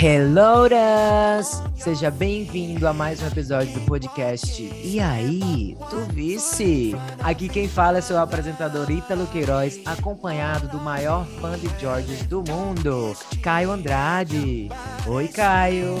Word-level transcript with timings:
Helloras! 0.00 1.60
Seja 1.74 2.08
bem-vindo 2.08 2.86
a 2.86 2.92
mais 2.92 3.20
um 3.20 3.26
episódio 3.26 3.74
do 3.74 3.80
podcast 3.84 4.62
E 4.62 5.00
aí, 5.00 5.76
tu 5.90 5.96
visse? 6.12 6.94
Aqui 7.18 7.48
quem 7.48 7.66
fala 7.66 7.98
é 7.98 8.00
seu 8.00 8.16
apresentador 8.16 8.88
Ítalo 8.88 9.26
Queiroz, 9.26 9.80
acompanhado 9.84 10.68
do 10.68 10.78
maior 10.78 11.26
fã 11.40 11.58
de 11.58 11.66
Georges 11.80 12.22
do 12.28 12.44
mundo, 12.44 13.16
Caio 13.42 13.72
Andrade. 13.72 14.68
Oi, 15.04 15.26
Caio! 15.26 15.96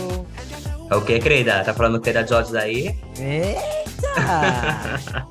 É 0.88 0.94
o 0.94 1.04
que, 1.04 1.18
querida? 1.18 1.64
Tá 1.64 1.74
falando 1.74 2.00
que 2.00 2.10
é 2.10 2.12
da 2.12 2.24
Georges 2.24 2.54
aí? 2.54 2.96
Eita! 3.18 4.14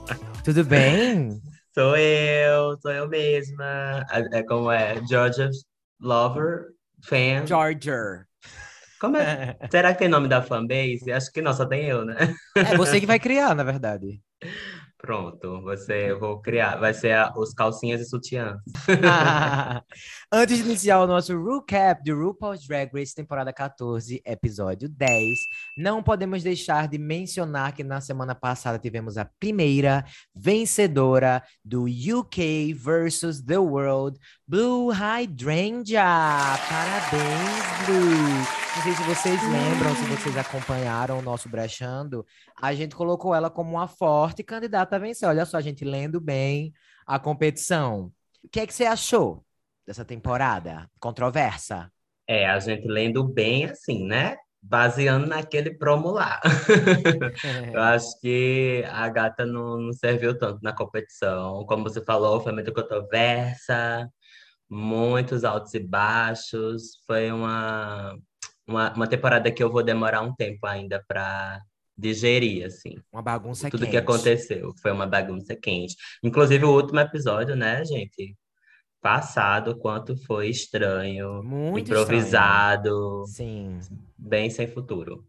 Tudo 0.43 0.65
bem? 0.65 1.39
Sou 1.73 1.95
eu, 1.95 2.77
sou 2.81 2.91
eu 2.91 3.07
mesma. 3.07 4.05
É 4.33 4.43
como 4.43 4.69
é? 4.69 5.01
Georges 5.07 5.63
Lover, 6.01 6.65
fan. 7.01 7.47
Georger. 7.47 8.26
Como 8.99 9.17
é? 9.17 9.57
Será 9.71 9.93
que 9.93 9.99
tem 9.99 10.07
nome 10.07 10.27
da 10.27 10.41
fanbase? 10.41 11.11
Acho 11.11 11.31
que 11.31 11.41
não, 11.41 11.53
só 11.53 11.65
tem 11.65 11.85
eu, 11.85 12.05
né? 12.05 12.15
É 12.55 12.75
você 12.75 12.99
que 12.99 13.05
vai 13.05 13.19
criar, 13.19 13.55
na 13.55 13.63
verdade. 13.63 14.21
Pronto, 14.97 15.61
você, 15.61 16.11
eu 16.11 16.19
vou 16.19 16.41
criar. 16.41 16.77
Vai 16.77 16.93
ser 16.93 17.13
a, 17.13 17.31
os 17.37 17.53
calcinhas 17.53 18.01
e 18.01 18.05
sutiãs. 18.05 18.59
Antes 20.29 20.57
de 20.57 20.65
iniciar 20.65 20.99
o 20.99 21.07
nosso 21.07 21.41
recap 21.41 22.03
de 22.03 22.11
RuPaul's 22.11 22.67
Drag 22.67 22.91
Race 22.93 23.15
temporada 23.15 23.53
14, 23.53 24.21
episódio 24.25 24.89
10, 24.89 25.39
não 25.77 26.03
podemos 26.03 26.43
deixar 26.43 26.89
de 26.89 26.97
mencionar 26.97 27.73
que 27.73 27.81
na 27.81 28.01
semana 28.01 28.35
passada 28.35 28.77
tivemos 28.77 29.17
a 29.17 29.23
primeira 29.39 30.03
vencedora 30.35 31.41
do 31.63 31.85
UK 31.85 32.73
versus 32.73 33.41
The 33.41 33.57
World, 33.57 34.19
Blue 34.45 34.89
Hydrangea. 34.91 36.03
Parabéns, 36.67 37.85
Blue! 37.85 38.75
Não 38.75 38.83
sei 38.83 38.93
se 38.95 39.03
vocês 39.03 39.41
lembram, 39.43 39.95
se 39.95 40.03
vocês 40.07 40.35
acompanharam 40.35 41.19
o 41.19 41.21
nosso 41.21 41.47
brechando, 41.47 42.25
a 42.61 42.73
gente 42.73 42.97
colocou 42.97 43.33
ela 43.33 43.49
como 43.49 43.71
uma 43.71 43.87
forte 43.87 44.43
candidata 44.43 44.97
a 44.97 44.99
vencer. 44.99 45.29
Olha 45.29 45.45
só, 45.45 45.55
a 45.55 45.61
gente 45.61 45.85
lendo 45.85 46.19
bem 46.19 46.73
a 47.05 47.17
competição. 47.17 48.11
O 48.43 48.49
que 48.49 48.59
é 48.59 48.67
que 48.67 48.73
você 48.73 48.83
achou 48.83 49.46
dessa 49.87 50.03
temporada? 50.03 50.89
Controversa? 50.99 51.89
É, 52.27 52.45
a 52.45 52.59
gente 52.59 52.85
lendo 52.85 53.23
bem 53.23 53.65
assim, 53.65 54.05
né? 54.05 54.35
Baseando 54.61 55.25
naquele 55.25 55.71
promo 55.75 56.11
lá. 56.11 56.41
Eu 57.73 57.81
acho 57.81 58.19
que 58.19 58.83
a 58.91 59.07
gata 59.07 59.45
não, 59.45 59.77
não 59.77 59.93
serviu 59.93 60.37
tanto 60.37 60.59
na 60.61 60.73
competição. 60.73 61.65
Como 61.65 61.83
você 61.83 62.03
falou, 62.03 62.41
foi 62.41 62.51
muito 62.51 62.73
controversa, 62.73 64.09
muitos 64.69 65.45
altos 65.45 65.73
e 65.73 65.79
baixos. 65.79 67.01
Foi 67.05 67.31
uma 67.31 68.17
uma, 68.67 68.93
uma 68.93 69.07
temporada 69.07 69.49
que 69.49 69.63
eu 69.63 69.71
vou 69.71 69.81
demorar 69.81 70.21
um 70.21 70.35
tempo 70.35 70.67
ainda 70.67 71.01
para 71.07 71.61
digerir, 71.97 72.65
assim. 72.65 72.97
Uma 73.11 73.21
bagunça 73.21 73.69
Tudo 73.69 73.81
quente. 73.81 73.91
que 73.91 73.97
aconteceu 73.97 74.73
foi 74.81 74.91
uma 74.91 75.07
bagunça 75.07 75.55
quente. 75.55 75.95
Inclusive, 76.21 76.65
o 76.65 76.75
último 76.75 76.99
episódio, 76.99 77.55
né, 77.55 77.83
gente? 77.85 78.35
Passado, 79.01 79.77
quanto 79.77 80.17
foi 80.25 80.49
estranho, 80.49 81.43
Muito 81.43 81.91
improvisado, 81.91 83.23
estranho. 83.27 83.79
Sim. 83.79 83.79
bem 84.17 84.49
sem 84.49 84.67
futuro. 84.67 85.25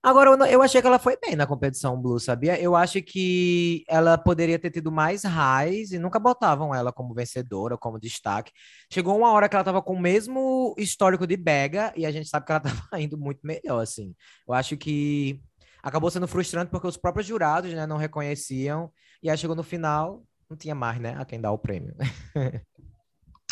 Agora, 0.00 0.30
eu, 0.48 0.62
achei 0.62 0.80
que 0.80 0.86
ela 0.86 0.98
foi 0.98 1.18
bem 1.20 1.34
na 1.34 1.46
competição 1.46 2.00
Blue, 2.00 2.20
sabia? 2.20 2.58
Eu 2.60 2.76
acho 2.76 3.02
que 3.02 3.84
ela 3.88 4.16
poderia 4.16 4.58
ter 4.58 4.70
tido 4.70 4.92
mais 4.92 5.24
raiz 5.24 5.90
e 5.90 5.98
nunca 5.98 6.20
botavam 6.20 6.72
ela 6.72 6.92
como 6.92 7.12
vencedora, 7.12 7.76
como 7.76 7.98
destaque. 7.98 8.52
Chegou 8.92 9.18
uma 9.18 9.32
hora 9.32 9.48
que 9.48 9.56
ela 9.56 9.64
tava 9.64 9.82
com 9.82 9.94
o 9.94 10.00
mesmo 10.00 10.72
histórico 10.78 11.26
de 11.26 11.36
Bega 11.36 11.92
e 11.96 12.06
a 12.06 12.12
gente 12.12 12.28
sabe 12.28 12.46
que 12.46 12.52
ela 12.52 12.60
tava 12.90 13.00
indo 13.02 13.18
muito 13.18 13.40
melhor, 13.44 13.80
assim. 13.80 14.14
Eu 14.46 14.54
acho 14.54 14.76
que 14.76 15.40
acabou 15.82 16.10
sendo 16.10 16.28
frustrante 16.28 16.70
porque 16.70 16.86
os 16.86 16.96
próprios 16.96 17.26
jurados, 17.26 17.72
né, 17.72 17.84
não 17.86 17.96
reconheciam 17.96 18.92
e 19.20 19.28
aí 19.28 19.36
chegou 19.36 19.56
no 19.56 19.64
final, 19.64 20.22
não 20.48 20.56
tinha 20.56 20.76
mais, 20.76 21.00
né, 21.00 21.16
a 21.18 21.24
quem 21.24 21.40
dar 21.40 21.50
o 21.52 21.58
prêmio. 21.58 21.94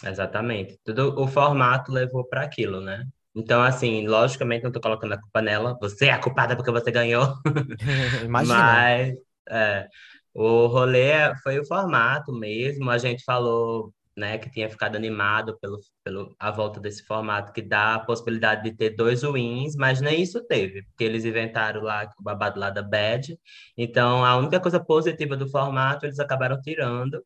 Exatamente. 0.08 0.78
Tudo 0.84 1.18
o 1.20 1.26
formato 1.26 1.92
levou 1.92 2.24
para 2.24 2.42
aquilo, 2.42 2.80
né? 2.80 3.04
Então, 3.34 3.62
assim, 3.62 4.06
logicamente 4.06 4.64
não 4.64 4.72
tô 4.72 4.80
colocando 4.80 5.12
a 5.12 5.20
culpa 5.20 5.42
nela. 5.42 5.76
Você 5.80 6.06
é 6.06 6.12
a 6.12 6.18
culpada 6.18 6.56
porque 6.56 6.70
você 6.70 6.90
ganhou. 6.90 7.34
Imagina. 8.24 8.56
Mas 8.56 9.14
é, 9.48 9.86
o 10.32 10.66
rolê 10.66 11.34
foi 11.42 11.58
o 11.58 11.66
formato 11.66 12.32
mesmo. 12.32 12.90
A 12.90 12.96
gente 12.96 13.22
falou, 13.24 13.92
né, 14.16 14.38
que 14.38 14.50
tinha 14.50 14.70
ficado 14.70 14.96
animado 14.96 15.58
pelo, 15.60 15.78
pelo 16.02 16.34
a 16.38 16.50
volta 16.50 16.80
desse 16.80 17.04
formato 17.04 17.52
que 17.52 17.60
dá 17.60 17.96
a 17.96 18.00
possibilidade 18.00 18.62
de 18.62 18.74
ter 18.74 18.90
dois 18.96 19.22
wins, 19.22 19.76
mas 19.76 20.00
nem 20.00 20.22
isso 20.22 20.42
teve, 20.46 20.82
porque 20.84 21.04
eles 21.04 21.24
inventaram 21.26 21.82
lá 21.82 22.10
o 22.18 22.22
babado 22.22 22.58
lá 22.58 22.70
da 22.70 22.82
Bad. 22.82 23.38
Então, 23.76 24.24
a 24.24 24.36
única 24.36 24.58
coisa 24.58 24.80
positiva 24.80 25.36
do 25.36 25.48
formato 25.48 26.06
eles 26.06 26.18
acabaram 26.18 26.60
tirando. 26.62 27.22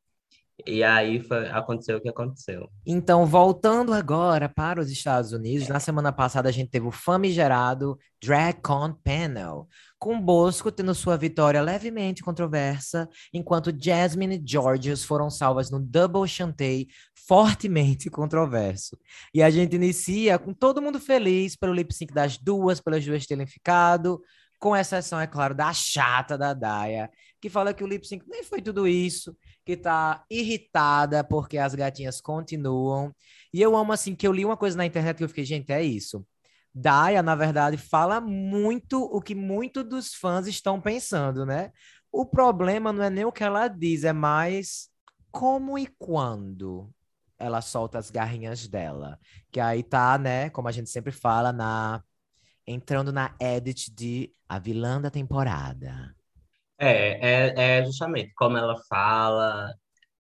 E 0.67 0.83
aí 0.83 1.21
foi, 1.21 1.49
aconteceu 1.49 1.99
o 1.99 2.01
que 2.01 2.09
aconteceu. 2.09 2.69
Então, 2.87 3.27
voltando 3.27 3.93
agora 3.93 4.49
para 4.49 4.81
os 4.81 4.91
Estados 4.91 5.33
Unidos, 5.33 5.69
na 5.69 5.81
semana 5.81 6.13
passada 6.13 6.49
a 6.49 6.53
gente 6.53 6.71
teve 6.71 6.87
o 6.87 6.91
famigerado 6.91 7.99
DragCon 8.23 8.93
Panel, 9.03 9.69
com 9.99 10.21
Bosco 10.21 10.73
tendo 10.73 10.95
sua 10.95 11.17
vitória 11.17 11.61
levemente 11.61 12.23
controversa, 12.23 13.09
enquanto 13.33 13.75
Jasmine 13.77 14.37
e 14.37 14.43
Georges 14.45 15.05
foram 15.05 15.31
salvas 15.31 15.71
no 15.71 15.81
Double 15.81 16.27
Chantei, 16.29 16.89
fortemente 17.27 18.09
controverso. 18.11 18.99
E 19.35 19.43
a 19.43 19.51
gente 19.51 19.77
inicia 19.77 20.39
com 20.39 20.53
todo 20.53 20.83
mundo 20.83 20.99
feliz 20.99 21.57
pelo 21.57 21.75
lip 21.75 21.95
sync 21.95 22.13
das 22.13 22.39
duas, 22.39 22.81
pelas 22.81 23.05
duas 23.05 23.27
terem 23.27 23.47
ficado, 23.47 24.21
com 24.59 24.77
exceção, 24.77 25.19
é 25.19 25.27
claro, 25.27 25.55
da 25.55 25.73
chata 25.73 26.37
da 26.37 26.53
Daya, 26.53 27.11
que 27.41 27.49
fala 27.49 27.73
que 27.73 27.83
o 27.83 27.87
lip 27.87 28.07
sync 28.07 28.25
nem 28.29 28.45
foi 28.45 28.61
tudo 28.61 28.87
isso, 28.87 29.35
que 29.65 29.77
tá 29.77 30.25
irritada 30.31 31.23
porque 31.25 31.59
as 31.59 31.75
gatinhas 31.75 32.21
continuam. 32.21 33.15
E 33.53 33.61
eu 33.61 33.77
amo, 33.77 33.93
assim, 33.93 34.15
que 34.15 34.27
eu 34.27 34.33
li 34.33 34.45
uma 34.45 34.57
coisa 34.57 34.77
na 34.77 34.87
internet 34.87 35.19
que 35.19 35.25
eu 35.25 35.29
fiquei, 35.29 35.45
gente, 35.45 35.71
é 35.73 35.83
isso. 35.83 36.27
Daya, 36.75 37.23
na 37.23 37.35
verdade, 37.35 37.77
fala 37.77 38.21
muito 38.21 39.03
o 39.03 39.21
que 39.21 39.35
muitos 39.35 39.85
dos 39.85 40.15
fãs 40.15 40.47
estão 40.47 40.81
pensando, 40.81 41.45
né? 41.45 41.73
O 42.13 42.25
problema 42.25 42.93
não 42.93 43.05
é 43.05 43.11
nem 43.11 43.25
o 43.25 43.33
que 43.33 43.45
ela 43.45 43.69
diz, 43.69 44.05
é 44.05 44.13
mais 44.13 44.89
como 45.31 45.79
e 45.79 45.87
quando 45.99 46.93
ela 47.39 47.61
solta 47.61 47.99
as 47.99 48.11
garrinhas 48.11 48.69
dela. 48.69 49.19
Que 49.51 49.61
aí 49.61 49.83
tá, 49.83 50.19
né, 50.19 50.51
como 50.51 50.69
a 50.69 50.73
gente 50.73 50.91
sempre 50.91 51.13
fala, 51.13 51.53
na 51.53 52.03
entrando 52.67 53.13
na 53.13 53.35
edit 53.41 53.91
de 53.93 54.33
a 54.49 54.59
vilã 54.59 55.01
da 55.01 55.11
temporada. 55.11 56.15
É, 56.81 57.51
é, 57.53 57.79
é 57.81 57.85
justamente 57.85 58.33
como 58.35 58.57
ela 58.57 58.75
fala. 58.89 59.71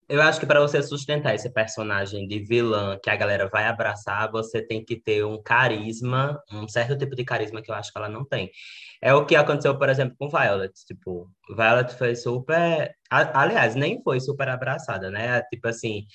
Eu 0.10 0.22
acho 0.22 0.42
que 0.42 0.46
para 0.46 0.60
você 0.60 0.84
sustentar 0.84 1.34
esse 1.34 1.50
personagem 1.54 2.28
de 2.28 2.40
vilã 2.44 3.00
que 3.02 3.10
a 3.10 3.16
galera 3.16 3.48
vai 3.48 3.66
abraçar, 3.66 4.30
você 4.30 4.62
tem 4.62 4.84
que 4.84 5.00
ter 5.00 5.24
um 5.26 5.42
carisma, 5.42 6.38
um 6.52 6.68
certo 6.68 6.98
tipo 6.98 7.16
de 7.16 7.24
carisma 7.24 7.62
que 7.62 7.72
eu 7.72 7.76
acho 7.76 7.94
que 7.94 7.98
ela 7.98 8.10
não 8.10 8.26
tem. 8.26 8.52
É 9.02 9.14
o 9.14 9.26
que 9.26 9.36
aconteceu, 9.38 9.78
por 9.78 9.88
exemplo, 9.88 10.16
com 10.20 10.30
Violet. 10.30 10.74
Tipo, 10.86 11.32
Violet 11.56 11.94
foi 11.96 12.16
super. 12.16 12.94
Aliás, 13.10 13.74
nem 13.76 14.04
foi 14.04 14.20
super 14.20 14.50
abraçada, 14.50 15.10
né? 15.10 15.42
Tipo 15.44 15.70
assim, 15.70 16.06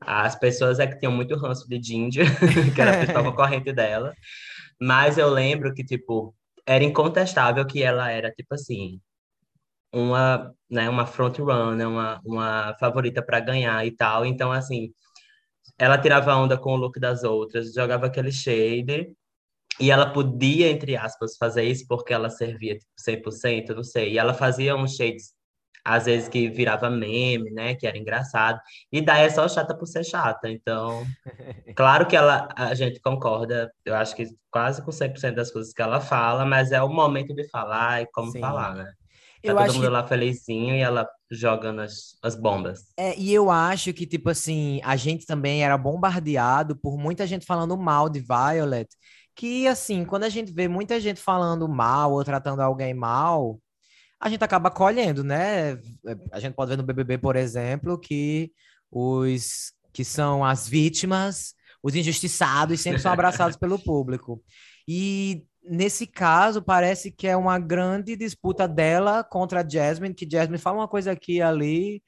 as 0.00 0.36
pessoas 0.36 0.80
é 0.80 0.86
que 0.86 0.98
tinham 0.98 1.12
muito 1.12 1.36
ranço 1.36 1.68
de 1.68 1.80
Ginger, 1.82 2.26
que 2.74 2.80
era 2.80 2.92
a 2.92 2.96
principal 2.98 3.24
concorrente 3.24 3.72
dela. 3.72 4.12
Mas 4.80 5.18
eu 5.18 5.28
lembro 5.30 5.72
que, 5.74 5.84
tipo, 5.84 6.34
era 6.66 6.84
incontestável 6.84 7.64
que 7.66 7.82
ela 7.82 8.10
era, 8.10 8.30
tipo 8.32 8.54
assim, 8.54 9.00
uma, 9.96 10.54
né, 10.70 10.88
uma 10.90 11.06
front 11.06 11.38
runner, 11.38 11.88
uma, 11.88 12.20
uma 12.24 12.76
favorita 12.78 13.22
para 13.22 13.40
ganhar 13.40 13.86
e 13.86 13.90
tal. 13.90 14.26
Então, 14.26 14.52
assim, 14.52 14.92
ela 15.78 15.98
tirava 15.98 16.34
onda 16.36 16.58
com 16.58 16.72
o 16.72 16.76
look 16.76 17.00
das 17.00 17.24
outras, 17.24 17.72
jogava 17.72 18.06
aquele 18.06 18.30
shade, 18.30 19.10
e 19.80 19.90
ela 19.90 20.10
podia, 20.12 20.70
entre 20.70 20.96
aspas, 20.96 21.36
fazer 21.38 21.64
isso 21.64 21.86
porque 21.88 22.12
ela 22.12 22.30
servia 22.30 22.78
tipo, 22.78 22.90
100%, 22.98 23.74
não 23.74 23.82
sei. 23.82 24.12
E 24.12 24.18
ela 24.18 24.34
fazia 24.34 24.76
uns 24.76 24.96
shades, 24.96 25.34
às 25.84 26.04
vezes, 26.06 26.28
que 26.28 26.48
virava 26.50 26.90
meme, 26.90 27.50
né? 27.50 27.74
Que 27.74 27.86
era 27.86 27.96
engraçado. 27.96 28.60
E 28.92 29.00
daí 29.00 29.24
é 29.26 29.30
só 29.30 29.48
chata 29.48 29.76
por 29.76 29.86
ser 29.86 30.04
chata. 30.04 30.50
Então, 30.50 31.04
claro 31.76 32.06
que 32.06 32.16
ela, 32.16 32.48
a 32.56 32.74
gente 32.74 33.00
concorda, 33.00 33.72
eu 33.84 33.94
acho 33.94 34.14
que 34.16 34.26
quase 34.50 34.82
com 34.82 34.90
100% 34.90 35.34
das 35.34 35.50
coisas 35.50 35.72
que 35.72 35.82
ela 35.82 36.00
fala, 36.00 36.44
mas 36.44 36.72
é 36.72 36.82
o 36.82 36.88
momento 36.88 37.34
de 37.34 37.48
falar 37.48 38.02
e 38.02 38.06
como 38.12 38.30
Sim. 38.32 38.40
falar, 38.40 38.74
né? 38.74 38.92
Tá 39.46 39.52
Eu 39.52 39.58
todo 39.58 39.74
mundo 39.74 39.82
que 39.82 39.88
lá 39.88 40.06
felizinho 40.06 40.74
e 40.74 40.80
ela 40.80 41.08
jogando 41.30 41.80
as, 41.80 42.16
as 42.22 42.34
bombas. 42.34 42.92
É, 42.96 43.18
e 43.18 43.32
eu 43.32 43.50
acho 43.50 43.92
que, 43.92 44.06
tipo 44.06 44.30
assim, 44.30 44.80
a 44.84 44.96
gente 44.96 45.26
também 45.26 45.64
era 45.64 45.76
bombardeado 45.76 46.76
por 46.76 46.98
muita 46.98 47.26
gente 47.26 47.46
falando 47.46 47.76
mal 47.76 48.08
de 48.08 48.20
Violet, 48.20 48.88
que, 49.34 49.66
assim, 49.66 50.04
quando 50.04 50.24
a 50.24 50.28
gente 50.28 50.52
vê 50.52 50.68
muita 50.68 51.00
gente 51.00 51.20
falando 51.20 51.68
mal 51.68 52.12
ou 52.12 52.24
tratando 52.24 52.60
alguém 52.60 52.94
mal, 52.94 53.60
a 54.20 54.28
gente 54.28 54.42
acaba 54.42 54.70
colhendo, 54.70 55.22
né? 55.22 55.78
A 56.32 56.40
gente 56.40 56.54
pode 56.54 56.70
ver 56.70 56.76
no 56.76 56.82
BBB, 56.82 57.18
por 57.18 57.36
exemplo, 57.36 57.98
que 57.98 58.50
os 58.90 59.72
que 59.92 60.04
são 60.04 60.44
as 60.44 60.68
vítimas, 60.68 61.54
os 61.82 61.94
injustiçados 61.94 62.80
sempre 62.80 63.00
são 63.00 63.12
abraçados 63.12 63.56
pelo 63.58 63.78
público. 63.78 64.42
E 64.86 65.44
nesse 65.68 66.06
caso, 66.06 66.62
parece 66.62 67.10
que 67.12 67.26
é 67.26 67.36
uma 67.36 67.58
grande 67.58 68.16
disputa 68.16 68.66
dela 68.68 69.24
contra 69.24 69.60
a 69.62 69.68
Jasmine, 69.68 70.14
que 70.14 70.28
Jasmine 70.30 70.58
fala 70.58 70.78
uma 70.78 70.88
coisa 70.88 71.12
aqui 71.12 71.34
e 71.36 71.42
ali, 71.42 72.02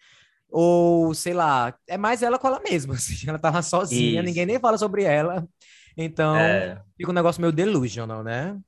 ou 0.50 1.14
sei 1.14 1.34
lá, 1.34 1.74
é 1.88 1.98
mais 1.98 2.22
ela 2.22 2.38
com 2.38 2.48
ela 2.48 2.60
mesma. 2.60 2.94
Assim, 2.96 3.28
ela 3.28 3.38
tava 3.38 3.62
sozinha, 3.62 4.22
Isso. 4.22 4.22
ninguém 4.22 4.46
nem 4.46 4.60
fala 4.60 4.78
sobre 4.78 5.04
ela. 5.04 5.48
Então, 5.96 6.66
É, 6.66 6.82
fica 6.98 7.10
um 7.10 7.14
negócio 7.14 7.40
meio 7.42 7.52
delusional, 7.52 8.22
né? 8.24 8.58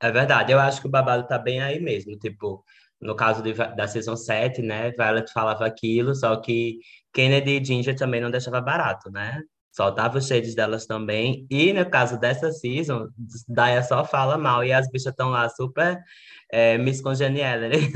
é 0.00 0.10
verdade, 0.10 0.52
eu 0.52 0.60
acho 0.60 0.80
que 0.80 0.86
o 0.86 0.90
babado 0.90 1.26
tá 1.26 1.38
bem 1.38 1.60
aí 1.62 1.80
mesmo. 1.80 2.16
Tipo, 2.18 2.64
no 3.00 3.14
caso 3.16 3.42
de 3.42 3.52
da 3.54 3.86
Season 3.88 4.16
7, 4.16 4.62
né? 4.62 4.90
Violet 4.92 5.32
falava 5.32 5.66
aquilo, 5.66 6.14
só 6.14 6.36
que 6.40 6.78
Kennedy 7.12 7.58
e 7.60 7.64
Ginger 7.64 7.96
também 7.96 8.20
não 8.20 8.30
deixava 8.30 8.60
barato, 8.60 9.10
né? 9.10 9.40
Soltava 9.78 10.18
os 10.18 10.26
shades 10.26 10.56
delas 10.56 10.86
também. 10.86 11.46
E 11.48 11.72
no 11.72 11.88
caso 11.88 12.18
dessa 12.18 12.50
season, 12.50 13.06
Daya 13.48 13.80
só 13.80 14.04
fala 14.04 14.36
mal 14.36 14.64
e 14.64 14.72
as 14.72 14.90
bichas 14.90 15.12
estão 15.12 15.30
lá 15.30 15.48
super 15.48 16.02
é, 16.50 16.76
Miss 16.76 17.00
Congeniality. 17.00 17.92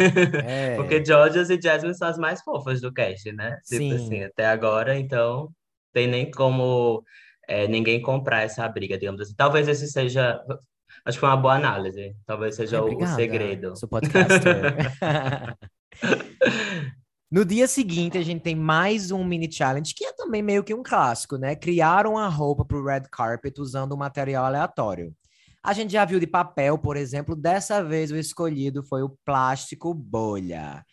É. 0.46 0.76
Porque 0.79 1.05
Georgias 1.05 1.50
e 1.50 1.61
Jasmine 1.61 1.93
são 1.96 2.06
as 2.06 2.17
mais 2.17 2.40
fofas 2.40 2.81
do 2.81 2.93
cast, 2.93 3.32
né? 3.32 3.58
Tipo 3.69 3.82
Sim. 3.82 3.94
assim, 3.94 4.23
até 4.23 4.46
agora, 4.46 4.96
então 4.96 5.50
tem 5.93 6.06
nem 6.06 6.31
como 6.31 7.02
é, 7.49 7.67
ninguém 7.67 8.00
comprar 8.00 8.43
essa 8.43 8.69
briga, 8.69 8.96
digamos 8.96 9.20
assim. 9.20 9.35
Talvez 9.37 9.67
esse 9.67 9.88
seja. 9.88 10.40
Acho 11.05 11.17
que 11.17 11.20
foi 11.20 11.31
uma 11.31 11.37
boa 11.37 11.55
análise. 11.55 12.14
Talvez 12.25 12.55
seja 12.55 12.81
Ai, 12.81 12.94
o- 12.94 13.06
segredo. 13.08 13.76
Sou 13.76 13.88
podcaster. 13.88 14.76
No 17.32 17.46
dia 17.46 17.67
seguinte, 17.67 18.19
a 18.19 18.23
gente 18.23 18.43
tem 18.43 18.55
mais 18.55 19.11
um 19.11 19.25
mini 19.25 19.50
challenge, 19.50 19.94
que 19.94 20.05
é 20.05 20.12
também 20.12 20.43
meio 20.43 20.62
que 20.62 20.75
um 20.75 20.82
clássico, 20.82 21.38
né? 21.38 21.56
Criaram 21.56 22.19
a 22.19 22.29
roupa 22.29 22.62
para 22.62 22.76
o 22.76 22.84
red 22.84 23.05
carpet 23.11 23.58
usando 23.58 23.94
um 23.94 23.96
material 23.96 24.44
aleatório. 24.44 25.14
A 25.64 25.73
gente 25.73 25.94
já 25.94 26.05
viu 26.05 26.20
de 26.20 26.26
papel, 26.26 26.76
por 26.76 26.94
exemplo, 26.94 27.34
dessa 27.34 27.82
vez 27.82 28.11
o 28.11 28.17
escolhido 28.17 28.82
foi 28.82 29.02
o 29.02 29.17
plástico 29.25 29.94
bolha. 29.94 30.84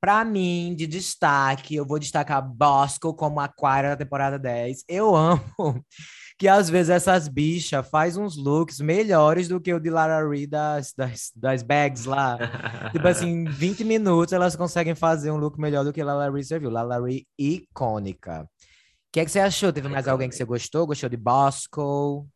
Para 0.00 0.24
mim, 0.24 0.72
de 0.78 0.86
destaque, 0.86 1.74
eu 1.74 1.84
vou 1.84 1.98
destacar 1.98 2.48
Bosco 2.48 3.12
como 3.12 3.40
Aquária 3.40 3.90
da 3.90 3.96
temporada 3.96 4.38
10. 4.38 4.84
Eu 4.88 5.16
amo 5.18 5.84
que 6.38 6.46
às 6.46 6.70
vezes 6.70 6.88
essas 6.90 7.26
bichas 7.26 7.88
faz 7.90 8.16
uns 8.16 8.36
looks 8.36 8.78
melhores 8.80 9.48
do 9.48 9.60
que 9.60 9.74
o 9.74 9.80
de 9.80 9.90
Lara 9.90 10.26
Reed 10.28 10.48
das, 10.48 10.92
das, 10.92 11.32
das 11.34 11.62
bags 11.64 12.04
lá. 12.04 12.38
Tipo 12.92 13.08
assim, 13.08 13.26
em 13.28 13.44
20 13.44 13.82
minutos 13.84 14.32
elas 14.32 14.54
conseguem 14.54 14.94
fazer 14.94 15.32
um 15.32 15.36
look 15.36 15.58
melhor 15.60 15.84
do 15.84 15.92
que 15.92 16.02
Lala 16.02 16.30
Ree 16.30 16.44
serviu. 16.44 16.70
Lala 16.70 17.04
Ree 17.04 17.26
icônica. 17.36 18.42
O 18.44 18.48
que 19.12 19.20
é 19.20 19.24
que 19.24 19.30
você 19.32 19.40
achou? 19.40 19.72
Teve 19.72 19.88
mais 19.88 20.06
alguém 20.06 20.28
que 20.28 20.36
você 20.36 20.44
gostou? 20.44 20.86
Gostou 20.86 21.08
de 21.08 21.16
Bosco? 21.16 22.28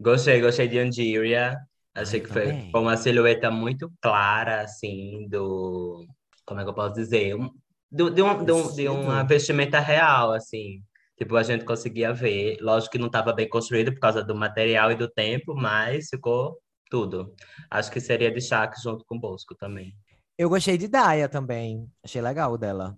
Gostei, 0.00 0.40
gostei 0.40 0.68
de 0.68 0.78
Andiria. 0.78 1.56
Achei 1.94 2.20
que 2.20 2.28
foi, 2.28 2.70
foi 2.70 2.80
uma 2.80 2.96
silhueta 2.96 3.50
muito 3.50 3.90
clara, 4.00 4.60
assim, 4.60 5.26
do. 5.28 6.06
Como 6.46 6.60
é 6.60 6.62
que 6.62 6.70
eu 6.70 6.74
posso 6.74 6.94
dizer? 6.94 7.34
Um- 7.34 7.50
do- 7.90 8.10
de, 8.10 8.22
um, 8.22 8.44
de, 8.44 8.52
um- 8.52 8.72
de 8.74 8.88
uma 8.88 9.24
vestimenta 9.24 9.80
real, 9.80 10.32
assim. 10.32 10.80
Tipo, 11.18 11.36
a 11.36 11.42
gente 11.42 11.64
conseguia 11.64 12.12
ver. 12.12 12.58
Lógico 12.60 12.92
que 12.92 12.98
não 12.98 13.08
estava 13.08 13.32
bem 13.32 13.48
construído 13.48 13.92
por 13.92 13.98
causa 13.98 14.22
do 14.22 14.36
material 14.36 14.92
e 14.92 14.94
do 14.94 15.08
tempo, 15.08 15.54
mas 15.54 16.08
ficou 16.08 16.56
tudo. 16.88 17.34
Acho 17.68 17.90
que 17.90 18.00
seria 18.00 18.30
de 18.30 18.40
Shaq 18.40 18.80
junto 18.80 19.04
com 19.04 19.16
o 19.16 19.20
Bosco 19.20 19.54
também. 19.56 19.92
Eu 20.38 20.48
gostei 20.48 20.78
de 20.78 20.86
Daya 20.86 21.28
também. 21.28 21.90
Achei 22.04 22.22
legal 22.22 22.52
o 22.52 22.56
dela. 22.58 22.96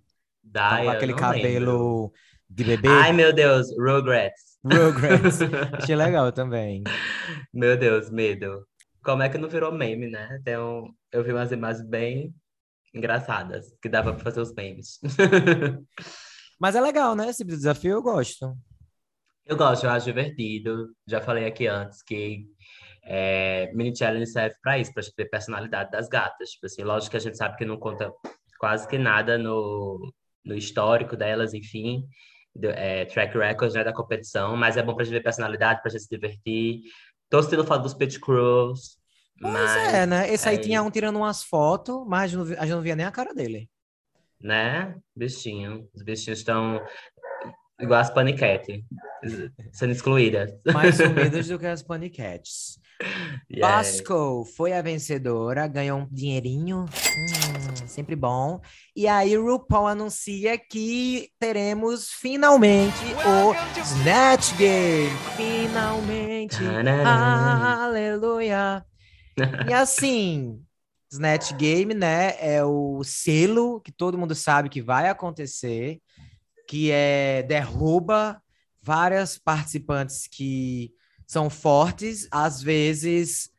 Tava 0.53 0.77
com 0.77 0.85
Daya, 0.85 0.91
aquele 0.91 1.13
não 1.13 1.19
lembro. 1.19 1.41
cabelo 1.41 2.13
de 2.47 2.63
bebê. 2.63 2.87
Ai, 2.87 3.11
meu 3.11 3.33
Deus, 3.33 3.67
Rugrats. 3.75 4.59
Rugrats. 4.63 5.39
Achei 5.81 5.95
legal 5.95 6.31
também. 6.31 6.83
Meu 7.51 7.75
Deus, 7.75 8.11
medo. 8.11 8.67
Como 9.03 9.23
é 9.23 9.29
que 9.29 9.39
não 9.39 9.49
virou 9.49 9.71
meme, 9.71 10.07
né? 10.07 10.39
Um... 10.59 10.93
Eu 11.11 11.23
vi 11.23 11.31
umas 11.31 11.51
imagens 11.51 11.87
bem 11.87 12.35
engraçadas, 12.93 13.75
que 13.81 13.89
dava 13.89 14.13
pra 14.13 14.23
fazer 14.23 14.41
os 14.41 14.53
memes. 14.53 14.99
Mas 16.61 16.75
é 16.75 16.81
legal, 16.81 17.15
né? 17.15 17.27
Esse 17.27 17.43
desafio 17.43 17.93
eu 17.93 18.03
gosto. 18.03 18.55
Eu 19.47 19.57
gosto, 19.57 19.83
eu 19.83 19.89
acho 19.89 20.05
divertido. 20.05 20.89
Já 21.07 21.19
falei 21.19 21.47
aqui 21.47 21.65
antes 21.65 22.03
que 22.03 22.45
é, 23.03 23.71
mini 23.73 23.97
challenge 23.97 24.27
serve 24.27 24.55
pra 24.61 24.77
isso, 24.77 24.93
pra 24.93 25.01
gente 25.01 25.15
ver 25.17 25.25
personalidade 25.25 25.89
das 25.89 26.07
gatas. 26.07 26.51
Tipo 26.51 26.67
assim, 26.67 26.83
lógico 26.83 27.09
que 27.09 27.17
a 27.17 27.19
gente 27.19 27.35
sabe 27.35 27.57
que 27.57 27.65
não 27.65 27.77
conta 27.77 28.13
quase 28.59 28.87
que 28.87 28.99
nada 28.99 29.39
no, 29.39 30.13
no 30.45 30.53
histórico 30.53 31.17
delas, 31.17 31.55
enfim, 31.55 32.05
do, 32.55 32.69
é, 32.69 33.05
track 33.05 33.35
record 33.35 33.73
né, 33.73 33.83
da 33.83 33.91
competição, 33.91 34.55
mas 34.55 34.77
é 34.77 34.83
bom 34.83 34.93
pra 34.93 35.03
gente 35.03 35.13
ver 35.15 35.23
personalidade, 35.23 35.81
pra 35.81 35.89
gente 35.89 36.03
se 36.03 36.09
divertir. 36.09 36.81
Tô 37.27 37.41
sentindo 37.41 37.65
falta 37.65 37.81
dos 37.81 37.95
pit 37.95 38.19
crews, 38.19 38.99
Pois 39.41 39.51
mas 39.51 39.93
é, 39.95 40.05
né? 40.05 40.31
Esse 40.31 40.47
aí 40.47 40.57
é 40.57 40.59
tinha 40.59 40.77
isso. 40.77 40.87
um 40.87 40.91
tirando 40.91 41.15
umas 41.15 41.41
fotos, 41.41 42.05
mas 42.05 42.35
a 42.35 42.45
gente 42.45 42.69
não 42.69 42.81
via 42.81 42.95
nem 42.95 43.07
a 43.07 43.11
cara 43.11 43.33
dele. 43.33 43.67
Né? 44.43 44.95
Bichinho. 45.15 45.87
Os 45.93 46.03
bichinhos 46.03 46.39
estão 46.39 46.81
igual 47.81 47.99
as 47.99 48.09
paniquete, 48.09 48.85
sendo 49.71 49.91
excluídas. 49.91 50.51
Mais 50.71 50.95
sumidas 50.95 51.47
do 51.49 51.59
que 51.59 51.65
as 51.65 51.81
Paniquetes. 51.83 52.79
É- 53.51 53.59
Basco 53.59 54.45
foi 54.55 54.73
a 54.73 54.81
vencedora, 54.81 55.67
ganhou 55.67 56.01
um 56.01 56.07
dinheirinho, 56.11 56.85
hum, 56.85 57.87
sempre 57.87 58.15
bom. 58.15 58.61
E 58.95 59.07
aí 59.07 59.35
RuPaul 59.35 59.87
anuncia 59.87 60.55
que 60.55 61.29
teremos 61.39 62.09
finalmente 62.09 62.95
o 63.25 63.81
Snatch 63.81 64.55
Game. 64.55 65.09
Finalmente, 65.35 66.57
aleluia. 67.03 68.85
E 69.67 69.73
assim, 69.73 70.63
Snatch 71.11 71.53
Game, 71.53 71.93
né, 71.93 72.35
é 72.39 72.63
o 72.63 73.03
selo 73.03 73.81
que 73.81 73.91
todo 73.91 74.17
mundo 74.17 74.33
sabe 74.33 74.69
que 74.69 74.81
vai 74.81 75.09
acontecer, 75.09 75.99
que 76.67 76.89
é 76.89 77.43
derruba 77.43 78.41
várias 78.81 79.37
participantes 79.37 80.25
que 80.27 80.93
são 81.27 81.49
fortes, 81.49 82.27
às 82.31 82.61
vezes 82.61 83.49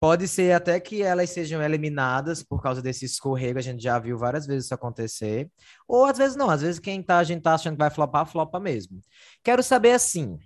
pode 0.00 0.26
ser 0.28 0.52
até 0.52 0.78
que 0.78 1.02
elas 1.02 1.30
sejam 1.30 1.62
eliminadas 1.62 2.42
por 2.42 2.60
causa 2.60 2.82
desse 2.82 3.04
escorrego, 3.04 3.58
a 3.58 3.62
gente 3.62 3.82
já 3.82 3.98
viu 3.98 4.18
várias 4.18 4.46
vezes 4.46 4.64
isso 4.64 4.74
acontecer, 4.74 5.50
ou 5.86 6.04
às 6.04 6.18
vezes 6.18 6.36
não, 6.36 6.50
às 6.50 6.62
vezes 6.62 6.80
quem 6.80 7.02
tá, 7.02 7.18
a 7.18 7.24
gente 7.24 7.42
tá 7.42 7.54
achando 7.54 7.74
que 7.74 7.80
vai 7.80 7.90
flopar, 7.90 8.26
flopa 8.26 8.58
mesmo. 8.60 9.00
Quero 9.42 9.62
saber 9.62 9.92
assim, 9.92 10.36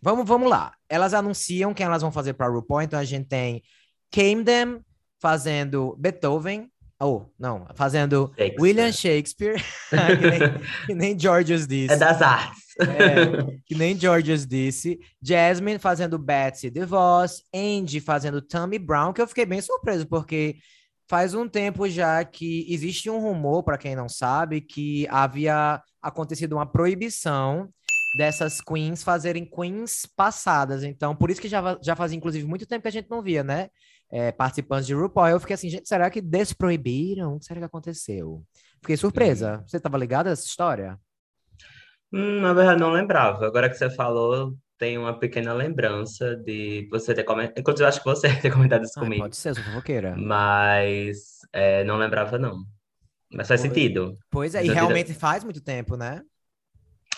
vamos, 0.00 0.26
vamos 0.26 0.48
lá, 0.48 0.72
elas 0.88 1.14
anunciam 1.14 1.74
quem 1.74 1.86
elas 1.86 2.02
vão 2.02 2.12
fazer 2.12 2.34
para 2.34 2.48
RuPaul, 2.48 2.82
então 2.82 2.98
a 2.98 3.04
gente 3.04 3.28
tem 3.28 3.62
Camden 4.10 4.84
fazendo 5.26 5.96
Beethoven, 5.98 6.70
ou 7.00 7.34
não, 7.36 7.66
fazendo 7.74 8.32
Shakespeare. 8.36 8.62
William 8.62 8.92
Shakespeare, 8.92 9.54
que, 9.90 10.30
nem, 10.30 10.40
que 10.86 10.94
nem 10.94 11.18
Georges 11.18 11.66
disse. 11.66 11.92
É 11.92 11.96
das 11.96 12.22
artes. 12.22 12.62
É, 12.78 13.58
que 13.66 13.74
nem 13.74 13.98
Georges 13.98 14.46
disse. 14.46 15.00
Jasmine 15.20 15.80
fazendo 15.80 16.16
Betsy 16.16 16.70
DeVos. 16.70 17.42
Andy 17.52 17.98
fazendo 17.98 18.40
Tammy 18.40 18.78
Brown, 18.78 19.12
que 19.12 19.20
eu 19.20 19.26
fiquei 19.26 19.44
bem 19.44 19.60
surpreso, 19.60 20.06
porque 20.06 20.58
faz 21.08 21.34
um 21.34 21.48
tempo 21.48 21.88
já 21.88 22.24
que 22.24 22.64
existe 22.72 23.10
um 23.10 23.18
rumor, 23.18 23.64
para 23.64 23.78
quem 23.78 23.96
não 23.96 24.08
sabe, 24.08 24.60
que 24.60 25.08
havia 25.10 25.82
acontecido 26.00 26.52
uma 26.52 26.66
proibição 26.66 27.68
dessas 28.16 28.60
queens 28.60 29.02
fazerem 29.02 29.44
queens 29.44 30.06
passadas. 30.16 30.84
Então, 30.84 31.16
por 31.16 31.32
isso 31.32 31.40
que 31.40 31.48
já, 31.48 31.76
já 31.82 31.96
fazia, 31.96 32.16
inclusive, 32.16 32.46
muito 32.46 32.64
tempo 32.64 32.82
que 32.82 32.88
a 32.88 32.92
gente 32.92 33.10
não 33.10 33.20
via, 33.20 33.42
né? 33.42 33.68
É, 34.10 34.30
participantes 34.32 34.86
de 34.86 34.94
RuPaul. 34.94 35.28
Eu 35.28 35.40
fiquei 35.40 35.54
assim, 35.54 35.68
gente, 35.68 35.88
será 35.88 36.08
que 36.10 36.20
desproibiram? 36.20 37.34
O 37.34 37.38
que 37.40 37.44
será 37.46 37.60
que 37.60 37.66
aconteceu? 37.66 38.44
Fiquei 38.80 38.96
surpresa. 38.96 39.64
Você 39.66 39.78
estava 39.78 39.98
ligado 39.98 40.28
a 40.28 40.30
essa 40.30 40.46
história? 40.46 40.98
Hum, 42.12 42.40
na 42.40 42.52
verdade, 42.52 42.80
não 42.80 42.90
lembrava. 42.92 43.46
Agora 43.46 43.68
que 43.68 43.74
você 43.74 43.90
falou, 43.90 44.56
tem 44.78 44.96
uma 44.96 45.18
pequena 45.18 45.52
lembrança 45.52 46.36
de 46.36 46.86
você 46.90 47.14
ter 47.14 47.24
comentado. 47.24 47.58
Inclusive, 47.58 47.82
eu 47.84 47.88
acho 47.88 47.98
que 47.98 48.04
você 48.08 48.28
ter 48.40 48.52
comentado 48.52 48.84
isso 48.84 48.98
Ah, 48.98 49.02
comigo. 49.02 49.22
pode 49.22 49.36
ser, 49.36 49.54
sou 49.54 49.64
fofoqueira. 49.64 50.14
Mas 50.16 51.38
é, 51.52 51.82
não 51.82 51.96
lembrava, 51.96 52.38
não. 52.38 52.64
Mas 53.32 53.48
faz 53.48 53.60
Pois- 53.60 53.72
sentido. 53.72 54.16
Pois 54.30 54.54
é, 54.54 54.62
e 54.62 54.66
Já 54.66 54.72
vi 54.72 54.74
da- 54.76 54.82
realmente 54.82 55.14
faz 55.14 55.42
muito 55.42 55.60
tempo, 55.60 55.96
né? 55.96 56.22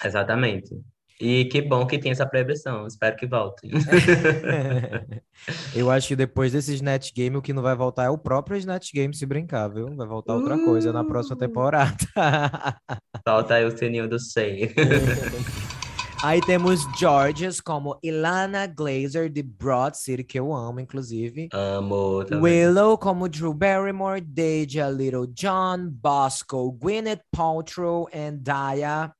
Exatamente. 0.03 0.75
E 1.21 1.45
que 1.47 1.61
bom 1.61 1.85
que 1.87 1.99
tem 1.99 2.13
essa 2.13 2.27
proibição. 2.27 2.87
Espero 2.87 3.17
que 3.17 3.27
volte. 3.27 3.69
Eu 5.75 5.91
acho 5.91 6.09
que 6.09 6.17
depois 6.17 6.53
desse 6.53 6.75
Snatch 6.75 7.13
Game, 7.13 7.37
o 7.37 7.43
que 7.43 7.53
não 7.53 7.63
vai 7.63 7.75
voltar 7.75 8.05
é 8.05 8.11
o 8.11 8.19
próprio 8.19 8.57
Snatch 8.57 8.93
Game, 8.93 9.15
se 9.15 9.27
brincar, 9.27 9.69
viu? 9.69 9.95
Vai 9.97 10.07
voltar 10.07 10.35
outra 10.35 10.59
coisa 10.65 10.93
na 10.93 11.05
próxima 11.05 11.37
Uh. 11.37 11.39
temporada. 11.39 11.97
Solta 13.27 13.55
aí 13.55 13.65
o 13.65 13.77
sininho 13.77 14.09
do 14.09 14.19
Sei. 14.19 14.75
Aí 16.21 16.41
temos 16.41 16.81
Georges 16.99 17.61
como 17.61 17.97
Ilana 18.03 18.67
Glazer, 18.67 19.31
de 19.31 19.41
Broad 19.41 19.97
City, 19.97 20.25
que 20.25 20.37
eu 20.37 20.53
amo, 20.53 20.81
inclusive. 20.81 21.49
Amo 21.53 22.25
também. 22.25 22.43
Willow 22.67 22.99
como 22.99 23.29
Drew 23.29 23.55
Barrymore, 23.55 24.21
Deja 24.21 24.91
Little 24.91 25.29
John, 25.29 25.89
Bosco, 25.89 26.73
Gwyneth 26.73 27.21
Paltrow 27.31 28.09
e 28.13 28.33
Daya 28.33 29.13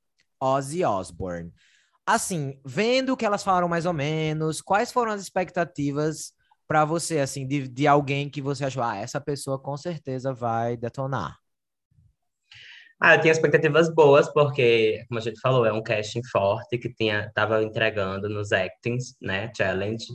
Ozzy 0.43 0.83
Osbourne. 0.85 1.53
Assim, 2.09 2.59
vendo 2.65 3.13
o 3.13 3.17
que 3.17 3.27
elas 3.27 3.45
falaram 3.45 3.69
mais 3.69 3.85
ou 3.85 3.93
menos, 3.93 4.63
quais 4.63 4.91
foram 4.91 5.13
as 5.13 5.21
expectativas 5.21 6.33
para 6.67 6.85
você, 6.85 7.19
assim, 7.19 7.47
de, 7.47 7.69
de 7.69 7.87
alguém 7.87 8.31
que 8.31 8.41
você 8.41 8.65
achou, 8.65 8.83
ah, 8.83 8.97
essa 8.97 9.21
pessoa 9.21 9.59
com 9.59 9.77
certeza 9.77 10.33
vai 10.33 10.77
detonar? 10.77 11.37
Ah, 13.01 13.15
eu 13.15 13.21
tinha 13.21 13.33
expectativas 13.33 13.95
boas, 13.95 14.29
porque, 14.33 15.05
como 15.09 15.21
a 15.21 15.23
gente 15.23 15.39
falou, 15.41 15.67
é 15.67 15.73
um 15.73 15.83
casting 15.83 16.23
forte 16.33 16.79
que 16.79 16.93
tinha, 16.93 17.31
tava 17.35 17.63
entregando 17.63 18.29
nos 18.29 18.53
actings, 18.53 19.15
né, 19.21 19.53
challenge. 19.57 20.07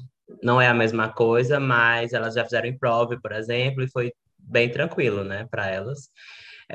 Não 0.41 0.59
é 0.59 0.67
a 0.67 0.73
mesma 0.73 1.13
coisa, 1.13 1.59
mas 1.59 2.11
elas 2.11 2.33
já 2.33 2.43
fizeram 2.43 2.67
improv, 2.67 3.15
por 3.21 3.31
exemplo, 3.31 3.83
e 3.83 3.89
foi 3.89 4.11
bem 4.37 4.69
tranquilo, 4.69 5.23
né, 5.23 5.47
para 5.49 5.67
elas. 5.69 6.09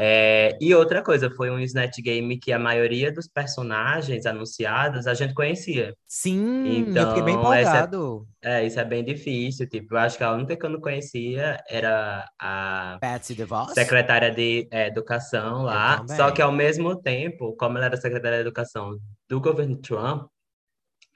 É, 0.00 0.56
e 0.60 0.72
outra 0.76 1.02
coisa, 1.02 1.28
foi 1.28 1.50
um 1.50 1.58
Snatch 1.58 1.98
Game 2.00 2.38
que 2.38 2.52
a 2.52 2.58
maioria 2.58 3.10
dos 3.10 3.26
personagens 3.26 4.26
anunciados 4.26 5.08
a 5.08 5.14
gente 5.14 5.34
conhecia. 5.34 5.92
Sim, 6.06 6.86
então, 6.88 7.02
eu 7.02 7.08
fiquei 7.08 7.22
bem 7.24 7.34
então, 7.34 7.52
empolgado. 7.52 8.28
É, 8.40 8.62
é, 8.62 8.66
isso 8.66 8.78
é 8.78 8.84
bem 8.84 9.04
difícil. 9.04 9.68
Tipo, 9.68 9.94
eu 9.94 9.98
acho 9.98 10.16
que 10.16 10.22
a 10.22 10.32
única 10.32 10.56
que 10.56 10.64
eu 10.64 10.70
não 10.70 10.80
conhecia 10.80 11.58
era 11.68 12.24
a 12.40 12.96
Patsy 13.00 13.34
DeVos? 13.34 13.72
secretária 13.72 14.30
de 14.30 14.68
é, 14.70 14.86
Educação 14.86 15.64
lá. 15.64 16.06
Só 16.16 16.30
que 16.30 16.40
ao 16.40 16.52
mesmo 16.52 16.94
tempo, 16.94 17.56
como 17.56 17.76
ela 17.76 17.86
era 17.86 17.96
secretária 17.96 18.38
de 18.38 18.42
Educação 18.42 18.96
do 19.28 19.40
governo 19.40 19.78
Trump, 19.78 20.28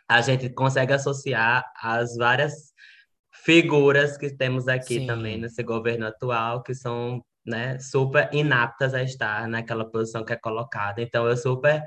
a 0.08 0.20
gente 0.22 0.50
consegue 0.50 0.92
associar 0.92 1.64
as 1.80 2.16
várias 2.16 2.72
figuras 3.44 4.16
que 4.16 4.28
temos 4.36 4.66
aqui 4.66 4.98
Sim. 4.98 5.06
também 5.06 5.38
nesse 5.38 5.62
governo 5.62 6.06
atual, 6.06 6.64
que 6.64 6.74
são 6.74 7.22
né, 7.44 7.78
super 7.78 8.28
inaptas 8.32 8.94
a 8.94 9.02
estar 9.02 9.48
naquela 9.48 9.84
posição 9.84 10.24
que 10.24 10.32
é 10.32 10.36
colocada. 10.36 11.02
Então 11.02 11.26
eu 11.26 11.36
super 11.36 11.82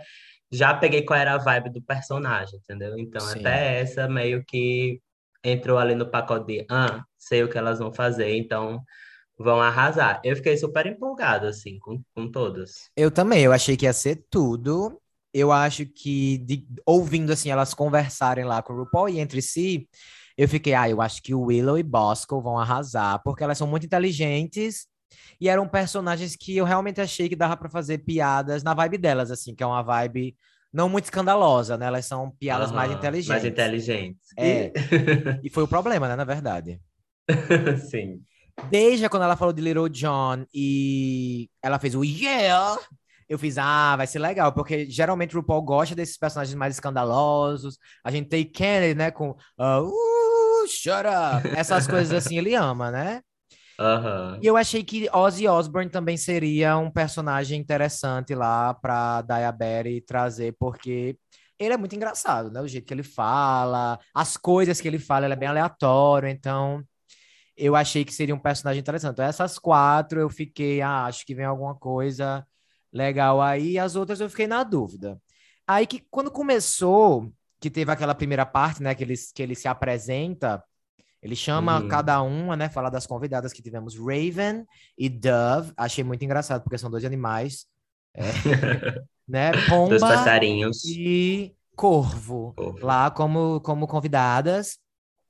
já 0.52 0.74
peguei 0.74 1.04
qual 1.04 1.20
era 1.20 1.34
a 1.34 1.38
vibe 1.38 1.72
do 1.72 1.82
personagem, 1.82 2.60
entendeu? 2.60 2.98
Então 2.98 3.22
Sim. 3.22 3.40
até 3.40 3.82
essa 3.82 4.08
meio 4.08 4.44
que 4.46 5.02
entrou 5.44 5.78
ali 5.78 5.96
no 5.96 6.10
pacote 6.10 6.48
de, 6.48 6.66
ah, 6.70 7.04
sei 7.18 7.44
o 7.44 7.50
que 7.50 7.58
elas 7.58 7.80
vão 7.80 7.94
fazer, 7.94 8.36
então 8.36 8.82
vão 9.38 9.62
arrasar. 9.62 10.22
Eu 10.24 10.36
fiquei 10.36 10.58
super 10.58 10.86
empolgado, 10.88 11.48
assim, 11.48 11.78
com, 11.80 12.02
com 12.14 12.30
todas. 12.30 12.90
Eu 12.96 13.12
também, 13.12 13.44
eu 13.44 13.52
achei 13.52 13.76
que 13.76 13.86
ia 13.86 13.94
ser 13.94 14.26
tudo. 14.30 15.00
Eu 15.34 15.52
acho 15.52 15.86
que, 15.86 16.38
de, 16.40 16.66
ouvindo, 16.86 17.32
assim, 17.34 17.50
elas 17.50 17.74
conversarem 17.74 18.46
lá 18.46 18.62
com 18.62 18.74
o 18.74 18.78
RuPaul 18.78 19.10
e 19.10 19.20
entre 19.20 19.42
si, 19.42 19.88
eu 20.38 20.48
fiquei, 20.48 20.74
ah, 20.74 20.90
eu 20.90 21.02
acho 21.02 21.22
que 21.22 21.34
o 21.34 21.44
Willow 21.44 21.78
e 21.78 21.84
Bosco 21.84 22.42
vão 22.42 22.58
arrasar, 22.58 23.22
porque 23.24 23.44
elas 23.44 23.58
são 23.58 23.68
muito 23.68 23.86
inteligentes 23.86 24.88
e 25.40 25.50
eram 25.50 25.68
personagens 25.68 26.36
que 26.36 26.58
eu 26.58 26.66
realmente 26.66 27.02
achei 27.02 27.30
que 27.30 27.36
dava 27.36 27.58
para 27.58 27.70
fazer 27.70 28.00
piadas 28.00 28.64
na 28.64 28.74
vibe 28.74 28.98
delas, 28.98 29.32
assim, 29.32 29.56
que 29.56 29.64
é 29.64 29.66
uma 29.66 29.82
vibe 29.82 30.36
não 30.72 30.90
muito 30.90 31.06
escandalosa, 31.06 31.78
né? 31.78 31.86
Elas 31.86 32.06
são 32.06 32.32
piadas 32.32 32.70
uhum, 32.70 32.76
mais 32.76 32.92
inteligentes. 32.92 33.30
Mais 33.30 33.46
inteligentes. 33.46 34.30
É. 34.38 34.74
e 35.42 35.50
foi 35.50 35.64
o 35.64 35.68
problema, 35.68 36.08
né, 36.08 36.16
na 36.16 36.26
verdade. 36.26 36.82
Sim. 37.90 38.22
Desde 38.70 39.08
quando 39.08 39.24
ela 39.24 39.38
falou 39.38 39.54
de 39.54 39.62
Little 39.62 39.90
John 39.90 40.46
e 40.54 41.50
ela 41.64 41.80
fez 41.80 41.96
o 41.96 42.04
yeah, 42.04 42.78
eu 43.28 43.40
fiz, 43.40 43.58
ah, 43.58 43.96
vai 43.96 44.06
ser 44.06 44.20
legal, 44.20 44.54
porque 44.54 44.86
geralmente 44.90 45.36
o 45.36 45.40
RuPaul 45.40 45.62
gosta 45.62 45.96
desses 45.96 46.18
personagens 46.18 46.56
mais 46.56 46.76
escandalosos. 46.76 47.80
A 48.04 48.12
gente 48.12 48.30
tem 48.30 48.46
Kennedy, 48.46 48.96
né, 48.96 49.12
com 49.12 49.32
uh, 49.32 49.82
uh, 49.82 50.68
shut 50.68 51.06
up, 51.08 51.48
essas 51.56 51.88
coisas 51.88 52.14
assim, 52.14 52.38
ele 52.38 52.54
ama, 52.54 52.92
né? 52.92 53.22
Uhum. 53.80 54.40
E 54.42 54.46
eu 54.46 54.56
achei 54.56 54.84
que 54.84 55.10
Ozzy 55.12 55.48
Osbourne 55.48 55.90
também 55.90 56.18
seria 56.18 56.78
um 56.78 56.90
personagem 56.90 57.60
interessante 57.60 58.34
lá 58.34 58.74
para 58.74 59.22
Diabetes 59.22 60.04
trazer, 60.06 60.56
porque 60.58 61.18
ele 61.60 61.74
é 61.74 61.78
muito 61.78 61.96
engraçado, 61.96 62.52
né? 62.52 62.62
O 62.62 62.68
jeito 62.68 62.86
que 62.86 62.94
ele 62.94 63.04
fala, 63.04 64.00
as 64.14 64.38
coisas 64.38 64.80
que 64.80 64.88
ele 64.88 65.00
fala, 65.00 65.26
ele 65.26 65.34
é 65.34 65.38
bem 65.38 65.50
aleatório, 65.50 66.30
então 66.30 66.84
eu 67.58 67.76
achei 67.76 68.04
que 68.04 68.14
seria 68.14 68.36
um 68.36 68.40
personagem 68.40 68.82
interessante. 68.82 69.14
Então, 69.14 69.26
essas 69.26 69.58
quatro 69.58 70.20
eu 70.20 70.30
fiquei, 70.30 70.82
ah, 70.82 71.06
acho 71.06 71.26
que 71.26 71.36
vem 71.36 71.46
alguma 71.46 71.76
coisa 71.76 72.46
legal 72.92 73.42
aí, 73.42 73.78
as 73.80 73.96
outras 73.96 74.20
eu 74.20 74.30
fiquei 74.30 74.48
na 74.48 74.64
dúvida. 74.64 75.20
Aí 75.68 75.88
que 75.88 76.04
quando 76.12 76.32
começou, 76.32 77.32
que 77.60 77.70
teve 77.70 77.92
aquela 77.92 78.16
primeira 78.16 78.46
parte, 78.46 78.84
né, 78.84 78.94
que 78.94 79.04
ele, 79.04 79.16
que 79.34 79.42
ele 79.42 79.56
se 79.56 79.68
apresenta, 79.68 80.64
ele 81.26 81.36
chama 81.36 81.80
uhum. 81.80 81.88
cada 81.88 82.22
uma, 82.22 82.56
né? 82.56 82.70
Fala 82.70 82.92
das 82.92 83.08
convidadas 83.08 83.52
que 83.52 83.64
tivemos 83.64 83.98
Raven 83.98 84.64
e 84.96 85.10
Dove. 85.10 85.74
Achei 85.76 86.04
muito 86.04 86.24
engraçado, 86.24 86.62
porque 86.62 86.78
são 86.78 86.92
dois 86.92 87.04
animais. 87.04 87.66
É, 88.14 88.22
né? 89.28 89.52
Pomba 89.68 89.90
dois 89.90 90.02
passarinhos. 90.04 90.86
E 90.86 91.52
corvo, 91.76 92.54
corvo, 92.56 92.86
lá 92.86 93.10
como, 93.10 93.60
como 93.62 93.88
convidadas. 93.88 94.78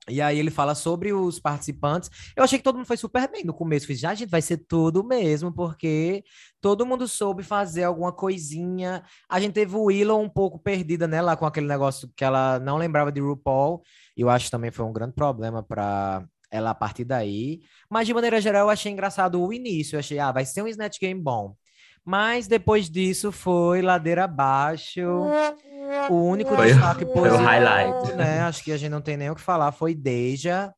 E 0.06 0.20
aí 0.20 0.38
ele 0.38 0.50
fala 0.50 0.74
sobre 0.74 1.14
os 1.14 1.40
participantes. 1.40 2.10
Eu 2.36 2.44
achei 2.44 2.58
que 2.58 2.62
todo 2.62 2.76
mundo 2.76 2.86
foi 2.86 2.98
super 2.98 3.26
bem 3.32 3.42
no 3.42 3.54
começo. 3.54 3.86
Fiz, 3.86 3.98
já, 3.98 4.10
a 4.10 4.14
gente 4.14 4.28
vai 4.28 4.42
ser 4.42 4.58
tudo 4.68 5.02
mesmo, 5.02 5.50
porque 5.50 6.22
todo 6.66 6.84
mundo 6.84 7.06
soube 7.06 7.44
fazer 7.44 7.84
alguma 7.84 8.12
coisinha. 8.12 9.04
A 9.28 9.38
gente 9.38 9.52
teve 9.52 9.76
o 9.76 9.84
Willow 9.84 10.20
um 10.20 10.28
pouco 10.28 10.58
perdida, 10.58 11.06
né, 11.06 11.22
lá 11.22 11.36
com 11.36 11.46
aquele 11.46 11.68
negócio 11.68 12.10
que 12.16 12.24
ela 12.24 12.58
não 12.58 12.76
lembrava 12.76 13.12
de 13.12 13.20
RuPaul. 13.20 13.84
E 14.16 14.22
eu 14.22 14.28
acho 14.28 14.46
que 14.46 14.50
também 14.50 14.72
foi 14.72 14.84
um 14.84 14.92
grande 14.92 15.14
problema 15.14 15.62
para 15.62 16.26
ela 16.50 16.70
a 16.70 16.74
partir 16.74 17.04
daí. 17.04 17.60
Mas 17.88 18.08
de 18.08 18.12
maneira 18.12 18.40
geral, 18.40 18.62
eu 18.66 18.70
achei 18.70 18.90
engraçado 18.90 19.40
o 19.40 19.52
início. 19.52 19.94
Eu 19.94 20.00
achei, 20.00 20.18
ah, 20.18 20.32
vai 20.32 20.44
ser 20.44 20.60
um 20.60 20.66
Snatch 20.66 20.98
Game 20.98 21.22
bom. 21.22 21.54
Mas 22.04 22.48
depois 22.48 22.90
disso 22.90 23.30
foi 23.30 23.80
ladeira 23.80 24.24
abaixo. 24.24 25.02
O 26.10 26.14
único 26.14 26.52
foi, 26.52 26.72
destaque 26.72 27.04
positivo, 27.04 27.28
foi 27.28 27.30
o 27.30 27.46
highlight. 27.46 28.12
né? 28.14 28.40
Acho 28.40 28.64
que 28.64 28.72
a 28.72 28.76
gente 28.76 28.90
não 28.90 29.00
tem 29.00 29.16
nem 29.16 29.30
o 29.30 29.36
que 29.36 29.40
falar. 29.40 29.70
Foi 29.70 29.94
Deja. 29.94 30.72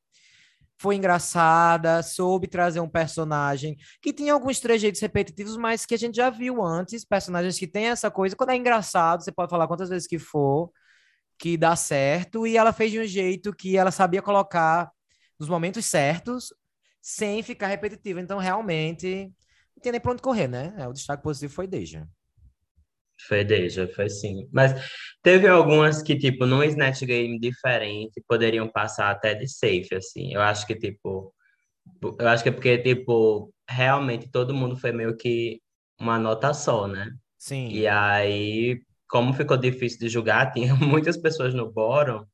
Foi 0.80 0.94
engraçada, 0.97 2.02
soube 2.02 2.47
trazer 2.47 2.80
um 2.80 2.88
personagem 2.88 3.76
que 4.00 4.12
tinha 4.12 4.32
alguns 4.32 4.61
trejeitos 4.61 5.00
repetitivos, 5.00 5.56
mas 5.56 5.85
que 5.85 5.94
a 5.94 5.99
gente 5.99 6.16
já 6.16 6.30
viu 6.30 6.62
antes. 6.62 7.04
Personagens 7.04 7.58
que 7.58 7.66
têm 7.66 7.87
essa 7.87 8.11
coisa. 8.11 8.37
Quando 8.37 8.50
é 8.50 8.56
engraçado, 8.56 9.25
você 9.25 9.32
pode 9.32 9.50
falar 9.50 9.66
quantas 9.66 9.88
vezes 9.88 10.06
que 10.06 10.18
for, 10.18 10.70
que 11.38 11.56
dá 11.56 11.76
certo. 11.76 12.47
E 12.47 12.56
ela 12.56 12.73
fez 12.73 12.92
de 12.92 13.00
um 13.00 13.04
jeito 13.06 13.54
que 13.54 13.76
ela 13.76 13.90
sabia 13.90 14.23
colocar 14.23 14.90
nos 15.38 15.49
momentos 15.49 15.87
certos, 15.87 16.52
sem 17.02 17.42
ficar 17.42 17.68
repetitiva. 17.68 18.20
Então, 18.20 18.38
realmente, 18.38 19.32
não 19.76 19.82
tem 19.82 19.92
nem 19.92 20.00
pra 20.00 20.12
onde 20.12 20.23
correr, 20.23 20.49
né? 20.49 20.75
É, 20.78 20.88
o 20.88 20.92
destaque 20.92 21.23
positivo 21.23 21.52
foi 21.54 21.66
Deja. 21.66 22.06
Foi 23.26 23.44
Deja, 23.44 23.88
foi 23.88 24.08
sim. 24.08 24.48
Mas 24.52 24.72
teve 25.22 25.48
algumas 25.48 26.02
que, 26.02 26.16
tipo, 26.16 26.46
num 26.46 26.62
Snatch 26.62 27.02
Game 27.02 27.38
diferente, 27.38 28.22
poderiam 28.26 28.68
passar 28.68 29.10
até 29.10 29.34
de 29.34 29.48
safe, 29.48 29.94
assim. 29.94 30.32
Eu 30.32 30.40
acho 30.40 30.66
que, 30.66 30.75
tipo... 30.75 31.34
Eu 32.18 32.28
acho 32.28 32.42
que 32.42 32.50
é 32.50 32.52
porque, 32.52 32.78
tipo, 32.78 33.52
realmente 33.68 34.30
todo 34.30 34.54
mundo 34.54 34.76
foi 34.76 34.92
meio 34.92 35.16
que 35.16 35.60
uma 35.98 36.18
nota 36.18 36.54
só, 36.54 36.87
né? 36.87 37.10
Sim. 37.38 37.68
E 37.70 37.87
aí, 37.87 38.80
como 39.08 39.32
ficou 39.32 39.56
difícil 39.56 39.98
de 39.98 40.08
julgar, 40.08 40.50
tinha 40.52 40.75
muitas 40.75 41.16
pessoas 41.16 41.54
no 41.54 41.70
bórum, 41.70 42.25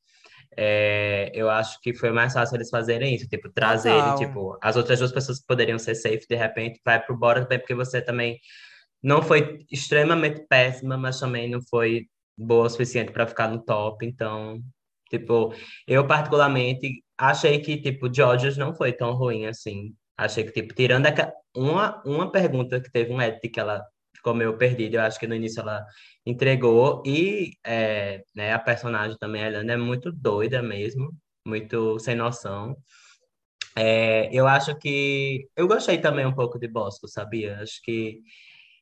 é, 0.56 1.30
eu 1.34 1.50
acho 1.50 1.80
que 1.80 1.94
foi 1.94 2.12
mais 2.12 2.32
fácil 2.32 2.56
eles 2.56 2.70
fazerem 2.70 3.14
isso, 3.14 3.28
tipo, 3.28 3.50
trazerem, 3.50 4.14
tipo, 4.16 4.56
as 4.62 4.76
outras 4.76 4.98
duas 4.98 5.12
pessoas 5.12 5.40
que 5.40 5.46
poderiam 5.46 5.78
ser 5.78 5.94
safe, 5.94 6.26
de 6.28 6.36
repente, 6.36 6.80
vai 6.84 7.04
pro 7.04 7.16
bórum 7.16 7.42
também, 7.42 7.58
porque 7.58 7.74
você 7.74 8.00
também 8.00 8.38
não 9.04 9.22
foi 9.22 9.58
extremamente 9.70 10.46
péssima, 10.48 10.96
mas 10.96 11.20
também 11.20 11.50
não 11.50 11.60
foi 11.60 12.08
boa 12.36 12.66
o 12.66 12.70
suficiente 12.70 13.12
para 13.12 13.26
ficar 13.26 13.48
no 13.48 13.62
top. 13.62 14.04
Então, 14.06 14.62
tipo, 15.10 15.54
eu 15.86 16.06
particularmente 16.06 17.04
achei 17.18 17.60
que, 17.60 17.76
tipo, 17.76 18.12
Georges 18.12 18.56
não 18.56 18.74
foi 18.74 18.92
tão 18.94 19.12
ruim 19.12 19.44
assim. 19.46 19.94
Achei 20.16 20.44
que, 20.44 20.52
tipo, 20.52 20.74
tirando 20.74 21.06
uma, 21.54 22.02
uma 22.06 22.32
pergunta 22.32 22.80
que 22.80 22.90
teve 22.90 23.12
um 23.12 23.20
edit 23.20 23.48
que 23.50 23.60
ela 23.60 23.84
ficou 24.16 24.34
meio 24.34 24.56
perdida, 24.56 24.96
eu 24.96 25.02
acho 25.02 25.20
que 25.20 25.26
no 25.26 25.34
início 25.34 25.60
ela 25.60 25.84
entregou. 26.24 27.02
E 27.06 27.52
é, 27.64 28.22
né, 28.34 28.54
a 28.54 28.58
personagem 28.58 29.18
também, 29.18 29.42
a 29.44 29.48
Helena, 29.48 29.74
é 29.74 29.76
muito 29.76 30.10
doida 30.10 30.62
mesmo, 30.62 31.10
muito 31.46 31.98
sem 31.98 32.14
noção. 32.16 32.74
É, 33.76 34.30
eu 34.32 34.46
acho 34.46 34.74
que. 34.78 35.48
Eu 35.56 35.66
gostei 35.68 35.98
também 35.98 36.24
um 36.26 36.34
pouco 36.34 36.58
de 36.58 36.68
Bosco, 36.68 37.08
sabia? 37.08 37.58
Acho 37.60 37.82
que 37.82 38.20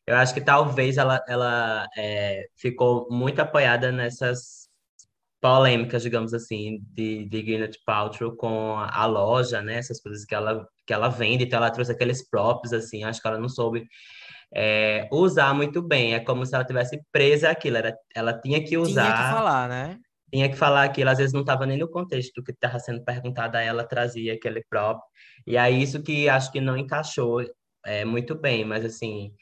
eu 0.07 0.17
acho 0.17 0.35
que 0.35 0.41
talvez 0.41 0.97
ela, 0.97 1.23
ela 1.29 1.87
é, 1.97 2.47
ficou 2.57 3.07
muito 3.11 3.41
apoiada 3.41 3.93
nessas 3.93 4.69
polêmicas, 5.41 6.03
digamos 6.03 6.33
assim, 6.33 6.81
de, 6.93 7.25
de 7.27 7.43
Gwyneth 7.43 7.79
Paltrow 7.85 8.37
com 8.37 8.77
a, 8.79 9.07
loja, 9.07 9.61
né? 9.61 9.75
Essas 9.75 10.01
coisas 10.01 10.25
que 10.25 10.35
ela, 10.35 10.67
que 10.87 10.93
ela 10.93 11.09
vende, 11.09 11.45
então 11.45 11.57
ela 11.57 11.71
trouxe 11.71 11.93
aqueles 11.93 12.29
props, 12.29 12.73
assim, 12.73 13.03
acho 13.03 13.21
que 13.21 13.27
ela 13.27 13.39
não 13.39 13.49
soube 13.49 13.85
é, 14.55 15.09
usar 15.11 15.55
muito 15.55 15.83
bem. 15.83 16.15
É 16.15 16.21
como 16.21 16.47
se 16.47 16.55
ela 16.55 16.65
tivesse 16.65 17.01
presa 17.11 17.51
aquilo, 17.51 17.77
ela, 17.77 17.95
ela 18.15 18.41
tinha 18.41 18.63
que 18.63 18.77
usar... 18.77 19.03
Tinha 19.05 19.27
que 19.27 19.33
falar, 19.33 19.69
né? 19.69 19.99
Tinha 20.33 20.49
que 20.49 20.57
falar 20.57 20.85
aquilo, 20.85 21.11
às 21.11 21.19
vezes 21.19 21.33
não 21.33 21.43
estava 21.43 21.67
nem 21.67 21.77
no 21.77 21.91
contexto 21.91 22.33
do 22.37 22.45
que 22.45 22.53
estava 22.53 22.79
sendo 22.79 23.05
perguntado 23.05 23.57
a 23.57 23.61
ela, 23.61 23.85
trazia 23.85 24.35
aquele 24.35 24.65
prop. 24.69 25.01
E 25.47 25.57
aí 25.57 25.83
isso 25.83 26.03
que 26.03 26.29
acho 26.29 26.51
que 26.51 26.61
não 26.61 26.77
encaixou 26.77 27.45
é, 27.85 28.05
muito 28.05 28.35
bem, 28.35 28.65
mas 28.65 28.85
assim 28.85 29.33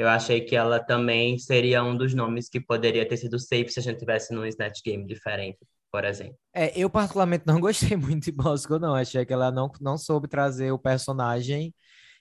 eu 0.00 0.08
achei 0.08 0.40
que 0.40 0.56
ela 0.56 0.80
também 0.80 1.38
seria 1.38 1.84
um 1.84 1.94
dos 1.94 2.14
nomes 2.14 2.48
que 2.48 2.58
poderia 2.58 3.06
ter 3.06 3.18
sido 3.18 3.38
safe 3.38 3.68
se 3.68 3.80
a 3.80 3.82
gente 3.82 3.98
tivesse 3.98 4.32
num 4.32 4.46
Snatch 4.46 4.80
Game 4.82 5.06
diferente, 5.06 5.58
por 5.92 6.06
exemplo. 6.06 6.38
É, 6.54 6.72
eu 6.74 6.88
particularmente 6.88 7.44
não 7.46 7.60
gostei 7.60 7.94
muito 7.98 8.24
de 8.24 8.32
Bosco, 8.32 8.78
não. 8.78 8.94
Achei 8.94 9.26
que 9.26 9.32
ela 9.34 9.50
não, 9.50 9.70
não 9.78 9.98
soube 9.98 10.26
trazer 10.26 10.72
o 10.72 10.78
personagem 10.78 11.74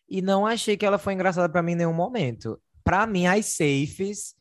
e 0.10 0.22
não 0.22 0.46
achei 0.46 0.76
que 0.76 0.86
ela 0.86 0.98
foi 0.98 1.14
engraçada 1.14 1.48
para 1.48 1.64
mim 1.64 1.72
em 1.72 1.76
nenhum 1.76 1.94
momento. 1.94 2.62
Para 2.84 3.08
mim, 3.08 3.28
as 3.28 3.46
safes, 3.46 4.36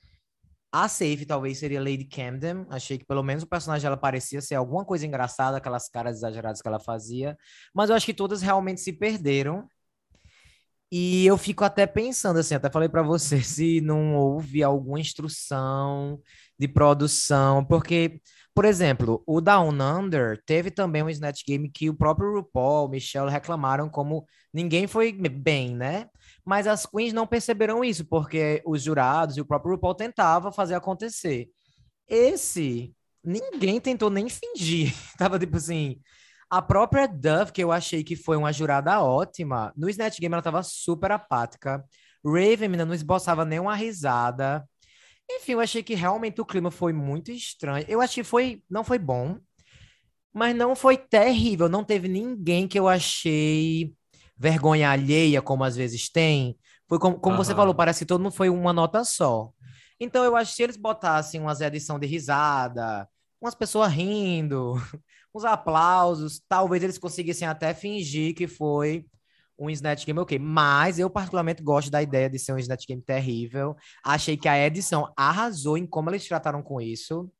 a 0.72 0.88
safe 0.88 1.24
talvez 1.24 1.58
seria 1.58 1.80
Lady 1.80 2.06
Camden. 2.06 2.66
Achei 2.70 2.98
que 2.98 3.06
pelo 3.06 3.22
menos 3.22 3.44
o 3.44 3.46
personagem 3.46 3.84
dela 3.84 3.96
parecia 3.96 4.40
ser 4.40 4.56
alguma 4.56 4.84
coisa 4.84 5.06
engraçada, 5.06 5.58
aquelas 5.58 5.88
caras 5.88 6.16
exageradas 6.16 6.60
que 6.60 6.66
ela 6.66 6.80
fazia. 6.80 7.38
Mas 7.72 7.88
eu 7.88 7.94
acho 7.94 8.04
que 8.04 8.14
todas 8.14 8.42
realmente 8.42 8.80
se 8.80 8.92
perderam. 8.92 9.68
E 10.90 11.26
eu 11.26 11.36
fico 11.36 11.64
até 11.64 11.86
pensando 11.86 12.38
assim, 12.38 12.54
até 12.54 12.70
falei 12.70 12.88
para 12.88 13.02
você 13.02 13.40
se 13.42 13.80
não 13.80 14.16
houve 14.16 14.62
alguma 14.62 14.98
instrução 15.00 16.20
de 16.58 16.66
produção, 16.66 17.64
porque, 17.64 18.20
por 18.54 18.64
exemplo, 18.64 19.22
o 19.26 19.40
Down 19.40 19.70
Under 19.70 20.42
teve 20.44 20.70
também 20.70 21.02
um 21.02 21.10
Snatch 21.10 21.42
Game 21.46 21.70
que 21.70 21.88
o 21.90 21.94
próprio 21.94 22.34
RuPaul, 22.34 22.88
Michelle 22.88 23.30
reclamaram 23.30 23.88
como 23.88 24.26
ninguém 24.52 24.86
foi 24.86 25.12
bem, 25.12 25.76
né? 25.76 26.08
Mas 26.44 26.66
as 26.66 26.86
queens 26.86 27.12
não 27.12 27.26
perceberam 27.26 27.84
isso, 27.84 28.04
porque 28.06 28.62
os 28.66 28.82
jurados 28.82 29.36
e 29.36 29.40
o 29.40 29.44
próprio 29.44 29.72
RuPaul 29.74 29.94
tentavam 29.94 30.50
fazer 30.50 30.74
acontecer. 30.74 31.48
Esse, 32.08 32.94
ninguém 33.22 33.80
tentou 33.80 34.10
nem 34.10 34.28
fingir. 34.28 34.94
Tava 35.18 35.38
tipo 35.38 35.58
assim, 35.58 36.00
a 36.50 36.62
própria 36.62 37.06
Dove, 37.06 37.52
que 37.52 37.62
eu 37.62 37.70
achei 37.70 38.02
que 38.02 38.16
foi 38.16 38.36
uma 38.36 38.52
jurada 38.52 39.02
ótima, 39.02 39.72
no 39.76 39.88
Snatch 39.88 40.18
Game 40.18 40.32
ela 40.32 40.42
tava 40.42 40.62
super 40.62 41.12
apática. 41.12 41.84
Raven 42.24 42.70
ainda 42.70 42.86
não 42.86 42.94
esboçava 42.94 43.44
nenhuma 43.44 43.74
risada. 43.74 44.66
Enfim, 45.30 45.52
eu 45.52 45.60
achei 45.60 45.82
que 45.82 45.94
realmente 45.94 46.40
o 46.40 46.46
clima 46.46 46.70
foi 46.70 46.92
muito 46.92 47.30
estranho. 47.30 47.84
Eu 47.88 48.00
achei 48.00 48.22
que 48.22 48.28
foi, 48.28 48.62
não 48.68 48.82
foi 48.82 48.98
bom, 48.98 49.38
mas 50.32 50.56
não 50.56 50.74
foi 50.74 50.96
terrível. 50.96 51.68
Não 51.68 51.84
teve 51.84 52.08
ninguém 52.08 52.66
que 52.66 52.78
eu 52.78 52.88
achei 52.88 53.94
vergonha 54.36 54.90
alheia, 54.90 55.42
como 55.42 55.64
às 55.64 55.76
vezes 55.76 56.10
tem. 56.10 56.56
Foi 56.88 56.98
como, 56.98 57.18
como 57.18 57.36
uhum. 57.36 57.44
você 57.44 57.54
falou, 57.54 57.74
parece 57.74 58.00
que 58.00 58.06
todo 58.06 58.22
mundo 58.22 58.32
foi 58.34 58.48
uma 58.48 58.72
nota 58.72 59.04
só. 59.04 59.50
Então 60.00 60.24
eu 60.24 60.36
acho 60.36 60.52
que 60.52 60.56
se 60.56 60.62
eles 60.62 60.76
botassem 60.76 61.40
umas 61.40 61.60
edição 61.60 61.98
de 61.98 62.06
risada, 62.06 63.08
umas 63.40 63.54
pessoas 63.54 63.92
rindo, 63.92 64.74
uns 65.34 65.44
aplausos, 65.44 66.40
talvez 66.48 66.82
eles 66.82 66.98
conseguissem 66.98 67.46
até 67.46 67.74
fingir 67.74 68.34
que 68.34 68.46
foi 68.46 69.04
um 69.58 69.68
Snatch 69.70 70.06
Game 70.06 70.18
ok. 70.20 70.38
Mas 70.38 70.98
eu 70.98 71.10
particularmente 71.10 71.62
gosto 71.62 71.90
da 71.90 72.02
ideia 72.02 72.30
de 72.30 72.38
ser 72.38 72.52
um 72.52 72.58
Snatch 72.58 72.86
Game 72.86 73.02
terrível. 73.02 73.76
Achei 74.04 74.36
que 74.36 74.48
a 74.48 74.58
edição 74.58 75.12
arrasou 75.16 75.76
em 75.76 75.86
como 75.86 76.10
eles 76.10 76.26
trataram 76.26 76.62
com 76.62 76.80
isso, 76.80 77.30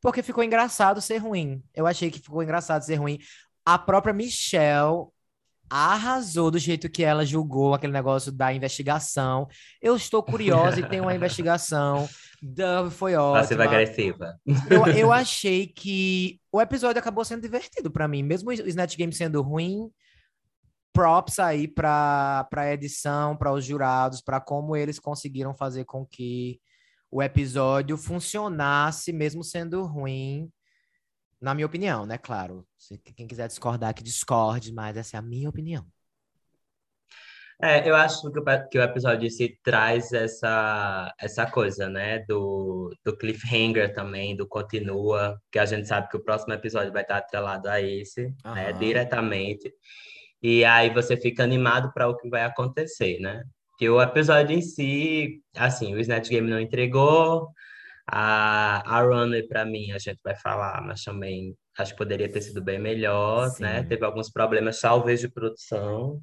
porque 0.00 0.22
ficou 0.22 0.42
engraçado 0.42 1.00
ser 1.00 1.18
ruim. 1.18 1.62
Eu 1.74 1.86
achei 1.86 2.10
que 2.10 2.18
ficou 2.18 2.42
engraçado 2.42 2.82
ser 2.82 2.96
ruim. 2.96 3.18
A 3.64 3.78
própria 3.78 4.14
Michelle 4.14 5.08
arrasou 5.70 6.50
do 6.50 6.58
jeito 6.58 6.88
que 6.88 7.02
ela 7.02 7.24
julgou 7.24 7.74
aquele 7.74 7.92
negócio 7.92 8.32
da 8.32 8.52
investigação. 8.52 9.48
Eu 9.80 9.96
estou 9.96 10.22
curiosa 10.22 10.80
e 10.80 10.88
tem 10.88 11.00
uma 11.00 11.14
investigação. 11.14 12.08
Dove 12.42 12.90
foi 12.90 13.14
ótima. 13.14 13.40
Passiva 13.40 13.64
agressiva. 13.64 14.38
Eu, 14.70 14.86
eu 14.86 15.12
achei 15.12 15.66
que 15.66 16.40
o 16.52 16.60
episódio 16.60 17.00
acabou 17.00 17.24
sendo 17.24 17.42
divertido 17.42 17.90
para 17.90 18.08
mim, 18.08 18.22
mesmo 18.22 18.50
o 18.50 18.52
Snatch 18.52 18.96
Game 18.96 19.12
sendo 19.12 19.42
ruim. 19.42 19.90
Props 20.92 21.38
aí 21.38 21.68
para 21.68 22.48
a 22.50 22.72
edição, 22.72 23.36
para 23.36 23.52
os 23.52 23.64
jurados, 23.64 24.20
para 24.20 24.40
como 24.40 24.74
eles 24.74 24.98
conseguiram 24.98 25.54
fazer 25.54 25.84
com 25.84 26.04
que 26.04 26.58
o 27.10 27.22
episódio 27.22 27.96
funcionasse, 27.96 29.12
mesmo 29.12 29.44
sendo 29.44 29.84
ruim 29.84 30.50
na 31.40 31.54
minha 31.54 31.66
opinião, 31.66 32.04
né? 32.06 32.18
Claro. 32.18 32.66
Se 32.76 32.98
quem 32.98 33.26
quiser 33.26 33.48
discordar, 33.48 33.94
que 33.94 34.02
discorde, 34.02 34.72
mas 34.72 34.96
essa 34.96 35.16
é 35.16 35.18
a 35.18 35.22
minha 35.22 35.48
opinião. 35.48 35.86
É, 37.60 37.88
eu 37.88 37.96
acho 37.96 38.30
que 38.30 38.38
o, 38.38 38.68
que 38.68 38.78
o 38.78 38.82
episódio 38.82 39.28
se 39.28 39.58
traz 39.64 40.12
essa, 40.12 41.12
essa 41.20 41.44
coisa, 41.50 41.88
né? 41.88 42.20
Do, 42.20 42.94
do 43.04 43.16
cliffhanger 43.16 43.92
também, 43.92 44.36
do 44.36 44.46
continua, 44.46 45.40
que 45.50 45.58
a 45.58 45.66
gente 45.66 45.88
sabe 45.88 46.08
que 46.08 46.16
o 46.16 46.22
próximo 46.22 46.54
episódio 46.54 46.92
vai 46.92 47.02
estar 47.02 47.16
atrelado 47.16 47.68
a 47.68 47.80
esse, 47.80 48.32
né? 48.44 48.72
Diretamente. 48.74 49.72
E 50.40 50.64
aí 50.64 50.90
você 50.90 51.16
fica 51.16 51.42
animado 51.42 51.92
para 51.92 52.08
o 52.08 52.16
que 52.16 52.28
vai 52.28 52.44
acontecer, 52.44 53.18
né? 53.18 53.42
Que 53.76 53.88
o 53.88 54.00
episódio 54.00 54.56
em 54.56 54.62
si, 54.62 55.42
assim, 55.56 55.94
o 55.94 55.98
Snatch 55.98 56.28
Game 56.28 56.48
não 56.48 56.60
entregou, 56.60 57.48
a, 58.10 58.98
a 58.98 59.02
Runway, 59.02 59.46
para 59.46 59.64
mim, 59.66 59.92
a 59.92 59.98
gente 59.98 60.18
vai 60.24 60.34
falar, 60.34 60.82
mas 60.82 61.04
também 61.04 61.54
acho 61.78 61.92
que 61.92 61.98
poderia 61.98 62.30
ter 62.30 62.40
sido 62.40 62.62
bem 62.62 62.78
melhor, 62.78 63.50
Sim. 63.50 63.64
né? 63.64 63.82
Teve 63.82 64.04
alguns 64.04 64.30
problemas, 64.30 64.80
talvez, 64.80 65.20
de 65.20 65.28
produção. 65.28 66.22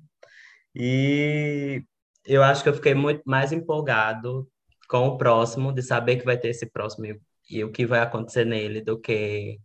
E 0.73 1.83
eu 2.25 2.43
acho 2.43 2.63
que 2.63 2.69
eu 2.69 2.73
fiquei 2.73 2.95
muito 2.95 3.21
mais 3.25 3.51
empolgado 3.51 4.47
com 4.89 5.07
o 5.07 5.17
próximo, 5.17 5.71
de 5.71 5.83
saber 5.83 6.17
que 6.17 6.25
vai 6.25 6.37
ter 6.37 6.49
esse 6.49 6.65
próximo 6.69 7.05
e, 7.05 7.19
e 7.49 7.63
o 7.63 7.71
que 7.71 7.85
vai 7.85 7.99
acontecer 7.99 8.45
nele, 8.45 8.81
do 8.81 8.99
que 8.99 9.59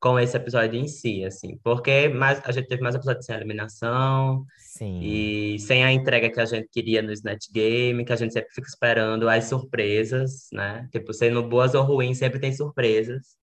com 0.00 0.18
esse 0.18 0.36
episódio 0.36 0.80
em 0.80 0.88
si, 0.88 1.24
assim. 1.24 1.58
Porque 1.62 2.08
mais, 2.08 2.40
a 2.44 2.52
gente 2.52 2.68
teve 2.68 2.82
mais 2.82 2.94
episódios 2.94 3.26
sem 3.26 3.36
eliminação. 3.36 4.46
Sim. 4.58 5.00
E 5.02 5.58
sem 5.58 5.84
a 5.84 5.92
entrega 5.92 6.30
que 6.30 6.40
a 6.40 6.46
gente 6.46 6.68
queria 6.72 7.02
no 7.02 7.12
Snatch 7.12 7.48
Game, 7.52 8.04
que 8.04 8.12
a 8.12 8.16
gente 8.16 8.32
sempre 8.32 8.50
fica 8.52 8.66
esperando 8.66 9.28
as 9.28 9.44
surpresas, 9.44 10.48
né? 10.52 10.88
Tipo, 10.90 11.12
sendo 11.12 11.46
boas 11.46 11.74
ou 11.74 11.84
ruins, 11.84 12.16
sempre 12.16 12.40
tem 12.40 12.52
surpresas. 12.52 13.36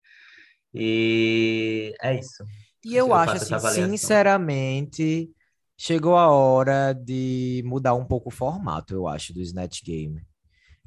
E 0.74 1.94
é 2.02 2.20
isso. 2.20 2.44
E 2.84 2.96
eu, 2.96 3.08
eu 3.08 3.14
acho, 3.14 3.54
assim, 3.54 3.92
sinceramente, 3.92 5.30
chegou 5.78 6.16
a 6.16 6.30
hora 6.30 6.94
de 6.94 7.62
mudar 7.66 7.94
um 7.94 8.06
pouco 8.06 8.30
o 8.30 8.32
formato, 8.32 8.94
eu 8.96 9.08
acho, 9.08 9.34
do 9.34 9.42
Snatch 9.42 9.84
Game. 9.84 10.22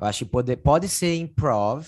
Eu 0.00 0.06
acho 0.06 0.24
que 0.24 0.30
pode, 0.30 0.56
pode 0.56 0.88
ser 0.88 1.14
improv, 1.16 1.86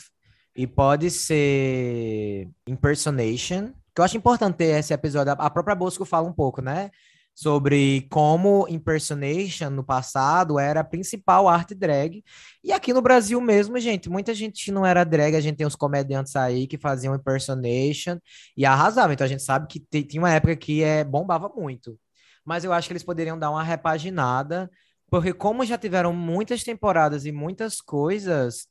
e 0.54 0.66
pode 0.66 1.10
ser 1.10 2.48
impersonation, 2.66 3.72
que 3.94 4.00
eu 4.00 4.04
acho 4.04 4.16
importante 4.16 4.56
ter 4.56 4.78
esse 4.78 4.92
episódio. 4.92 5.34
A 5.38 5.50
própria 5.50 5.74
Bosco 5.74 6.04
fala 6.04 6.28
um 6.28 6.32
pouco, 6.32 6.60
né? 6.60 6.90
Sobre 7.34 8.06
como 8.10 8.66
impersonation 8.68 9.70
no 9.70 9.82
passado 9.82 10.58
era 10.58 10.80
a 10.80 10.84
principal 10.84 11.48
arte 11.48 11.74
drag. 11.74 12.22
E 12.62 12.72
aqui 12.72 12.92
no 12.92 13.00
Brasil 13.00 13.40
mesmo, 13.40 13.78
gente, 13.78 14.10
muita 14.10 14.34
gente 14.34 14.70
não 14.70 14.84
era 14.84 15.04
drag, 15.04 15.34
a 15.34 15.40
gente 15.40 15.56
tem 15.56 15.66
uns 15.66 15.76
comediantes 15.76 16.36
aí 16.36 16.66
que 16.66 16.76
faziam 16.76 17.14
impersonation 17.14 18.18
e 18.56 18.66
arrasavam. 18.66 19.12
Então 19.14 19.24
a 19.24 19.28
gente 19.28 19.42
sabe 19.42 19.66
que 19.66 19.80
tinha 20.04 20.22
uma 20.22 20.32
época 20.32 20.54
que 20.56 20.82
é, 20.82 21.02
bombava 21.04 21.48
muito. 21.48 21.98
Mas 22.44 22.64
eu 22.64 22.72
acho 22.72 22.88
que 22.88 22.92
eles 22.92 23.04
poderiam 23.04 23.38
dar 23.38 23.50
uma 23.50 23.62
repaginada, 23.62 24.70
porque 25.10 25.32
como 25.32 25.64
já 25.64 25.78
tiveram 25.78 26.12
muitas 26.12 26.62
temporadas 26.64 27.24
e 27.24 27.32
muitas 27.32 27.80
coisas, 27.80 28.66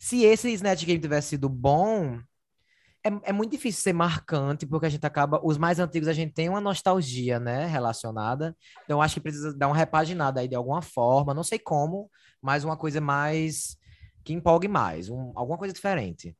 se 0.00 0.24
esse 0.24 0.50
Snatch 0.54 0.84
Game 0.86 0.98
tivesse 0.98 1.28
sido 1.28 1.46
bom, 1.48 2.18
é, 3.04 3.30
é 3.30 3.32
muito 3.32 3.50
difícil 3.50 3.82
ser 3.82 3.92
marcante, 3.92 4.66
porque 4.66 4.86
a 4.86 4.88
gente 4.88 5.06
acaba. 5.06 5.38
Os 5.44 5.58
mais 5.58 5.78
antigos 5.78 6.08
a 6.08 6.12
gente 6.14 6.32
tem 6.32 6.48
uma 6.48 6.60
nostalgia, 6.60 7.38
né? 7.38 7.66
Relacionada. 7.66 8.56
Então, 8.84 9.02
acho 9.02 9.14
que 9.14 9.20
precisa 9.20 9.54
dar 9.54 9.68
uma 9.68 9.76
repaginada 9.76 10.40
aí 10.40 10.48
de 10.48 10.54
alguma 10.54 10.80
forma, 10.80 11.34
não 11.34 11.44
sei 11.44 11.58
como, 11.58 12.10
mas 12.40 12.64
uma 12.64 12.78
coisa 12.78 13.00
mais. 13.00 13.76
que 14.24 14.32
empolgue 14.32 14.68
mais, 14.68 15.10
um, 15.10 15.32
alguma 15.36 15.58
coisa 15.58 15.72
diferente. 15.74 16.34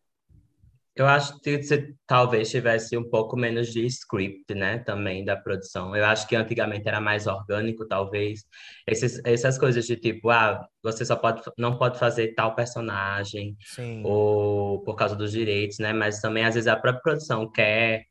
Eu 0.95 1.07
acho 1.07 1.39
que 1.41 1.63
se 1.63 1.95
talvez 2.07 2.51
tivesse 2.51 2.97
um 2.97 3.09
pouco 3.09 3.37
menos 3.37 3.73
de 3.73 3.87
script, 3.87 4.55
né, 4.55 4.79
também 4.79 5.25
da 5.25 5.37
produção. 5.37 5.95
Eu 5.95 6.05
acho 6.05 6.27
que 6.27 6.35
antigamente 6.35 6.89
era 6.89 7.01
mais 7.01 7.27
orgânico, 7.27 7.87
talvez. 7.87 8.45
Esses, 8.87 9.21
essas 9.25 9.57
coisas 9.57 9.87
de 9.87 9.97
tipo, 9.97 10.31
ah, 10.31 10.67
você 10.83 11.05
só 11.05 11.15
pode, 11.17 11.43
não 11.57 11.79
pode 11.79 11.99
fazer 11.99 12.35
tal 12.35 12.55
personagem, 12.55 13.57
Sim. 13.65 14.03
ou 14.05 14.83
por 14.83 14.97
causa 14.97 15.15
dos 15.15 15.31
direitos, 15.31 15.79
né? 15.79 15.93
Mas 15.93 16.21
também 16.21 16.45
às 16.45 16.55
vezes 16.55 16.69
a 16.69 16.77
própria 16.77 17.03
produção 17.03 17.51
quer 17.51 18.05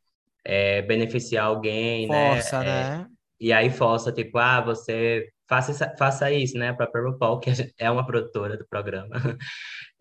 é, 0.44 0.82
beneficiar 0.82 1.46
alguém, 1.46 2.08
né? 2.08 2.36
força, 2.36 2.60
né? 2.60 2.98
né? 3.00 3.08
e 3.40 3.52
aí 3.54 3.70
força, 3.70 4.12
tipo, 4.12 4.38
ah, 4.38 4.62
você 4.62 5.30
faça, 5.50 5.96
faça 5.98 6.32
isso, 6.32 6.58
né? 6.58 6.70
A 6.70 6.74
própria 6.74 7.04
RuPaul, 7.04 7.40
que 7.40 7.52
é 7.78 7.92
uma 7.92 8.06
produtora 8.06 8.58
do 8.58 8.66
programa. 8.68 9.10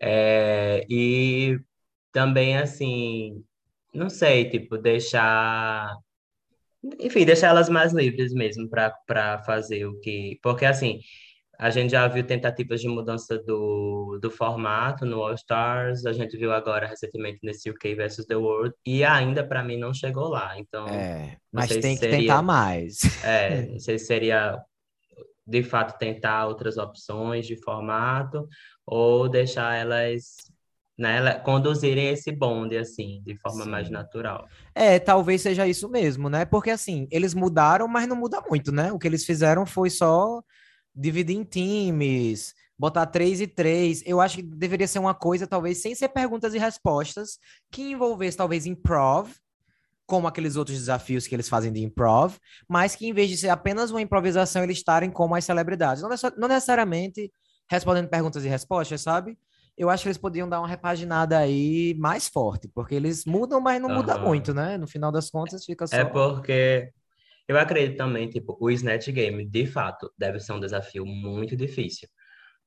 É, 0.01 0.85
e 0.89 1.59
também, 2.11 2.57
assim, 2.57 3.43
não 3.93 4.09
sei, 4.09 4.49
tipo, 4.49 4.77
deixar. 4.77 5.95
Enfim, 6.99 7.25
deixar 7.25 7.49
elas 7.49 7.69
mais 7.69 7.93
livres 7.93 8.33
mesmo 8.33 8.69
para 8.69 9.43
fazer 9.45 9.85
o 9.85 9.99
que. 9.99 10.39
Porque, 10.41 10.65
assim, 10.65 10.99
a 11.59 11.69
gente 11.69 11.91
já 11.91 12.07
viu 12.07 12.25
tentativas 12.25 12.79
de 12.79 12.87
mudança 12.87 13.37
do, 13.37 14.17
do 14.21 14.31
formato 14.31 15.05
no 15.05 15.21
All 15.21 15.33
Stars, 15.33 16.05
a 16.05 16.13
gente 16.13 16.37
viu 16.37 16.53
agora 16.53 16.87
recentemente 16.87 17.39
nesse 17.43 17.69
UK 17.69 17.95
versus 17.95 18.25
The 18.25 18.37
World, 18.37 18.73
e 18.85 19.03
ainda 19.03 19.45
para 19.45 19.61
mim 19.61 19.77
não 19.77 19.93
chegou 19.93 20.29
lá. 20.29 20.57
Então, 20.57 20.87
é, 20.87 21.37
mas 21.51 21.67
tem 21.67 21.95
que 21.95 21.99
seria, 21.99 22.17
tentar 22.19 22.41
mais. 22.41 22.99
É, 23.25 23.63
não 23.67 23.79
sei 23.79 23.99
se 23.99 24.05
seria 24.05 24.57
de 25.45 25.63
fato 25.63 25.97
tentar 25.97 26.47
outras 26.47 26.77
opções 26.77 27.45
de 27.45 27.57
formato 27.57 28.47
ou 28.85 29.27
deixar 29.27 29.75
elas 29.75 30.48
né, 30.99 31.35
conduzirem 31.39 32.09
esse 32.09 32.29
bonde 32.29 32.77
assim, 32.77 33.21
de 33.25 33.33
forma 33.37 33.63
Sim. 33.63 33.69
mais 33.69 33.89
natural. 33.89 34.45
É, 34.75 34.99
talvez 34.99 35.41
seja 35.41 35.65
isso 35.65 35.87
mesmo, 35.87 36.29
né? 36.29 36.43
Porque 36.43 36.69
assim, 36.69 37.07
eles 37.09 37.33
mudaram, 37.33 37.87
mas 37.87 38.05
não 38.05 38.17
muda 38.17 38.43
muito, 38.49 38.69
né? 38.69 38.91
O 38.91 38.99
que 38.99 39.07
eles 39.07 39.25
fizeram 39.25 39.65
foi 39.65 39.89
só 39.89 40.43
dividir 40.93 41.37
em 41.37 41.43
times, 41.45 42.53
botar 42.77 43.05
três 43.05 43.39
e 43.39 43.47
três. 43.47 44.03
Eu 44.05 44.19
acho 44.19 44.35
que 44.35 44.43
deveria 44.43 44.87
ser 44.89 44.99
uma 44.99 45.13
coisa, 45.13 45.47
talvez, 45.47 45.81
sem 45.81 45.95
ser 45.95 46.09
perguntas 46.09 46.53
e 46.53 46.57
respostas, 46.57 47.39
que 47.71 47.81
envolvesse 47.91 48.35
talvez 48.35 48.65
improv, 48.65 49.31
como 50.05 50.27
aqueles 50.27 50.57
outros 50.57 50.77
desafios 50.77 51.27
que 51.27 51.35
eles 51.35 51.47
fazem 51.47 51.71
de 51.71 51.81
improv, 51.81 52.35
mas 52.67 52.93
que 52.93 53.07
em 53.07 53.13
vez 53.13 53.29
de 53.29 53.37
ser 53.37 53.49
apenas 53.49 53.89
uma 53.89 54.01
improvisação, 54.01 54.63
eles 54.63 54.79
estarem 54.79 55.09
como 55.09 55.33
as 55.33 55.45
celebridades. 55.45 56.03
Não, 56.03 56.09
não 56.37 56.47
necessariamente 56.49 57.31
respondendo 57.69 58.09
perguntas 58.09 58.43
e 58.43 58.49
respostas, 58.49 58.99
sabe? 58.99 59.37
Eu 59.79 59.89
acho 59.89 60.03
que 60.03 60.09
eles 60.09 60.17
podiam 60.17 60.49
dar 60.49 60.59
uma 60.59 60.67
repaginada 60.67 61.37
aí 61.37 61.95
mais 61.97 62.27
forte, 62.27 62.67
porque 62.67 62.93
eles 62.93 63.23
mudam, 63.23 63.61
mas 63.61 63.81
não 63.81 63.87
uhum. 63.87 63.95
muda 63.95 64.17
muito, 64.17 64.53
né? 64.53 64.77
No 64.77 64.85
final 64.85 65.09
das 65.09 65.31
contas, 65.31 65.63
fica 65.63 65.87
só. 65.87 65.95
É 65.95 66.03
porque 66.03 66.91
eu 67.47 67.57
acredito 67.57 67.97
também, 67.97 68.29
tipo, 68.29 68.57
o 68.59 68.69
Snatch 68.69 69.07
Game, 69.07 69.45
de 69.45 69.65
fato, 69.65 70.11
deve 70.17 70.37
ser 70.41 70.51
um 70.51 70.59
desafio 70.59 71.05
muito 71.05 71.55
difícil. 71.55 72.09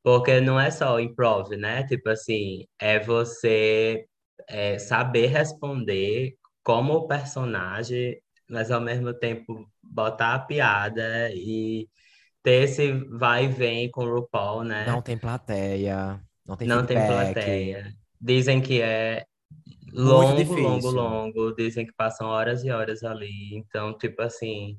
Porque 0.03 0.41
não 0.41 0.59
é 0.59 0.71
só 0.71 0.99
improv, 0.99 1.51
né? 1.51 1.87
Tipo 1.87 2.09
assim, 2.09 2.65
é 2.81 2.99
você 2.99 4.07
é, 4.49 4.79
saber 4.79 5.27
responder 5.27 6.35
como 6.65 6.95
o 6.95 7.07
personagem, 7.07 8.23
mas 8.49 8.71
ao 8.71 8.81
mesmo 8.81 9.13
tempo 9.13 9.71
botar 9.83 10.35
a 10.35 10.39
piada 10.39 11.31
e 11.35 11.89
ter 12.43 12.65
esse 12.65 12.91
vai 13.19 13.45
e 13.45 13.49
vem 13.49 13.91
com 13.91 14.05
o 14.05 14.15
RuPaul, 14.15 14.65
né? 14.65 14.87
Não 14.87 15.03
tem 15.03 15.19
plateia, 15.19 16.19
não 16.47 16.57
tem 16.57 16.69
Não 16.69 16.87
feedback. 16.87 17.05
tem 17.07 17.33
plateia. 17.35 17.93
Dizem 18.21 18.61
que 18.61 18.81
é 18.81 19.25
longo, 19.93 20.55
longo, 20.55 20.91
longo. 20.91 21.55
Dizem 21.55 21.87
que 21.87 21.93
passam 21.93 22.29
horas 22.29 22.65
e 22.65 22.71
horas 22.71 23.03
ali. 23.03 23.55
Então, 23.57 23.97
tipo 23.97 24.23
assim, 24.23 24.79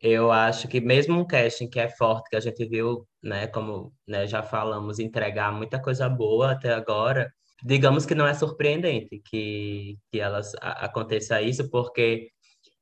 eu 0.00 0.30
acho 0.30 0.68
que 0.68 0.80
mesmo 0.80 1.18
um 1.18 1.26
casting 1.26 1.68
que 1.68 1.80
é 1.80 1.88
forte, 1.88 2.30
que 2.30 2.36
a 2.36 2.40
gente 2.40 2.64
viu, 2.68 3.06
né, 3.22 3.46
como 3.48 3.92
né, 4.06 4.26
já 4.26 4.42
falamos, 4.42 4.98
entregar 4.98 5.52
muita 5.52 5.80
coisa 5.80 6.08
boa 6.08 6.52
até 6.52 6.72
agora, 6.72 7.32
digamos 7.64 8.06
que 8.06 8.14
não 8.14 8.26
é 8.26 8.34
surpreendente 8.34 9.20
que, 9.24 9.98
que 10.10 10.20
elas 10.20 10.54
a, 10.60 10.84
aconteça 10.86 11.42
isso, 11.42 11.68
porque, 11.70 12.28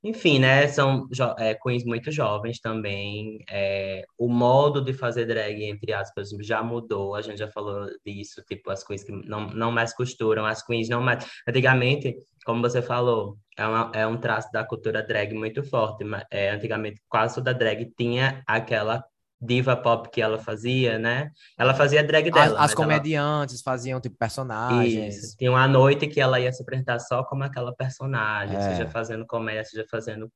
enfim, 0.09 0.39
né, 0.39 0.69
são 0.69 1.09
é, 1.39 1.55
queens 1.55 1.85
muito 1.85 2.13
jovens 2.13 2.61
também, 2.61 3.45
é, 3.51 4.05
o 4.17 4.29
modo 4.29 4.81
de 4.81 4.93
fazer 4.93 5.27
drag, 5.27 5.65
entre 5.65 5.93
aspas, 5.93 6.31
já 6.41 6.63
mudou, 6.63 7.17
a 7.17 7.23
gente 7.23 7.39
já 7.39 7.49
falou 7.49 7.87
disso, 8.05 8.41
tipo, 8.49 8.71
as 8.71 8.85
queens 8.85 9.03
que 9.03 9.11
não, 9.11 9.49
não 9.49 9.73
mais 9.73 9.93
costuram, 9.93 10.47
as 10.47 10.65
queens 10.65 10.89
não 10.89 11.01
mais... 11.03 11.27
Antigamente, 11.49 12.17
como 12.45 12.63
você 12.63 12.81
falou, 12.81 13.37
é, 13.59 13.67
uma, 13.67 13.91
é 13.93 14.07
um 14.07 14.17
traço 14.17 14.51
da 14.53 14.65
cultura 14.65 15.03
drag 15.03 15.35
muito 15.35 15.65
forte, 15.65 16.05
é, 16.31 16.51
antigamente 16.51 17.01
quase 17.09 17.35
toda 17.35 17.53
drag 17.53 17.93
tinha 17.99 18.43
aquela 18.47 19.05
diva 19.41 19.77
pop 19.77 20.09
que 20.11 20.21
ela 20.21 20.39
fazia, 20.39 20.99
né? 20.99 21.31
Ela 21.59 21.75
fazia 21.75 22.03
drag 22.03 22.31
dela. 22.31 22.59
As, 22.59 22.71
as 22.71 22.75
comediantes 22.75 23.57
ela... 23.57 23.65
faziam 23.65 24.01
tipo 24.01 24.17
personagens. 24.17 25.17
Isso. 25.17 25.37
Tinha 25.37 25.51
uma 25.51 25.69
noite 25.69 26.07
que 26.07 26.21
ela 26.21 26.41
ia 26.41 26.53
se 26.53 26.63
apresentar 26.63 26.99
só 26.99 27.23
como 27.23 27.45
aquela 27.45 27.75
personagem, 27.75 28.57
é. 28.57 28.61
seja 28.61 28.89
fazendo 28.89 29.27
comédia, 29.27 29.65
seja 29.65 29.85
fazendo 29.91 30.31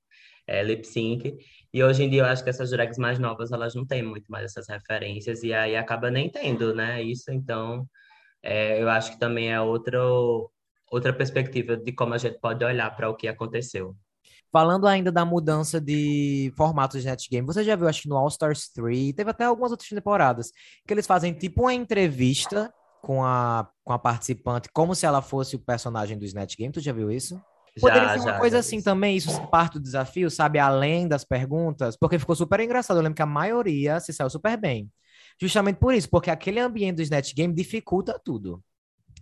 é, 0.46 0.62
lip 0.62 0.86
sync. 0.86 1.36
E 1.72 1.82
hoje 1.82 2.04
em 2.04 2.10
dia 2.10 2.22
eu 2.22 2.26
acho 2.26 2.44
que 2.44 2.50
essas 2.50 2.70
drags 2.70 2.98
mais 2.98 3.18
novas 3.18 3.52
elas 3.52 3.74
não 3.74 3.86
têm 3.86 4.02
muito 4.02 4.26
mais 4.28 4.44
essas 4.44 4.68
referências 4.68 5.42
e 5.42 5.54
aí 5.54 5.76
acaba 5.76 6.10
nem 6.10 6.28
tendo, 6.28 6.74
né? 6.74 7.02
Isso 7.02 7.30
então 7.30 7.86
é, 8.42 8.82
eu 8.82 8.88
acho 8.88 9.12
que 9.12 9.18
também 9.18 9.52
é 9.52 9.60
outro 9.60 10.50
outra 10.90 11.12
perspectiva 11.12 11.76
de 11.76 11.92
como 11.92 12.14
a 12.14 12.18
gente 12.18 12.38
pode 12.40 12.64
olhar 12.64 12.94
para 12.96 13.08
o 13.08 13.14
que 13.14 13.28
aconteceu. 13.28 13.96
Falando 14.52 14.86
ainda 14.86 15.12
da 15.12 15.24
mudança 15.24 15.80
de 15.80 16.52
formatos 16.56 17.00
de 17.00 17.08
Net 17.08 17.28
Game, 17.30 17.46
você 17.46 17.62
já 17.62 17.76
viu, 17.76 17.86
acho 17.86 18.02
que 18.02 18.08
no 18.08 18.16
All 18.16 18.28
Stars 18.28 18.68
3, 18.72 19.12
teve 19.14 19.30
até 19.30 19.44
algumas 19.44 19.70
outras 19.70 19.88
temporadas, 19.88 20.50
que 20.86 20.92
eles 20.92 21.06
fazem 21.06 21.32
tipo 21.32 21.62
uma 21.62 21.74
entrevista 21.74 22.72
com 23.00 23.24
a, 23.24 23.68
com 23.84 23.92
a 23.92 23.98
participante, 23.98 24.68
como 24.72 24.94
se 24.94 25.06
ela 25.06 25.22
fosse 25.22 25.56
o 25.56 25.58
personagem 25.58 26.18
do 26.18 26.24
Snatch 26.24 26.56
Game. 26.56 26.72
Tu 26.72 26.80
já 26.80 26.92
viu 26.92 27.10
isso? 27.10 27.40
Poderia 27.80 28.08
já, 28.08 28.14
ser 28.14 28.20
uma 28.20 28.32
já, 28.32 28.38
coisa 28.38 28.56
já 28.56 28.60
assim 28.60 28.82
também, 28.82 29.16
isso 29.16 29.46
parte 29.46 29.74
do 29.74 29.80
desafio, 29.80 30.30
sabe? 30.30 30.58
Além 30.58 31.06
das 31.06 31.24
perguntas, 31.24 31.96
porque 31.96 32.18
ficou 32.18 32.34
super 32.34 32.58
engraçado. 32.60 32.96
Eu 32.96 33.02
lembro 33.02 33.16
que 33.16 33.22
a 33.22 33.26
maioria 33.26 34.00
se 34.00 34.12
saiu 34.12 34.28
super 34.28 34.56
bem. 34.56 34.90
Justamente 35.40 35.76
por 35.76 35.94
isso, 35.94 36.10
porque 36.10 36.30
aquele 36.30 36.58
ambiente 36.58 36.96
do 36.96 37.02
Snatch 37.02 37.32
Game 37.34 37.54
dificulta 37.54 38.20
tudo. 38.22 38.62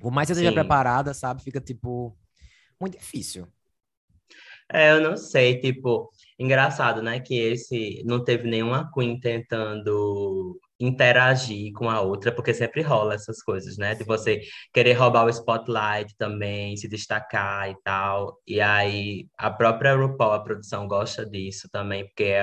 Por 0.00 0.10
mais 0.10 0.26
que 0.26 0.34
você 0.34 0.40
esteja 0.40 0.52
preparada, 0.52 1.12
sabe? 1.12 1.42
Fica, 1.42 1.60
tipo, 1.60 2.16
muito 2.80 2.98
difícil. 2.98 3.46
É, 4.70 4.92
eu 4.92 5.00
não 5.00 5.16
sei, 5.16 5.59
tipo, 5.61 6.11
engraçado, 6.38 7.02
né? 7.02 7.20
Que 7.20 7.38
esse 7.38 8.02
não 8.04 8.22
teve 8.22 8.48
nenhuma 8.48 8.90
Queen 8.92 9.18
tentando 9.18 10.61
interagir 10.81 11.72
com 11.72 11.90
a 11.90 12.00
outra, 12.00 12.31
porque 12.31 12.54
sempre 12.54 12.83
rola 12.83 13.14
essas 13.14 13.42
coisas, 13.42 13.76
né? 13.76 13.94
De 13.94 14.04
você 14.04 14.40
querer 14.72 14.92
roubar 14.92 15.24
o 15.24 15.31
spotlight 15.31 16.14
também, 16.16 16.76
se 16.76 16.88
destacar 16.88 17.70
e 17.70 17.76
tal. 17.83 18.38
E 18.46 18.61
aí 18.61 19.26
a 19.37 19.50
própria 19.50 19.94
RuPaul, 19.96 20.33
a 20.35 20.40
produção, 20.40 20.87
gosta 20.87 21.26
disso 21.26 21.68
também, 21.72 22.07
porque 22.07 22.35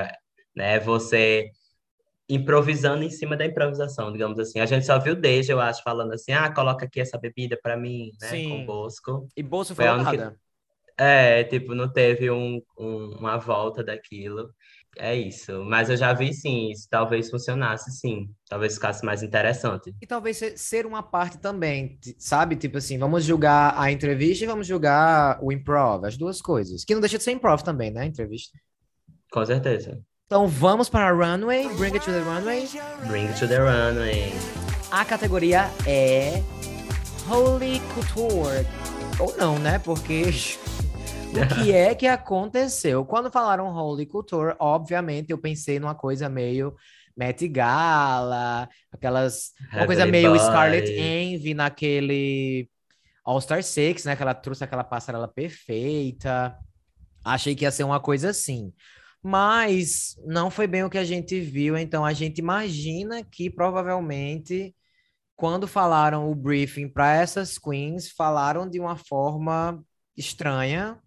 né, 0.56 0.80
você 0.80 1.50
improvisando 2.28 3.04
em 3.04 3.10
cima 3.10 3.38
da 3.38 3.46
improvisação, 3.46 4.12
digamos 4.12 4.40
assim. 4.40 4.60
A 4.60 4.66
gente 4.66 4.86
só 4.86 5.00
viu 5.00 5.16
desde, 5.16 5.52
eu 5.52 5.60
acho, 5.62 5.84
falando 5.84 6.14
assim, 6.14 6.34
ah, 6.34 6.52
coloca 6.52 6.86
aqui 6.86 7.00
essa 7.00 7.18
bebida 7.20 7.58
para 7.62 7.78
mim, 7.78 8.12
né, 8.20 8.30
Sim. 8.30 8.50
com 8.50 8.64
o 8.64 8.66
Bosco. 8.66 9.28
E 9.38 9.44
Bosco 9.44 9.76
foi 9.76 9.86
nada. 9.86 10.36
É, 10.98 11.44
tipo, 11.44 11.76
não 11.76 11.92
teve 11.92 12.32
um, 12.32 12.62
um, 12.78 13.18
uma 13.20 13.38
volta 13.38 13.84
daquilo. 13.84 14.50
É 14.98 15.14
isso. 15.14 15.64
Mas 15.66 15.90
eu 15.90 15.98
já 15.98 16.14
vi 16.14 16.34
sim, 16.34 16.72
isso 16.72 16.88
talvez 16.90 17.30
funcionasse 17.30 17.92
sim. 17.92 18.30
Talvez 18.48 18.76
ficasse 18.76 19.06
mais 19.06 19.22
interessante. 19.22 19.94
E 20.02 20.08
talvez 20.08 20.42
ser 20.56 20.86
uma 20.86 21.04
parte 21.04 21.38
também, 21.38 22.00
sabe? 22.18 22.56
Tipo 22.56 22.78
assim, 22.78 22.98
vamos 22.98 23.26
julgar 23.26 23.74
a 23.78 23.92
entrevista 23.92 24.46
e 24.46 24.48
vamos 24.48 24.66
julgar 24.66 25.38
o 25.42 25.52
improv, 25.52 26.06
as 26.06 26.16
duas 26.16 26.42
coisas. 26.42 26.86
Que 26.86 26.94
não 26.94 27.02
deixa 27.02 27.18
de 27.18 27.24
ser 27.24 27.32
improv 27.32 27.62
também, 27.62 27.92
né? 27.92 28.06
Entrevista. 28.06 28.58
Com 29.32 29.46
certeza. 29.46 30.02
Então 30.26 30.48
vamos 30.48 30.88
para 30.88 31.10
a 31.10 31.12
runway. 31.12 31.68
Bring 31.76 31.94
it 31.94 32.06
to 32.06 32.12
the 32.12 32.22
runway. 32.22 32.68
Bring 33.08 33.28
it 33.28 33.40
to 33.40 33.48
the 33.48 33.58
runway. 33.58 34.32
A 34.92 35.04
categoria 35.04 35.70
é 35.86 36.42
Holy 37.30 37.82
Couture. 37.94 38.66
Ou 39.20 39.36
não, 39.38 39.60
né? 39.60 39.78
Porque 39.80 40.32
o 41.44 41.64
que 41.64 41.72
é 41.72 41.94
que 41.94 42.08
aconteceu? 42.08 43.06
Quando 43.06 43.32
falaram 43.32 43.68
Holy 43.68 44.06
Couture, 44.06 44.56
obviamente 44.60 45.32
eu 45.32 45.38
pensei 45.38 45.80
numa 45.80 45.96
coisa 45.96 46.30
meio 46.30 46.76
Met 47.16 47.48
Gala, 47.48 48.70
aquelas. 48.92 49.54
Uma 49.74 49.86
coisa 49.86 50.06
meio. 50.06 50.38
Scarlet 50.38 50.90
Envy 50.92 51.54
naquele 51.54 52.70
All 53.24 53.40
Star 53.40 53.64
6, 53.64 54.06
né? 54.06 54.16
Que 54.16 54.22
ela 54.22 54.34
trouxe 54.34 54.64
aquela 54.64 54.84
passarela 54.84 55.28
perfeita. 55.28 56.58
Achei 57.24 57.56
que 57.56 57.64
ia 57.66 57.72
ser 57.72 57.84
uma 57.84 58.00
coisa 58.00 58.30
assim 58.30 58.74
mas 59.28 60.16
não 60.24 60.52
foi 60.52 60.68
bem 60.68 60.84
o 60.84 60.90
que 60.90 61.00
a 61.00 61.04
gente 61.04 61.40
viu, 61.42 61.76
então 61.76 62.06
a 62.06 62.14
gente 62.14 62.38
imagina 62.38 63.24
que 63.24 63.50
provavelmente 63.50 64.76
quando 65.36 65.68
falaram 65.68 66.30
o 66.30 66.36
briefing 66.36 66.88
para 66.88 67.16
essas 67.16 67.58
queens, 67.58 68.10
falaram 68.10 68.70
de 68.70 68.80
uma 68.80 68.96
forma 68.96 69.84
estranha, 70.16 71.02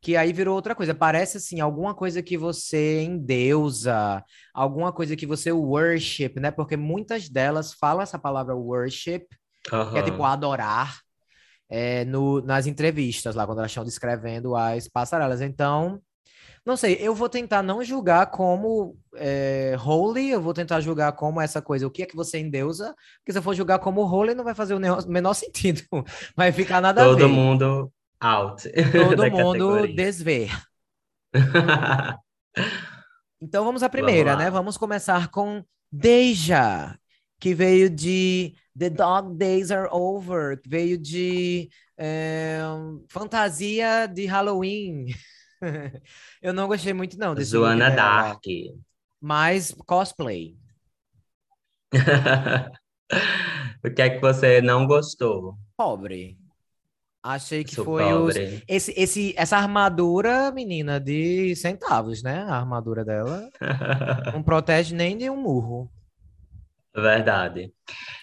que 0.00 0.16
aí 0.16 0.32
virou 0.32 0.54
outra 0.54 0.74
coisa. 0.74 0.94
Parece 0.94 1.38
assim, 1.38 1.60
alguma 1.60 1.94
coisa 1.94 2.22
que 2.22 2.36
você 2.36 3.02
endeusa, 3.02 4.24
alguma 4.54 4.92
coisa 4.92 5.16
que 5.16 5.26
você 5.26 5.50
worship, 5.50 6.34
né? 6.36 6.50
Porque 6.50 6.76
muitas 6.76 7.28
delas 7.28 7.72
falam 7.72 8.02
essa 8.02 8.18
palavra 8.18 8.54
worship, 8.54 9.26
uhum. 9.72 9.92
que 9.92 9.98
é 9.98 10.02
tipo 10.02 10.22
adorar, 10.22 11.00
é, 11.68 12.04
no, 12.04 12.40
nas 12.40 12.66
entrevistas 12.66 13.34
lá, 13.34 13.44
quando 13.44 13.58
elas 13.58 13.70
estão 13.70 13.84
descrevendo 13.84 14.54
as 14.56 14.88
passarelas. 14.88 15.40
Então, 15.40 16.00
não 16.64 16.76
sei, 16.76 16.96
eu 17.00 17.14
vou 17.14 17.28
tentar 17.28 17.62
não 17.62 17.82
julgar 17.82 18.30
como 18.30 18.96
é, 19.16 19.76
holy, 19.84 20.30
eu 20.30 20.40
vou 20.40 20.54
tentar 20.54 20.80
julgar 20.80 21.12
como 21.12 21.40
essa 21.40 21.60
coisa, 21.60 21.86
o 21.86 21.90
que 21.90 22.02
é 22.02 22.06
que 22.06 22.16
você 22.16 22.38
endeusa, 22.38 22.94
porque 23.18 23.32
se 23.32 23.38
eu 23.38 23.42
for 23.42 23.54
julgar 23.54 23.78
como 23.80 24.02
holy, 24.02 24.34
não 24.34 24.44
vai 24.44 24.54
fazer 24.54 24.74
o 24.74 25.08
menor 25.08 25.34
sentido, 25.34 25.82
vai 26.36 26.52
ficar 26.52 26.80
nada 26.80 27.02
Todo 27.02 27.12
a 27.12 27.16
ver. 27.16 27.22
Todo 27.22 27.32
mundo 27.32 27.92
out. 28.20 28.68
Todo 28.92 29.30
mundo 29.30 29.86
desver. 29.94 30.50
então 33.40 33.64
vamos 33.64 33.82
à 33.82 33.88
primeira, 33.88 34.32
vamos 34.32 34.44
né? 34.44 34.50
Vamos 34.50 34.76
começar 34.76 35.28
com 35.30 35.64
Deja, 35.90 36.98
que 37.40 37.54
veio 37.54 37.88
de 37.88 38.54
The 38.78 38.90
Dog 38.90 39.36
Days 39.36 39.70
Are 39.70 39.88
Over, 39.90 40.60
que 40.60 40.68
veio 40.68 40.98
de 40.98 41.70
é, 41.96 42.60
fantasia 43.08 44.06
de 44.06 44.26
Halloween. 44.26 45.06
eu 46.42 46.52
não 46.52 46.68
gostei 46.68 46.92
muito, 46.92 47.18
não. 47.18 47.34
Desse 47.34 47.52
Joana 47.52 47.90
Dark. 47.90 48.44
Mas 49.20 49.74
cosplay. 49.86 50.56
O 53.84 53.90
que 53.90 54.02
é 54.02 54.10
que 54.10 54.20
você 54.20 54.60
não 54.60 54.86
gostou? 54.86 55.56
Pobre. 55.76 56.37
Achei 57.34 57.62
que 57.62 57.74
Sou 57.74 57.84
foi 57.84 58.04
os... 58.12 58.34
esse, 58.66 58.92
esse, 58.96 59.34
essa 59.36 59.56
armadura, 59.58 60.50
menina, 60.50 60.98
de 60.98 61.54
centavos, 61.56 62.22
né? 62.22 62.42
A 62.48 62.56
armadura 62.56 63.04
dela 63.04 63.48
não 64.32 64.42
protege 64.42 64.94
nem 64.94 65.16
de 65.16 65.28
um 65.28 65.36
murro. 65.36 65.90
Verdade. 66.96 67.64
Eu 67.64 67.72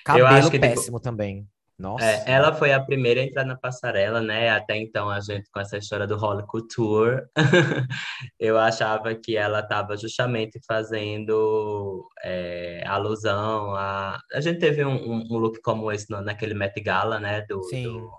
Cabelo 0.04 0.28
acho 0.28 0.50
que, 0.52 0.58
tipo, 0.60 0.68
péssimo 0.74 1.00
também. 1.00 1.48
Nossa. 1.78 2.06
É, 2.06 2.24
ela 2.28 2.54
foi 2.54 2.72
a 2.72 2.80
primeira 2.82 3.20
a 3.20 3.24
entrar 3.26 3.44
na 3.46 3.56
passarela, 3.56 4.22
né? 4.22 4.50
Até 4.50 4.78
então, 4.78 5.10
a 5.10 5.20
gente, 5.20 5.50
com 5.52 5.60
essa 5.60 5.78
história 5.78 6.08
do 6.08 6.18
Holly 6.18 6.46
Couture, 6.48 7.22
eu 8.40 8.58
achava 8.58 9.14
que 9.14 9.36
ela 9.36 9.60
estava 9.60 9.96
justamente 9.98 10.60
fazendo 10.66 12.08
é, 12.24 12.82
alusão 12.88 13.76
a. 13.76 14.18
A 14.34 14.40
gente 14.42 14.60
teve 14.60 14.86
um, 14.86 14.96
um- 14.96 15.28
um 15.30 15.38
look 15.38 15.62
como 15.62 15.92
esse 15.92 16.10
no- 16.10 16.22
naquele 16.22 16.54
Met 16.54 16.80
Gala, 16.82 17.20
né? 17.20 17.42
Do, 17.42 17.62
Sim. 17.66 17.84
do, 17.84 18.10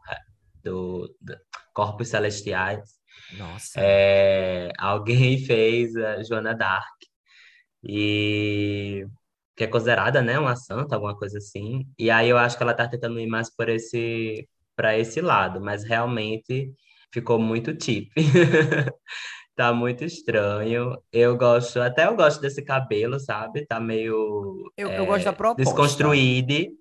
do- 0.66 1.14
do 1.20 1.36
Corpos 1.74 2.08
Celestiais. 2.08 2.80
Nossa. 3.30 3.80
É, 3.82 4.70
alguém 4.78 5.38
fez 5.46 5.96
a 5.96 6.22
Joana 6.24 6.54
Dark, 6.54 6.86
e 7.82 9.06
que 9.56 9.64
é 9.64 9.66
considerada, 9.66 10.22
né, 10.22 10.38
uma 10.38 10.56
santa, 10.56 10.94
alguma 10.96 11.16
coisa 11.18 11.38
assim. 11.38 11.86
E 11.98 12.10
aí 12.10 12.28
eu 12.28 12.38
acho 12.38 12.56
que 12.56 12.62
ela 12.62 12.74
tá 12.74 12.88
tentando 12.88 13.18
ir 13.20 13.26
mais 13.26 13.50
por 13.54 13.68
esse 13.68 14.48
para 14.76 14.98
esse 14.98 15.20
lado, 15.22 15.60
mas 15.60 15.84
realmente 15.84 16.72
ficou 17.12 17.38
muito 17.38 17.72
cheap. 17.82 18.10
Tá 19.54 19.72
muito 19.72 20.04
estranho. 20.04 20.96
Eu 21.12 21.36
gosto, 21.36 21.80
até 21.80 22.06
eu 22.06 22.16
gosto 22.16 22.40
desse 22.40 22.62
cabelo, 22.62 23.18
sabe? 23.20 23.66
Tá 23.66 23.80
meio 23.80 24.70
Eu, 24.76 24.88
eu 24.90 25.06
gosto 25.06 25.24
da 25.24 25.32
é, 25.32 25.36
proposta. 25.36 25.62
desconstruído, 25.62 26.76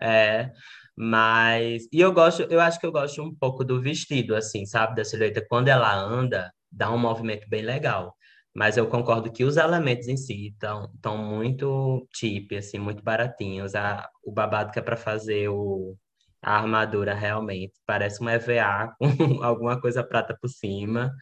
é, 0.00 0.50
mas 0.96 1.86
e 1.92 2.00
eu 2.00 2.12
gosto, 2.12 2.42
eu 2.44 2.60
acho 2.60 2.80
que 2.80 2.86
eu 2.86 2.92
gosto 2.92 3.22
um 3.22 3.34
pouco 3.34 3.64
do 3.64 3.80
vestido, 3.80 4.34
assim, 4.34 4.64
sabe? 4.64 4.96
Da 4.96 5.04
silhueta. 5.04 5.44
Quando 5.46 5.68
ela 5.68 5.94
anda, 5.94 6.50
dá 6.72 6.90
um 6.90 6.98
movimento 6.98 7.48
bem 7.48 7.62
legal. 7.62 8.14
Mas 8.54 8.78
eu 8.78 8.86
concordo 8.88 9.30
que 9.30 9.44
os 9.44 9.58
elementos 9.58 10.08
em 10.08 10.16
si 10.16 10.48
estão 10.48 10.90
tão 11.02 11.18
muito 11.18 12.08
cheap, 12.14 12.56
assim, 12.56 12.78
muito 12.78 13.02
baratinhos. 13.02 13.74
A, 13.74 14.08
o 14.24 14.32
babado 14.32 14.72
que 14.72 14.78
é 14.78 14.82
para 14.82 14.96
fazer 14.96 15.48
o, 15.50 15.94
a 16.42 16.56
armadura 16.56 17.12
realmente 17.14 17.74
parece 17.86 18.22
um 18.22 18.28
EVA 18.30 18.94
com 18.98 19.42
alguma 19.42 19.78
coisa 19.78 20.02
prata 20.02 20.34
por 20.40 20.48
cima. 20.48 21.12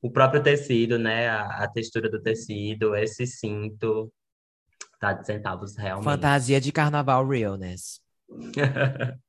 O 0.00 0.12
próprio 0.12 0.40
tecido, 0.40 0.96
né? 0.98 1.28
A, 1.28 1.64
a 1.64 1.68
textura 1.68 2.08
do 2.08 2.22
tecido, 2.22 2.94
esse 2.94 3.26
cinto, 3.26 4.12
tá 5.00 5.12
de 5.12 5.26
centavos 5.26 5.76
realmente. 5.76 6.04
Fantasia 6.04 6.60
de 6.60 6.70
carnaval 6.70 7.26
realness. 7.26 8.00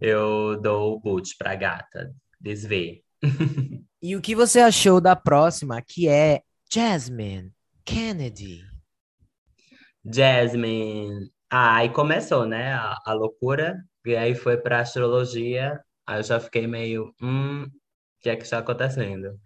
Eu 0.00 0.60
dou 0.60 0.96
o 0.96 1.00
boot 1.00 1.36
pra 1.38 1.54
gata. 1.56 2.14
Desvê. 2.40 3.02
E 4.02 4.14
o 4.16 4.20
que 4.20 4.34
você 4.34 4.60
achou 4.60 5.00
da 5.00 5.16
próxima, 5.16 5.80
que 5.82 6.08
é 6.08 6.42
Jasmine 6.72 7.52
Kennedy? 7.84 8.62
Jasmine. 10.04 11.30
Ah, 11.50 11.76
aí 11.78 11.90
começou, 11.92 12.46
né? 12.46 12.72
A, 12.74 12.96
a 13.06 13.12
loucura. 13.12 13.76
E 14.04 14.16
aí 14.16 14.34
foi 14.34 14.56
pra 14.56 14.80
astrologia. 14.80 15.80
Aí 16.06 16.18
eu 16.20 16.22
já 16.22 16.40
fiquei 16.40 16.66
meio. 16.66 17.14
Hum, 17.22 17.64
o 17.64 17.70
que 18.20 18.30
é 18.30 18.36
que 18.36 18.42
está 18.44 18.58
acontecendo? 18.58 19.38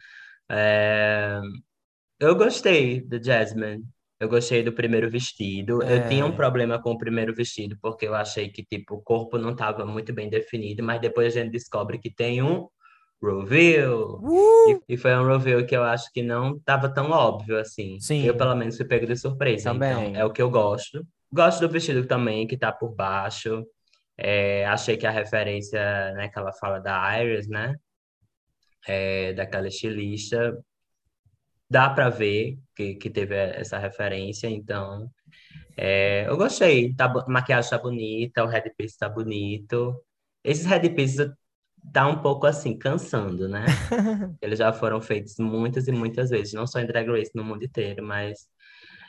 É, 0.50 1.40
Eu 2.20 2.36
gostei 2.36 3.00
do 3.02 3.22
Jasmine. 3.22 3.84
Eu 4.24 4.28
gostei 4.28 4.62
do 4.62 4.72
primeiro 4.72 5.10
vestido. 5.10 5.82
Eu 5.82 6.08
tinha 6.08 6.24
um 6.24 6.30
É. 6.32 6.36
problema 6.36 6.80
com 6.80 6.92
o 6.92 6.98
primeiro 6.98 7.34
vestido, 7.34 7.76
porque 7.80 8.06
eu 8.06 8.14
achei 8.14 8.48
que, 8.48 8.64
tipo, 8.64 8.94
o 8.94 9.02
corpo 9.02 9.36
não 9.36 9.50
estava 9.52 9.84
muito 9.84 10.14
bem 10.14 10.30
definido, 10.30 10.82
mas 10.82 11.00
depois 11.00 11.36
a 11.36 11.40
gente 11.40 11.52
descobre 11.52 11.98
que 11.98 12.10
tem 12.10 12.42
um 12.42 12.66
reveal. 13.22 14.20
Uh! 14.22 14.82
E, 14.88 14.94
e 14.94 14.96
foi 14.96 15.14
um 15.14 15.26
reveal 15.26 15.64
que 15.66 15.76
eu 15.76 15.82
acho 15.82 16.10
que 16.12 16.22
não 16.22 16.56
estava 16.56 16.88
tão 16.88 17.10
óbvio 17.10 17.58
assim. 17.58 18.00
Sim. 18.00 18.24
Eu, 18.24 18.34
pelo 18.34 18.54
menos, 18.54 18.76
fui 18.76 18.86
pego 18.86 19.06
de 19.06 19.16
surpresa. 19.16 19.72
Também. 19.72 20.10
Então, 20.10 20.20
é 20.20 20.24
o 20.24 20.30
que 20.32 20.40
eu 20.40 20.50
gosto. 20.50 21.06
Gosto 21.32 21.60
do 21.60 21.68
vestido 21.68 22.06
também, 22.06 22.46
que 22.46 22.56
tá 22.56 22.72
por 22.72 22.94
baixo. 22.94 23.62
É, 24.16 24.64
achei 24.66 24.96
que 24.96 25.06
a 25.06 25.10
referência, 25.10 25.80
né, 26.14 26.28
que 26.28 26.38
ela 26.38 26.52
fala 26.52 26.78
da 26.78 27.20
Iris, 27.22 27.46
né? 27.48 27.74
É, 28.86 29.32
daquela 29.34 29.68
estilista, 29.68 30.56
dá 31.68 31.90
para 31.90 32.10
ver 32.10 32.58
que, 32.74 32.94
que 32.94 33.10
teve 33.10 33.34
essa 33.34 33.78
referência, 33.78 34.48
então 34.48 35.10
é, 35.76 36.26
eu 36.28 36.36
gostei. 36.36 36.94
Tá, 36.94 37.06
a 37.06 37.30
maquiagem 37.30 37.70
tá 37.70 37.78
bonita, 37.78 38.44
o 38.44 38.46
headpiece 38.46 38.98
tá 38.98 39.08
bonito. 39.08 40.00
Esses 40.42 40.66
headpieces 40.66 41.30
tá 41.92 42.06
um 42.06 42.20
pouco 42.20 42.46
assim, 42.46 42.78
cansando, 42.78 43.48
né? 43.48 43.64
Eles 44.40 44.58
já 44.58 44.72
foram 44.72 45.00
feitos 45.00 45.36
muitas 45.38 45.86
e 45.88 45.92
muitas 45.92 46.30
vezes, 46.30 46.52
não 46.54 46.66
só 46.66 46.80
em 46.80 46.86
Drag 46.86 47.08
Race, 47.08 47.32
no 47.34 47.44
mundo 47.44 47.64
inteiro, 47.64 48.04
mas 48.04 48.48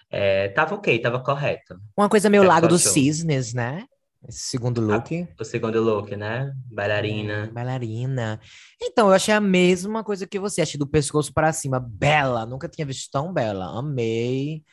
é, 0.09 0.49
tava 0.49 0.75
ok, 0.75 0.99
tava 0.99 1.21
correto. 1.21 1.79
Uma 1.97 2.09
coisa 2.09 2.29
meio 2.29 2.43
Lago 2.43 2.67
dos? 2.67 2.83
Cisnes, 2.83 3.53
né? 3.53 3.85
Esse 4.27 4.39
segundo 4.49 4.81
look. 4.81 5.27
O 5.39 5.43
segundo 5.43 5.81
look, 5.81 6.15
né? 6.15 6.51
Bailarina. 6.71 7.49
Bailarina. 7.53 8.39
Então, 8.81 9.07
eu 9.09 9.13
achei 9.13 9.33
a 9.33 9.39
mesma 9.41 10.03
coisa 10.03 10.25
que 10.25 10.39
você. 10.39 10.61
Achei 10.61 10.79
do 10.79 10.87
pescoço 10.87 11.33
para 11.33 11.53
cima. 11.53 11.79
Bela. 11.79 12.45
Nunca 12.45 12.67
tinha 12.67 12.85
visto 12.87 13.09
tão 13.11 13.31
bela. 13.31 13.65
Amei. 13.77 14.63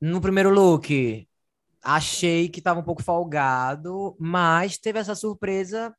No 0.00 0.20
primeiro 0.20 0.50
look, 0.50 1.28
achei 1.82 2.48
que 2.48 2.60
tava 2.62 2.80
um 2.80 2.84
pouco 2.84 3.02
folgado, 3.02 4.16
mas 4.18 4.78
teve 4.78 4.98
essa 4.98 5.14
surpresa 5.14 5.94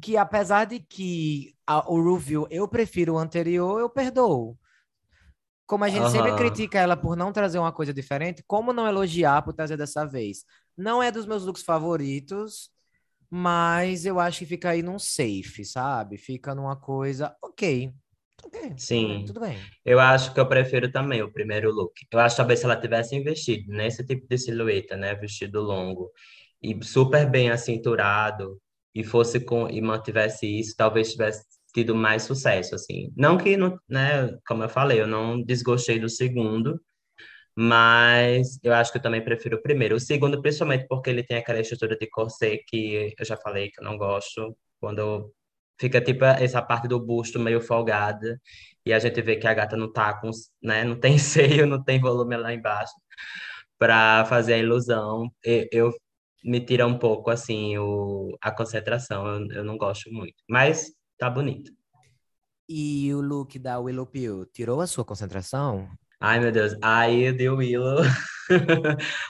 que, 0.00 0.16
apesar 0.16 0.64
de 0.64 0.80
que 0.80 1.54
a- 1.66 1.88
o 1.90 2.14
review 2.14 2.46
eu 2.50 2.66
prefiro 2.66 3.14
o 3.14 3.18
anterior, 3.18 3.78
eu 3.80 3.88
perdoo. 3.88 4.58
Como 5.66 5.84
a 5.84 5.88
gente 5.88 6.10
sempre 6.10 6.30
Aham. 6.30 6.38
critica 6.38 6.78
ela 6.78 6.96
por 6.96 7.16
não 7.16 7.32
trazer 7.32 7.58
uma 7.58 7.72
coisa 7.72 7.94
diferente, 7.94 8.42
como 8.46 8.72
não 8.72 8.86
elogiar 8.86 9.42
por 9.42 9.54
trazer 9.54 9.76
dessa 9.76 10.04
vez? 10.04 10.44
Não 10.76 11.02
é 11.02 11.10
dos 11.10 11.26
meus 11.26 11.44
looks 11.44 11.62
favoritos, 11.62 12.70
mas 13.30 14.06
eu 14.06 14.20
acho 14.20 14.40
que 14.40 14.46
fica 14.46 14.70
aí 14.70 14.82
num 14.82 14.98
safe, 14.98 15.64
sabe? 15.64 16.16
Fica 16.18 16.54
numa 16.54 16.76
coisa, 16.76 17.34
ok. 17.42 17.92
Sim. 18.76 19.24
tudo 19.26 19.40
bem. 19.40 19.58
Eu 19.84 19.98
acho 20.00 20.32
que 20.32 20.40
eu 20.40 20.48
prefiro 20.48 20.90
também 20.90 21.22
o 21.22 21.32
primeiro 21.32 21.70
look. 21.72 21.92
Eu 22.12 22.18
acho 22.18 22.34
que 22.34 22.38
talvez 22.38 22.60
se 22.60 22.64
ela 22.64 22.76
tivesse 22.76 23.16
investido 23.16 23.72
nesse 23.72 24.04
tipo 24.04 24.26
de 24.28 24.38
silhueta, 24.38 24.96
né, 24.96 25.14
vestido 25.14 25.60
longo 25.60 26.10
e 26.62 26.82
super 26.84 27.28
bem 27.28 27.50
acinturado 27.50 28.60
e 28.94 29.02
fosse 29.04 29.40
com 29.40 29.68
e 29.68 29.80
mantivesse 29.80 30.46
isso, 30.46 30.74
talvez 30.76 31.12
tivesse 31.12 31.44
tido 31.74 31.94
mais 31.94 32.22
sucesso 32.22 32.74
assim. 32.74 33.12
Não 33.16 33.36
que 33.36 33.56
não, 33.56 33.78
né, 33.88 34.30
como 34.46 34.62
eu 34.62 34.68
falei, 34.68 35.00
eu 35.00 35.06
não 35.06 35.42
desgostei 35.42 35.98
do 35.98 36.08
segundo, 36.08 36.80
mas 37.56 38.58
eu 38.62 38.72
acho 38.74 38.90
que 38.92 38.98
eu 38.98 39.02
também 39.02 39.24
prefiro 39.24 39.56
o 39.56 39.62
primeiro. 39.62 39.96
O 39.96 40.00
segundo, 40.00 40.40
principalmente 40.42 40.86
porque 40.88 41.10
ele 41.10 41.22
tem 41.24 41.36
aquela 41.38 41.60
estrutura 41.60 41.96
de 41.96 42.08
corset 42.08 42.62
que 42.66 43.14
eu 43.18 43.24
já 43.24 43.36
falei 43.36 43.70
que 43.70 43.80
eu 43.80 43.84
não 43.84 43.96
gosto, 43.96 44.56
quando 44.80 45.32
fica 45.80 46.00
tipo 46.00 46.24
essa 46.24 46.62
parte 46.62 46.88
do 46.88 47.00
busto 47.00 47.38
meio 47.40 47.60
folgada 47.60 48.40
e 48.86 48.92
a 48.92 48.98
gente 48.98 49.20
vê 49.22 49.36
que 49.36 49.46
a 49.46 49.54
gata 49.54 49.76
não 49.76 49.92
tá 49.92 50.14
com, 50.20 50.30
né, 50.62 50.84
não 50.84 50.98
tem 50.98 51.18
seio, 51.18 51.66
não 51.66 51.82
tem 51.82 52.00
volume 52.00 52.36
lá 52.36 52.52
embaixo 52.54 52.92
para 53.78 54.24
fazer 54.26 54.54
a 54.54 54.58
ilusão. 54.58 55.30
E- 55.44 55.68
Eu, 55.72 55.92
me 56.44 56.60
tira 56.60 56.86
um 56.86 56.98
pouco 56.98 57.30
assim 57.30 57.76
o, 57.78 58.36
a 58.40 58.50
concentração, 58.52 59.26
eu, 59.26 59.46
eu 59.58 59.64
não 59.64 59.78
gosto 59.78 60.12
muito, 60.12 60.34
mas 60.48 60.92
tá 61.18 61.30
bonito. 61.30 61.72
E 62.68 63.12
o 63.14 63.20
look 63.20 63.58
da 63.58 63.78
Willow 63.78 64.06
Pill 64.06 64.46
tirou 64.46 64.80
a 64.80 64.86
sua 64.86 65.04
concentração? 65.04 65.88
Ai, 66.26 66.40
meu 66.40 66.50
Deus. 66.50 66.74
Aí 66.80 67.28
o 67.28 67.36
de 67.36 67.50
Willow, 67.50 68.02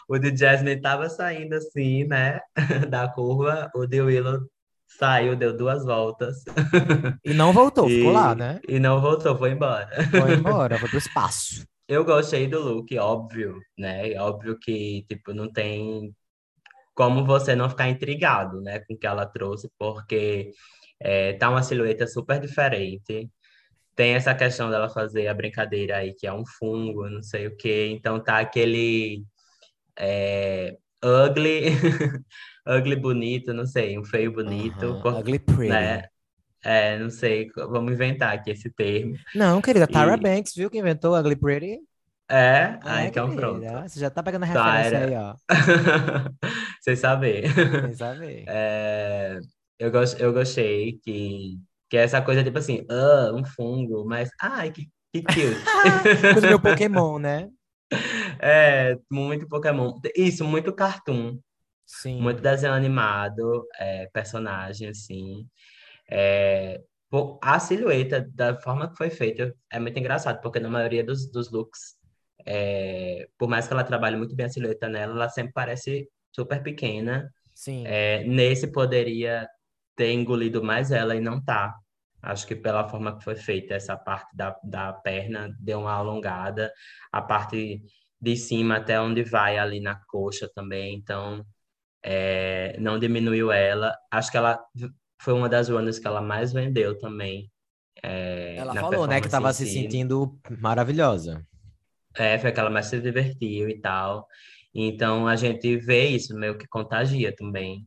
o 0.09 0.16
de 0.16 0.37
Jasmine 0.37 0.80
tava 0.80 1.09
saindo 1.09 1.57
assim, 1.57 2.04
né, 2.04 2.38
da 2.88 3.09
curva, 3.09 3.68
o 3.74 3.85
de 3.85 4.00
Willow 4.00 4.38
saiu, 4.87 5.35
deu 5.35 5.57
duas 5.57 5.85
voltas 5.85 6.44
E 7.24 7.35
não 7.35 7.52
voltou, 7.52 7.88
ficou 7.90 8.12
lá, 8.12 8.30
e, 8.30 8.37
né? 8.37 8.61
e 8.68 8.78
não 8.78 9.00
voltou, 9.00 9.37
foi 9.37 9.50
embora. 9.50 9.88
Foi 10.09 10.35
embora, 10.35 10.78
foi 10.78 10.88
pro 10.88 10.98
espaço. 10.98 11.66
Eu 11.88 12.04
gostei 12.04 12.46
do 12.46 12.61
look, 12.61 12.96
óbvio, 12.96 13.59
né? 13.76 14.16
Óbvio 14.20 14.57
que, 14.57 15.04
tipo, 15.09 15.35
não 15.35 15.52
tem 15.52 16.14
como 16.94 17.24
você 17.26 17.57
não 17.57 17.68
ficar 17.68 17.88
intrigado, 17.88 18.61
né, 18.62 18.78
com 18.78 18.94
o 18.94 18.96
que 18.96 19.07
ela 19.07 19.26
trouxe, 19.26 19.68
porque 19.76 20.52
é, 21.00 21.33
tá 21.33 21.50
uma 21.50 21.61
silhueta 21.64 22.07
super 22.07 22.38
diferente. 22.38 23.28
Tem 23.94 24.14
essa 24.14 24.35
questão 24.35 24.70
dela 24.70 24.88
fazer 24.88 25.28
a 25.28 25.35
brincadeira 25.35 25.98
aí, 25.98 26.14
que 26.14 26.26
é 26.26 26.33
um 26.33 26.44
fungo, 26.46 27.09
não 27.09 27.22
sei 27.22 27.46
o 27.46 27.57
quê. 27.57 27.88
Então 27.92 28.22
tá 28.22 28.38
aquele 28.40 29.24
é, 29.98 30.76
ugly, 31.04 31.66
ugly 32.66 32.96
bonito, 32.96 33.52
não 33.54 33.66
sei, 33.66 33.98
um 33.98 34.04
feio 34.04 34.33
bonito, 34.33 34.87
Aham, 34.87 35.00
por- 35.02 35.20
Ugly 35.20 35.38
Pretty. 35.38 35.70
né? 35.70 36.09
É, 36.64 36.98
não 36.98 37.11
sei, 37.11 37.48
vamos 37.57 37.92
inventar 37.92 38.35
aqui 38.35 38.50
esse 38.52 38.70
termo. 38.72 39.16
Não, 39.35 39.61
querida, 39.61 39.87
Tyra 39.88 40.16
E 40.16 40.16
Banks, 40.16 40.54
viu 40.54 40.70
que 40.70 40.78
inventou 40.78 41.14
Ugly 41.18 41.37
Pretty? 41.37 41.80
É? 42.30 42.35
É, 42.37 42.80
Ah, 42.83 43.04
então 43.04 43.28
querida, 43.28 43.35
pronto. 43.35 43.88
Você 43.88 44.00
já 44.00 44.11
tá 44.11 44.22
pegando 44.22 44.44
a 44.44 44.46
referência 44.46 44.98
aí, 44.98 45.14
Tyra. 45.14 45.16
ó. 45.16 45.37
Sem 46.83 46.96
saber. 46.96 47.44
Sem 47.80 47.94
saber. 47.94 48.46
É, 48.46 49.40
eu, 49.78 49.90
gos- 49.90 50.18
eu 50.20 50.33
gostei 50.33 50.98
que, 51.00 51.59
que 51.88 51.96
é 51.96 52.02
essa 52.02 52.20
coisa, 52.22 52.42
tipo 52.42 52.58
assim, 52.58 52.84
ah, 52.90 53.32
um 53.34 53.44
fungo, 53.44 54.04
mas, 54.04 54.30
ai, 54.40 54.70
que, 54.70 54.88
que 55.12 55.22
cute. 55.22 55.34
Coisa 56.32 56.48
meu 56.48 56.60
Pokémon, 56.60 57.18
né? 57.20 57.48
É, 58.40 58.98
muito 59.10 59.48
Pokémon. 59.48 59.98
Isso, 60.16 60.44
muito 60.44 60.72
cartoon, 60.72 61.38
muito 62.20 62.38
Sim. 62.38 62.42
desenho 62.42 62.72
animado, 62.72 63.66
é, 63.78 64.08
personagem, 64.12 64.88
assim. 64.88 65.46
É, 66.10 66.80
a 67.40 67.60
silhueta, 67.60 68.28
da 68.34 68.60
forma 68.60 68.90
que 68.90 68.96
foi 68.96 69.10
feita, 69.10 69.54
é 69.70 69.78
muito 69.78 69.98
engraçado, 69.98 70.40
porque 70.40 70.58
na 70.58 70.68
maioria 70.68 71.04
dos, 71.04 71.30
dos 71.30 71.50
looks, 71.50 71.96
é, 72.44 73.28
por 73.38 73.48
mais 73.48 73.66
que 73.66 73.72
ela 73.72 73.84
trabalhe 73.84 74.16
muito 74.16 74.34
bem 74.34 74.46
a 74.46 74.48
silhueta 74.48 74.88
nela, 74.88 75.14
ela 75.14 75.28
sempre 75.28 75.52
parece 75.52 76.08
super 76.34 76.62
pequena. 76.62 77.30
Sim. 77.54 77.84
É, 77.86 78.24
nesse 78.24 78.66
poderia 78.66 79.48
ter 79.96 80.12
engolido 80.12 80.62
mais 80.62 80.90
ela 80.90 81.14
e 81.14 81.20
não 81.20 81.42
tá. 81.42 81.74
Acho 82.22 82.46
que 82.46 82.57
pela 82.57 82.88
forma 82.88 83.18
que 83.18 83.24
foi 83.24 83.37
feita, 83.37 83.74
essa 83.74 83.96
parte 83.96 84.35
da, 84.35 84.57
da 84.64 84.92
perna 84.92 85.54
deu 85.61 85.80
uma 85.80 85.92
alongada, 85.92 86.72
a 87.12 87.20
parte 87.20 87.83
de 88.20 88.37
cima 88.37 88.76
até 88.76 88.98
onde 89.00 89.22
vai 89.22 89.59
ali 89.59 89.80
na 89.80 90.00
coxa 90.07 90.50
também, 90.54 90.94
então 90.94 91.44
é, 92.02 92.76
não 92.80 92.98
diminuiu 92.98 93.52
ela. 93.52 93.94
Acho 94.11 94.30
que 94.30 94.37
ela 94.37 94.59
foi 95.20 95.35
uma 95.35 95.48
das 95.48 95.68
runners 95.68 95.98
que 95.98 96.07
ela 96.07 96.22
mais 96.22 96.52
vendeu 96.52 96.98
também 96.98 97.50
é, 98.02 98.57
Ela 98.57 98.74
falou, 98.74 99.07
né, 99.07 99.18
que 99.18 99.28
performance 99.28 99.28
em 99.28 99.30
tava 99.30 99.52
se 99.52 99.66
sentindo 99.66 100.38
maravilhosa. 100.61 101.46
É, 102.14 102.38
foi 102.38 102.50
aquela 102.50 102.68
mais 102.70 102.87
se 102.87 103.00
divertiu 103.00 103.68
e 103.68 103.80
tal. 103.80 104.28
Então 104.74 105.26
a 105.26 105.37
gente 105.37 105.76
vê 105.78 106.09
isso, 106.09 106.37
meio 106.37 106.59
que 106.59 106.66
contagia 106.66 107.35
também. 107.35 107.87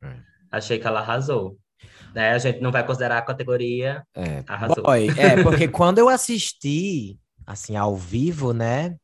Achei 0.52 0.80
que 0.80 0.88
ela 0.88 1.02
arrasou. 1.02 1.58
Né? 2.18 2.32
A 2.32 2.38
gente 2.40 2.60
não 2.62 2.72
vai 2.72 2.84
considerar 2.84 3.20
a 3.20 3.22
categoria, 3.22 4.04
É, 4.16 4.44
arrasou. 4.48 4.84
boy, 4.84 5.08
é, 5.20 5.44
porque 5.44 5.68
quando 5.70 6.00
eu 6.00 6.10
assisti, 6.10 7.16
assim, 7.46 7.76
ao 7.76 7.96
vivo, 7.96 8.54
né, 8.54 8.96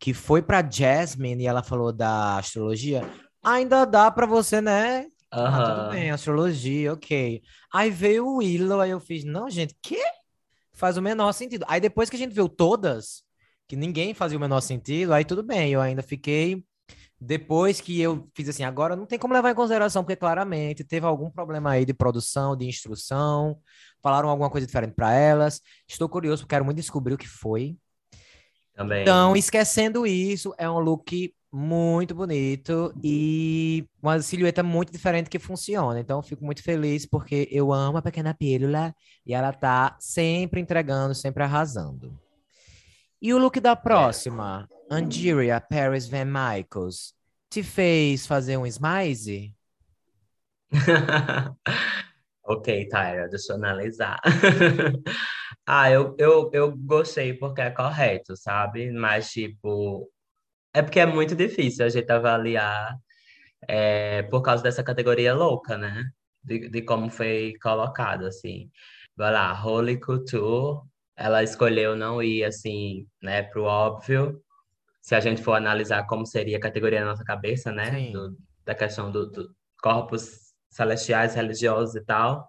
que 0.00 0.12
foi 0.12 0.42
pra 0.42 0.68
Jasmine 0.68 1.44
e 1.44 1.46
ela 1.46 1.62
falou 1.62 1.92
da 1.92 2.38
astrologia, 2.38 3.08
ainda 3.40 3.84
dá 3.84 4.10
pra 4.10 4.26
você, 4.26 4.60
né? 4.60 5.06
Ah, 5.30 5.62
tudo 5.62 5.90
bem, 5.90 6.10
astrologia, 6.10 6.92
ok. 6.92 7.40
Aí 7.72 7.88
veio 7.88 8.26
o 8.26 8.38
Willow, 8.38 8.80
aí 8.80 8.90
eu 8.90 8.98
fiz, 8.98 9.22
não, 9.22 9.48
gente, 9.48 9.76
que? 9.80 10.02
Faz 10.72 10.96
o 10.96 11.02
menor 11.02 11.30
sentido. 11.32 11.64
Aí 11.68 11.80
depois 11.80 12.10
que 12.10 12.16
a 12.16 12.18
gente 12.18 12.34
viu 12.34 12.48
todas, 12.48 13.22
que 13.68 13.76
ninguém 13.76 14.12
fazia 14.12 14.36
o 14.36 14.40
menor 14.40 14.60
sentido, 14.60 15.14
aí 15.14 15.24
tudo 15.24 15.44
bem, 15.44 15.70
eu 15.70 15.80
ainda 15.80 16.02
fiquei. 16.02 16.64
Depois 17.20 17.80
que 17.80 18.00
eu 18.00 18.28
fiz 18.34 18.48
assim, 18.48 18.62
agora 18.62 18.94
não 18.94 19.06
tem 19.06 19.18
como 19.18 19.32
levar 19.32 19.50
em 19.50 19.54
consideração, 19.54 20.04
porque 20.04 20.16
claramente 20.16 20.84
teve 20.84 21.06
algum 21.06 21.30
problema 21.30 21.70
aí 21.70 21.84
de 21.84 21.94
produção, 21.94 22.54
de 22.54 22.66
instrução, 22.66 23.58
falaram 24.02 24.28
alguma 24.28 24.50
coisa 24.50 24.66
diferente 24.66 24.94
para 24.94 25.12
elas. 25.12 25.62
Estou 25.88 26.08
curioso, 26.08 26.42
porque 26.42 26.54
quero 26.54 26.64
muito 26.64 26.76
descobrir 26.76 27.14
o 27.14 27.18
que 27.18 27.28
foi. 27.28 27.76
Então, 28.74 29.28
Também. 29.28 29.38
esquecendo 29.38 30.06
isso, 30.06 30.54
é 30.58 30.68
um 30.68 30.78
look 30.78 31.34
muito 31.50 32.14
bonito 32.14 32.92
e 33.02 33.88
uma 34.02 34.20
silhueta 34.20 34.62
muito 34.62 34.92
diferente 34.92 35.30
que 35.30 35.38
funciona. 35.38 35.98
Então, 35.98 36.18
eu 36.18 36.22
fico 36.22 36.44
muito 36.44 36.62
feliz 36.62 37.06
porque 37.06 37.48
eu 37.50 37.72
amo 37.72 37.96
a 37.96 38.02
Pequena 38.02 38.34
Pílula 38.34 38.94
e 39.24 39.32
ela 39.32 39.52
tá 39.54 39.96
sempre 39.98 40.60
entregando, 40.60 41.14
sempre 41.14 41.42
arrasando. 41.42 42.25
E 43.20 43.32
o 43.34 43.38
look 43.38 43.60
da 43.60 43.72
É. 43.72 43.76
próxima, 43.76 44.68
Angeria 44.90 45.60
Paris 45.60 46.06
Van 46.08 46.24
Michaels, 46.26 47.14
te 47.50 47.62
fez 47.62 48.26
fazer 48.26 48.56
um 48.56 48.66
smile? 48.66 49.54
Ok, 52.44 52.66
Tyra, 52.88 53.28
deixa 53.28 53.52
eu 53.52 53.56
analisar. 53.56 54.20
Ah, 55.68 55.90
eu, 55.90 56.14
eu, 56.18 56.50
eu 56.52 56.76
gostei 56.76 57.34
porque 57.34 57.60
é 57.60 57.70
correto, 57.70 58.36
sabe? 58.36 58.92
Mas, 58.92 59.30
tipo, 59.32 60.08
é 60.74 60.82
porque 60.82 61.00
é 61.00 61.06
muito 61.06 61.34
difícil 61.36 61.86
a 61.86 61.88
gente 61.90 62.10
avaliar 62.12 62.96
é, 63.68 64.22
por 64.24 64.42
causa 64.42 64.62
dessa 64.62 64.84
categoria 64.84 65.34
louca, 65.34 65.78
né? 65.78 66.04
De, 66.44 66.68
de 66.70 66.82
como 66.82 67.10
foi 67.10 67.54
colocado, 67.62 68.26
assim. 68.26 68.70
Vai 69.16 69.32
lá, 69.32 69.52
Holy 69.64 70.00
Couture, 70.00 70.80
ela 71.16 71.42
escolheu 71.42 71.96
não 71.96 72.22
ir, 72.22 72.44
assim, 72.44 73.06
né, 73.22 73.42
pro 73.42 73.64
óbvio. 73.64 74.40
Se 75.00 75.14
a 75.14 75.20
gente 75.20 75.42
for 75.42 75.54
analisar 75.54 76.06
como 76.06 76.26
seria 76.26 76.58
a 76.58 76.60
categoria 76.60 77.00
na 77.00 77.06
nossa 77.06 77.24
cabeça, 77.24 77.72
né? 77.72 78.10
Do, 78.10 78.36
da 78.64 78.74
questão 78.74 79.10
do, 79.10 79.30
do 79.30 79.48
corpos 79.80 80.52
celestiais, 80.68 81.34
religiosos 81.34 81.94
e 81.94 82.04
tal. 82.04 82.46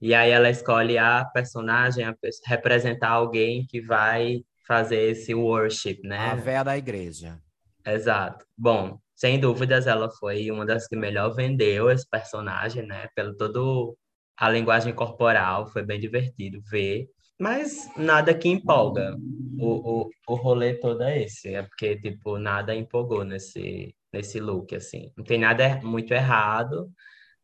E 0.00 0.14
aí 0.14 0.30
ela 0.30 0.50
escolhe 0.50 0.98
a 0.98 1.24
personagem, 1.24 2.04
a, 2.04 2.14
representar 2.44 3.10
alguém 3.10 3.64
que 3.66 3.80
vai 3.80 4.44
fazer 4.66 5.10
esse 5.10 5.32
worship, 5.34 6.00
A 6.04 6.08
né? 6.08 6.36
véia 6.36 6.64
da 6.64 6.76
igreja. 6.76 7.40
Exato. 7.86 8.44
Bom, 8.58 8.98
sem 9.14 9.38
dúvidas, 9.38 9.86
ela 9.86 10.10
foi 10.10 10.50
uma 10.50 10.66
das 10.66 10.88
que 10.88 10.96
melhor 10.96 11.34
vendeu 11.34 11.90
esse 11.90 12.08
personagem, 12.08 12.84
né? 12.84 13.08
Pelo 13.14 13.36
todo 13.36 13.96
a 14.36 14.50
linguagem 14.50 14.92
corporal, 14.92 15.68
foi 15.68 15.84
bem 15.84 16.00
divertido 16.00 16.60
ver. 16.68 17.06
Mas 17.42 17.90
nada 17.96 18.32
que 18.32 18.48
empolga. 18.48 19.16
O, 19.58 20.02
o, 20.04 20.10
o 20.28 20.34
rolê 20.36 20.74
todo 20.74 21.02
é 21.02 21.24
esse. 21.24 21.52
É 21.52 21.60
porque, 21.62 21.96
tipo, 21.96 22.38
nada 22.38 22.72
empolgou 22.72 23.24
nesse, 23.24 23.92
nesse 24.12 24.38
look, 24.38 24.72
assim. 24.76 25.12
Não 25.16 25.24
tem 25.24 25.40
nada 25.40 25.64
er- 25.64 25.82
muito 25.82 26.14
errado, 26.14 26.88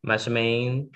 mas 0.00 0.24
também 0.24 0.88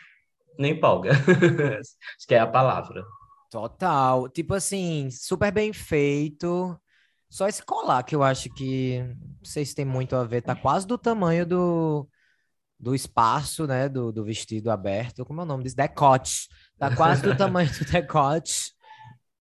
não 0.56 0.68
empolga. 0.68 1.10
Acho 1.80 2.28
que 2.28 2.34
é 2.36 2.38
a 2.38 2.46
palavra. 2.46 3.04
Total. 3.50 4.28
Tipo 4.28 4.54
assim, 4.54 5.10
super 5.10 5.50
bem 5.50 5.72
feito. 5.72 6.80
Só 7.28 7.48
esse 7.48 7.64
colar 7.64 8.04
que 8.04 8.14
eu 8.14 8.22
acho 8.22 8.54
que 8.54 9.00
não 9.02 9.44
sei 9.44 9.64
se 9.64 9.74
tem 9.74 9.84
muito 9.84 10.14
a 10.14 10.22
ver, 10.22 10.42
tá 10.42 10.54
quase 10.54 10.86
do 10.86 10.96
tamanho 10.96 11.44
do, 11.44 12.08
do 12.78 12.94
espaço, 12.94 13.66
né? 13.66 13.88
Do, 13.88 14.12
do 14.12 14.22
vestido 14.22 14.70
aberto. 14.70 15.24
Como 15.24 15.40
é 15.40 15.44
o 15.44 15.46
nome 15.46 15.64
disso? 15.64 15.74
Decote. 15.76 16.48
Tá 16.78 16.94
quase 16.94 17.22
do 17.22 17.36
tamanho 17.36 17.68
do 17.68 17.84
decote. 17.90 18.71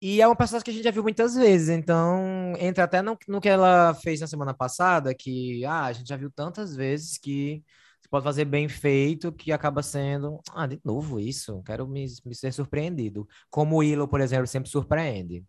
E 0.02 0.22
é 0.22 0.26
uma 0.26 0.34
personagem 0.34 0.64
que 0.64 0.70
a 0.70 0.74
gente 0.74 0.84
já 0.84 0.90
viu 0.90 1.02
muitas 1.02 1.34
vezes, 1.34 1.68
então 1.68 2.54
entra 2.58 2.84
até 2.84 3.02
no, 3.02 3.18
no 3.28 3.38
que 3.38 3.48
ela 3.50 3.92
fez 3.92 4.18
na 4.18 4.26
semana 4.26 4.54
passada, 4.54 5.14
que 5.14 5.62
ah, 5.66 5.84
a 5.84 5.92
gente 5.92 6.08
já 6.08 6.16
viu 6.16 6.30
tantas 6.30 6.74
vezes 6.74 7.18
que 7.18 7.62
você 8.00 8.08
pode 8.08 8.24
fazer 8.24 8.46
bem 8.46 8.66
feito, 8.66 9.30
que 9.30 9.52
acaba 9.52 9.82
sendo, 9.82 10.40
ah, 10.54 10.66
de 10.66 10.80
novo 10.82 11.20
isso, 11.20 11.62
quero 11.64 11.86
me, 11.86 12.06
me 12.24 12.34
ser 12.34 12.50
surpreendido. 12.50 13.28
Como 13.50 13.76
o 13.76 13.78
Willow, 13.80 14.08
por 14.08 14.22
exemplo, 14.22 14.46
sempre 14.46 14.70
surpreende. 14.70 15.44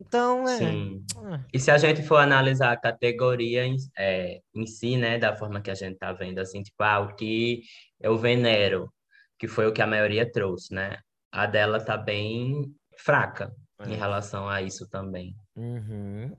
Então, 0.00 0.48
é. 0.48 0.58
Sim. 0.58 1.04
ah, 1.18 1.44
E 1.52 1.60
se 1.60 1.70
a 1.70 1.78
gente 1.78 2.02
for 2.02 2.16
analisar 2.16 2.72
a 2.72 2.76
categoria 2.76 3.64
em, 3.64 3.76
é, 3.96 4.40
em 4.52 4.66
si, 4.66 4.96
né, 4.96 5.18
da 5.20 5.36
forma 5.36 5.60
que 5.62 5.70
a 5.70 5.74
gente 5.74 5.96
tá 5.98 6.12
vendo, 6.12 6.40
assim, 6.40 6.64
tipo, 6.64 6.82
ah, 6.82 6.98
o 6.98 7.14
que 7.14 7.62
eu 8.00 8.18
venero, 8.18 8.92
que 9.38 9.46
foi 9.46 9.68
o 9.68 9.72
que 9.72 9.80
a 9.80 9.86
maioria 9.86 10.28
trouxe, 10.28 10.74
né? 10.74 10.98
A 11.30 11.46
dela 11.46 11.78
tá 11.78 11.96
bem 11.96 12.74
fraca 12.98 13.54
em 13.86 13.92
é. 13.94 13.96
relação 13.96 14.48
a 14.48 14.62
isso 14.62 14.88
também. 14.88 15.34
Uhum. 15.56 16.36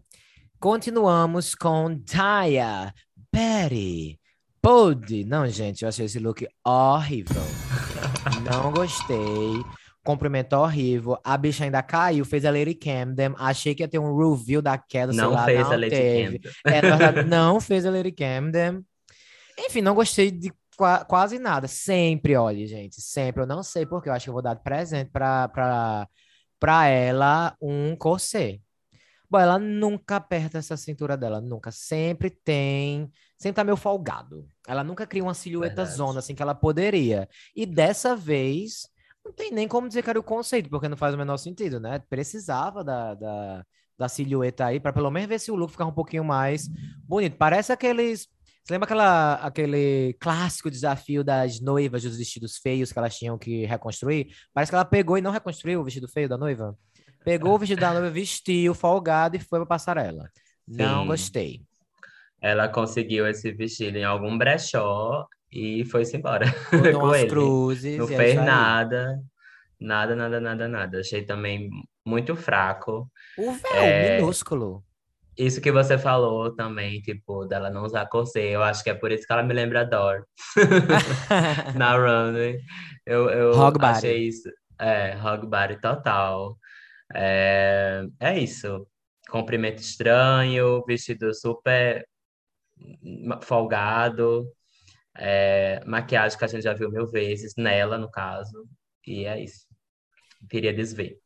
Continuamos 0.60 1.54
com 1.54 2.00
Taya, 2.00 2.93
Betty, 3.32 4.19
Pod. 4.62 5.24
Não, 5.26 5.48
gente, 5.48 5.84
eu 5.84 5.89
achei 5.89 6.06
esse 6.06 6.17
look 6.19 6.48
horrível. 6.65 7.41
Não 8.50 8.71
gostei. 8.71 9.63
Comprimento 10.04 10.56
horrível. 10.56 11.17
A 11.24 11.36
bicha 11.36 11.63
ainda 11.63 11.82
caiu, 11.82 12.24
fez 12.26 12.45
a 12.45 12.52
Lady 12.52 12.76
Camden. 12.76 13.34
Achei 13.38 13.74
que 13.76 13.84
ia 13.84 13.88
ter 13.88 14.00
um 14.00 14.15
review 14.15 14.62
da 14.62 14.78
queda, 14.78 15.12
sei 15.12 15.21
Não 15.21 15.32
lá, 15.32 15.45
fez 15.45 15.60
a 15.65 15.69
não 15.71 15.80
Lady 15.80 15.89
teve. 15.89 16.39
Camden. 16.39 16.52
É, 16.65 17.24
não 17.26 17.60
fez 17.60 17.86
a 17.86 17.89
Lady 17.91 18.12
Camden. 18.12 18.86
Enfim, 19.60 19.82
não 19.82 19.95
gostei 19.95 20.30
de 20.32 20.52
qua- 20.78 21.04
quase 21.06 21.39
nada. 21.39 21.67
Sempre, 21.67 22.36
olha, 22.36 22.66
gente, 22.68 23.01
sempre. 23.01 23.41
Eu 23.43 23.47
não 23.47 23.64
sei 23.64 23.86
porque 23.86 24.10
eu 24.10 24.14
acho 24.14 24.26
que 24.26 24.30
eu 24.30 24.34
vou 24.34 24.43
dar 24.43 24.53
de 24.53 24.64
presente 24.64 25.10
pra, 25.12 25.47
pra 26.60 26.88
ela 26.88 27.56
um 27.62 27.95
corset. 27.95 28.62
Bom, 29.30 29.39
ela 29.39 29.58
nunca 29.58 30.18
aperta 30.18 30.58
essa 30.58 30.78
cintura 30.78 31.18
dela, 31.18 31.41
nunca. 31.41 31.72
Sempre 31.72 32.30
tem. 32.30 33.12
Sempre 33.38 33.56
tá 33.56 33.64
meio 33.64 33.78
folgado. 33.78 34.47
Ela 34.68 34.84
nunca 34.84 35.06
cria 35.06 35.24
uma 35.24 35.34
silhueta 35.34 35.78
Verdade. 35.78 35.97
zona 35.97 36.20
assim 36.20 36.36
que 36.36 36.41
ela 36.41 36.56
poderia. 36.56 37.28
E 37.56 37.66
dessa 37.66 38.16
vez, 38.16 38.88
não 39.26 39.34
tem 39.34 39.51
nem 39.51 39.68
como 39.68 39.88
dizer 39.88 40.03
que 40.03 40.10
era 40.10 40.20
o 40.20 40.24
conceito, 40.24 40.70
porque 40.70 40.88
não 40.88 40.95
faz 40.95 41.16
o 41.16 41.18
menor 41.18 41.38
sentido, 41.38 41.80
né? 41.80 41.99
Precisava 42.08 42.84
da, 42.84 43.16
da, 43.16 43.66
da 43.97 44.08
silhueta 44.08 44.66
aí, 44.66 44.80
para 44.80 44.93
pelo 44.93 45.10
menos 45.10 45.28
ver 45.28 45.39
se 45.39 45.51
o 45.51 45.56
look 45.56 45.72
ficar 45.72 45.86
um 45.86 45.91
pouquinho 45.91 46.24
mais 46.24 46.70
bonito. 47.03 47.36
Parece 47.36 47.74
aqueles. 47.74 48.28
Você 48.66 48.74
lembra 48.74 48.86
aquela, 48.86 49.34
aquele 49.36 50.16
clássico 50.20 50.72
desafio 50.72 51.24
das 51.24 51.59
noivas 51.61 52.01
dos 52.01 52.18
vestidos 52.18 52.57
feios 52.57 52.91
que 52.91 52.97
elas 52.97 53.16
tinham 53.16 53.38
que 53.38 53.63
reconstruir? 53.66 54.30
Parece 54.51 54.72
que 54.72 54.76
ela 54.76 54.84
pegou 54.84 55.18
e 55.20 55.22
não 55.22 55.30
reconstruiu 55.32 55.82
o 55.82 55.84
vestido 55.84 56.07
feio 56.07 56.28
da 56.28 56.36
noiva. 56.36 56.76
Pegou 57.24 57.53
o 57.53 57.59
vestido 57.59 57.82
da 57.82 57.93
noiva, 57.93 58.09
vestiu, 58.09 58.74
folgado 58.74 59.36
e 59.36 59.39
foi 59.39 59.59
pra 59.59 59.68
passarela. 59.68 60.30
Não 60.68 61.01
Sim. 61.01 61.07
gostei. 61.07 61.61
Ela 62.41 62.68
conseguiu 62.68 63.28
esse 63.28 63.51
vestido 63.51 63.97
em 63.97 64.03
algum 64.03 64.36
brechó 64.36 65.28
e 65.51 65.86
foi-se 65.86 66.18
embora 66.18 66.45
com 66.99 67.13
ele. 67.16 67.30
cruzes. 67.30 67.97
Não 67.99 68.05
é 68.05 68.18
fez 68.18 68.36
nada, 68.36 69.20
nada, 69.80 70.16
nada, 70.16 70.39
nada, 70.39 70.68
nada. 70.68 70.99
Achei 71.01 71.24
também 71.24 71.70
muito 72.05 72.36
fraco. 72.36 73.11
O 73.38 73.51
véu, 73.51 73.76
É. 73.84 74.18
minúsculo. 74.20 74.84
Isso 75.38 75.60
que 75.60 75.72
você 75.72 75.98
falou 75.98 76.56
também, 76.56 77.02
tipo, 77.02 77.46
dela 77.46 77.70
não 77.70 77.84
usar 77.84 78.06
corset, 78.08 78.52
eu 78.52 78.64
acho 78.64 78.84
que 78.84 78.90
é 78.90 78.94
por 78.94 79.12
isso 79.12 79.28
que 79.28 79.34
ela 79.34 79.44
me 79.44 79.54
lembra 79.54 79.82
a 79.82 79.84
Dor 79.84 80.26
na 81.76 81.96
runway. 81.98 82.60
Eu, 83.06 83.30
eu 83.30 83.52
Hog 83.52 83.78
body. 83.78 83.86
achei 83.98 84.28
isso. 84.28 84.50
É, 84.80 85.16
hog 85.18 85.46
body 85.48 85.80
total. 85.82 86.58
É, 87.14 88.06
é 88.20 88.40
isso. 88.40 88.88
Comprimento 89.30 89.82
estranho, 89.82 90.84
vestido 90.86 91.34
super 91.34 92.08
folgado, 93.42 94.48
é, 95.18 95.82
maquiagem 95.86 96.38
que 96.38 96.46
a 96.46 96.48
gente 96.48 96.64
já 96.64 96.74
viu 96.74 96.92
mil 96.92 97.08
vezes, 97.08 97.54
nela, 97.58 97.98
no 97.98 98.10
caso. 98.10 98.66
E 99.06 99.26
é 99.26 99.42
isso. 99.42 99.66
Queria 100.50 100.74
desver. 100.74 101.18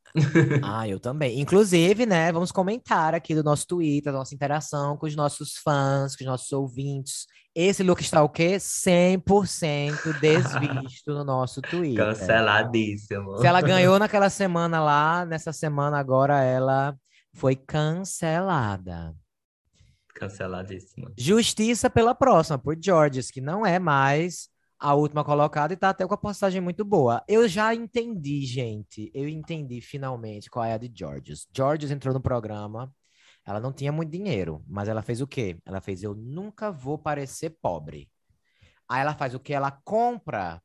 Ah, 0.64 0.88
eu 0.88 0.99
também. 0.99 1.39
Inclusive, 1.39 2.05
né, 2.05 2.32
vamos 2.32 2.51
comentar 2.51 3.14
aqui 3.14 3.36
do 3.36 3.43
nosso 3.43 3.68
Twitter, 3.68 4.12
da 4.12 4.20
nossa 4.20 4.34
interação 4.34 4.97
com 4.97 5.05
os 5.05 5.16
nossos 5.16 5.57
fãs, 5.57 6.16
com 6.16 6.24
os 6.24 6.28
nossos 6.28 6.51
ouvintes. 6.51 7.28
Esse 7.55 7.84
look 7.84 8.01
está 8.01 8.24
o 8.24 8.30
quê? 8.30 8.57
100% 8.57 10.20
desvisto 10.20 11.14
no 11.14 11.24
nosso 11.24 11.62
Twitter. 11.62 12.05
Canceladíssimo. 12.05 13.38
Se 13.39 13.47
ela 13.47 13.62
ganhou 13.62 13.99
naquela 13.99 14.30
semana 14.30 14.82
lá, 14.82 15.26
nessa 15.26 15.51
semana 15.51 15.99
agora 15.99 16.41
ela 16.43 16.95
foi 17.34 17.55
cancelada. 17.55 19.16
Canceladíssimo. 20.16 21.12
Justiça 21.18 21.89
pela 21.89 22.14
próxima, 22.14 22.57
por 22.57 22.78
Georges, 22.80 23.32
que 23.32 23.41
não 23.41 23.66
é 23.66 23.80
mais 23.80 24.49
a 24.80 24.93
última 24.93 25.23
colocada 25.23 25.73
e 25.73 25.77
tá 25.77 25.89
até 25.89 26.07
com 26.07 26.13
a 26.13 26.17
postagem 26.17 26.61
muito 26.61 26.86
boa. 26.86 27.21
Eu 27.27 27.47
já 27.47 27.75
entendi, 27.75 28.45
gente. 28.45 29.11
Eu 29.13 29.27
entendi 29.27 29.82
finalmente 29.82 30.49
qual 30.49 30.63
é 30.63 30.73
a 30.73 30.77
de 30.77 30.89
Georges. 30.93 31.47
Georges 31.53 31.91
entrou 31.91 32.13
no 32.13 32.21
programa. 32.21 32.91
Ela 33.45 33.59
não 33.59 33.73
tinha 33.73 33.91
muito 33.91 34.11
dinheiro, 34.11 34.63
mas 34.67 34.88
ela 34.88 35.01
fez 35.01 35.21
o 35.21 35.27
quê? 35.27 35.57
Ela 35.65 35.82
fez 35.82 36.03
Eu 36.03 36.15
Nunca 36.15 36.71
Vou 36.71 36.97
Parecer 36.97 37.57
Pobre. 37.61 38.09
Aí 38.88 39.01
ela 39.01 39.13
faz 39.13 39.34
o 39.34 39.39
quê? 39.39 39.53
Ela 39.53 39.71
compra 39.84 40.61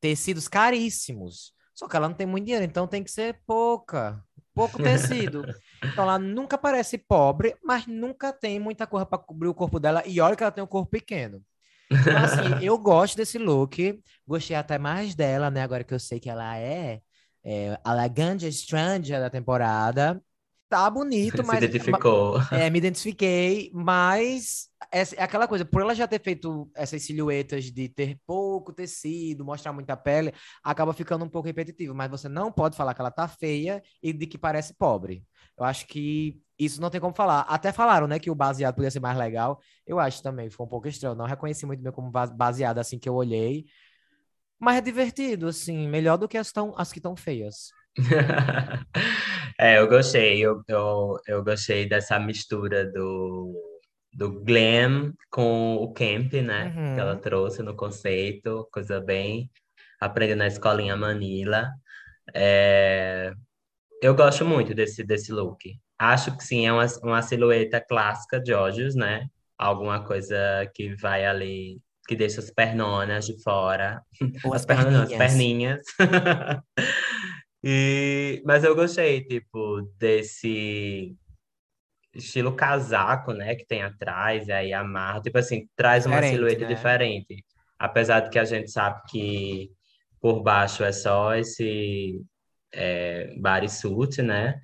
tecidos 0.00 0.48
caríssimos. 0.48 1.52
Só 1.74 1.88
que 1.88 1.96
ela 1.96 2.08
não 2.08 2.14
tem 2.14 2.26
muito 2.26 2.44
dinheiro, 2.44 2.64
então 2.64 2.86
tem 2.86 3.02
que 3.02 3.10
ser 3.10 3.40
pouca. 3.46 4.24
Pouco 4.54 4.82
tecido. 4.82 5.44
Então 5.84 6.04
ela 6.04 6.18
nunca 6.18 6.56
parece 6.56 6.96
pobre, 6.96 7.54
mas 7.62 7.86
nunca 7.86 8.32
tem 8.32 8.58
muita 8.58 8.86
coisa 8.86 9.04
para 9.04 9.18
cobrir 9.18 9.48
o 9.48 9.54
corpo 9.54 9.78
dela. 9.78 10.02
E 10.06 10.18
olha 10.18 10.34
que 10.34 10.42
ela 10.42 10.50
tem 10.50 10.64
um 10.64 10.66
corpo 10.66 10.90
pequeno. 10.90 11.44
Então, 11.90 12.16
assim, 12.16 12.64
eu 12.64 12.78
gosto 12.78 13.16
desse 13.16 13.38
look. 13.38 14.00
Gostei 14.26 14.56
até 14.56 14.78
mais 14.78 15.14
dela, 15.14 15.50
né? 15.50 15.62
Agora 15.62 15.84
que 15.84 15.94
eu 15.94 16.00
sei 16.00 16.18
que 16.18 16.30
ela 16.30 16.56
é, 16.56 17.00
é 17.44 17.78
a 17.84 17.92
Laganja 17.92 18.50
Stranger 18.50 19.20
da 19.20 19.30
temporada. 19.30 20.20
Tá 20.68 20.90
bonito, 20.90 21.36
Se 21.36 21.42
mas. 21.44 21.62
identificou. 21.62 22.40
É, 22.50 22.68
me 22.68 22.78
identifiquei, 22.78 23.70
mas 23.72 24.68
é, 24.90 25.02
é 25.02 25.22
aquela 25.22 25.46
coisa, 25.46 25.64
por 25.64 25.82
ela 25.82 25.94
já 25.94 26.08
ter 26.08 26.20
feito 26.20 26.68
essas 26.74 27.02
silhuetas 27.02 27.64
de 27.66 27.88
ter 27.88 28.18
pouco 28.26 28.72
tecido, 28.72 29.44
mostrar 29.44 29.72
muita 29.72 29.96
pele, 29.96 30.32
acaba 30.64 30.92
ficando 30.92 31.24
um 31.24 31.28
pouco 31.28 31.46
repetitivo, 31.46 31.94
mas 31.94 32.10
você 32.10 32.28
não 32.28 32.50
pode 32.50 32.76
falar 32.76 32.94
que 32.94 33.00
ela 33.00 33.10
tá 33.10 33.28
feia 33.28 33.82
e 34.02 34.12
de 34.12 34.26
que 34.26 34.38
parece 34.38 34.74
pobre. 34.74 35.22
Eu 35.56 35.64
acho 35.64 35.86
que 35.86 36.40
isso 36.58 36.80
não 36.80 36.90
tem 36.90 37.00
como 37.00 37.14
falar. 37.14 37.40
Até 37.42 37.72
falaram, 37.72 38.06
né, 38.06 38.18
que 38.18 38.30
o 38.30 38.34
baseado 38.34 38.74
podia 38.74 38.90
ser 38.90 39.00
mais 39.00 39.16
legal. 39.16 39.60
Eu 39.86 39.98
acho 39.98 40.22
também, 40.22 40.50
ficou 40.50 40.66
um 40.66 40.68
pouco 40.68 40.88
estranho. 40.88 41.14
Não 41.14 41.26
reconheci 41.26 41.66
muito 41.66 41.82
bem 41.82 41.92
como 41.92 42.10
baseado 42.10 42.78
assim 42.78 42.98
que 42.98 43.08
eu 43.08 43.14
olhei. 43.14 43.64
Mas 44.58 44.78
é 44.78 44.80
divertido, 44.80 45.48
assim, 45.48 45.88
melhor 45.88 46.16
do 46.16 46.28
que 46.28 46.38
as, 46.38 46.52
tão, 46.52 46.74
as 46.76 46.92
que 46.92 46.98
estão 46.98 47.16
feias. 47.16 47.70
é, 49.58 49.78
eu 49.78 49.88
gostei. 49.88 50.40
Eu, 50.40 50.62
eu, 50.68 51.18
eu 51.26 51.44
gostei 51.44 51.88
dessa 51.88 52.18
mistura 52.18 52.90
do, 52.90 53.52
do 54.12 54.40
glam 54.42 55.12
com 55.30 55.76
o 55.76 55.92
camp, 55.92 56.32
né? 56.34 56.72
Uhum. 56.76 56.94
Que 56.94 57.00
ela 57.00 57.16
trouxe 57.16 57.62
no 57.62 57.76
conceito, 57.76 58.68
coisa 58.72 59.00
bem 59.00 59.50
aprendendo 60.00 60.38
na 60.38 60.46
escolinha 60.46 60.96
Manila. 60.96 61.70
É, 62.32 63.32
eu 64.00 64.14
gosto 64.14 64.44
muito 64.44 64.74
desse, 64.74 65.02
desse 65.02 65.32
look. 65.32 65.78
Acho 66.12 66.36
que 66.36 66.44
sim, 66.44 66.66
é 66.66 66.72
uma, 66.72 66.86
uma 67.02 67.22
silhueta 67.22 67.80
clássica 67.80 68.40
de 68.40 68.48
Georges, 68.48 68.94
né? 68.94 69.26
Alguma 69.58 70.04
coisa 70.04 70.36
que 70.74 70.94
vai 70.96 71.24
ali, 71.24 71.80
que 72.06 72.16
deixa 72.16 72.40
as 72.40 72.50
pernonas 72.50 73.26
de 73.26 73.42
fora. 73.42 74.02
Ou 74.44 74.52
as 74.52 74.62
as 74.62 74.66
perninhas. 74.66 75.12
perninhas. 75.18 75.80
E, 77.66 78.42
mas 78.44 78.62
eu 78.62 78.74
gostei, 78.74 79.24
tipo, 79.24 79.80
desse 79.98 81.16
estilo 82.14 82.54
casaco, 82.54 83.32
né, 83.32 83.54
que 83.54 83.64
tem 83.66 83.82
atrás, 83.82 84.48
e 84.48 84.52
aí 84.52 84.72
amarra, 84.74 85.22
tipo 85.22 85.38
assim, 85.38 85.66
traz 85.74 86.04
uma 86.04 86.16
Diferente, 86.16 86.34
silhueta 86.34 86.60
né? 86.60 86.74
diferente. 86.74 87.44
Apesar 87.78 88.20
de 88.20 88.28
que 88.28 88.38
a 88.38 88.44
gente 88.44 88.70
sabe 88.70 89.00
que 89.08 89.70
por 90.20 90.42
baixo 90.42 90.84
é 90.84 90.92
só 90.92 91.34
esse 91.34 92.20
é, 92.70 93.34
bodysuit, 93.38 94.20
né, 94.20 94.60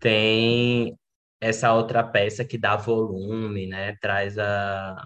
tem 0.00 0.96
essa 1.40 1.72
outra 1.72 2.02
peça 2.04 2.44
que 2.44 2.58
dá 2.58 2.76
volume, 2.76 3.66
né, 3.66 3.96
traz 4.00 4.38
a... 4.38 4.96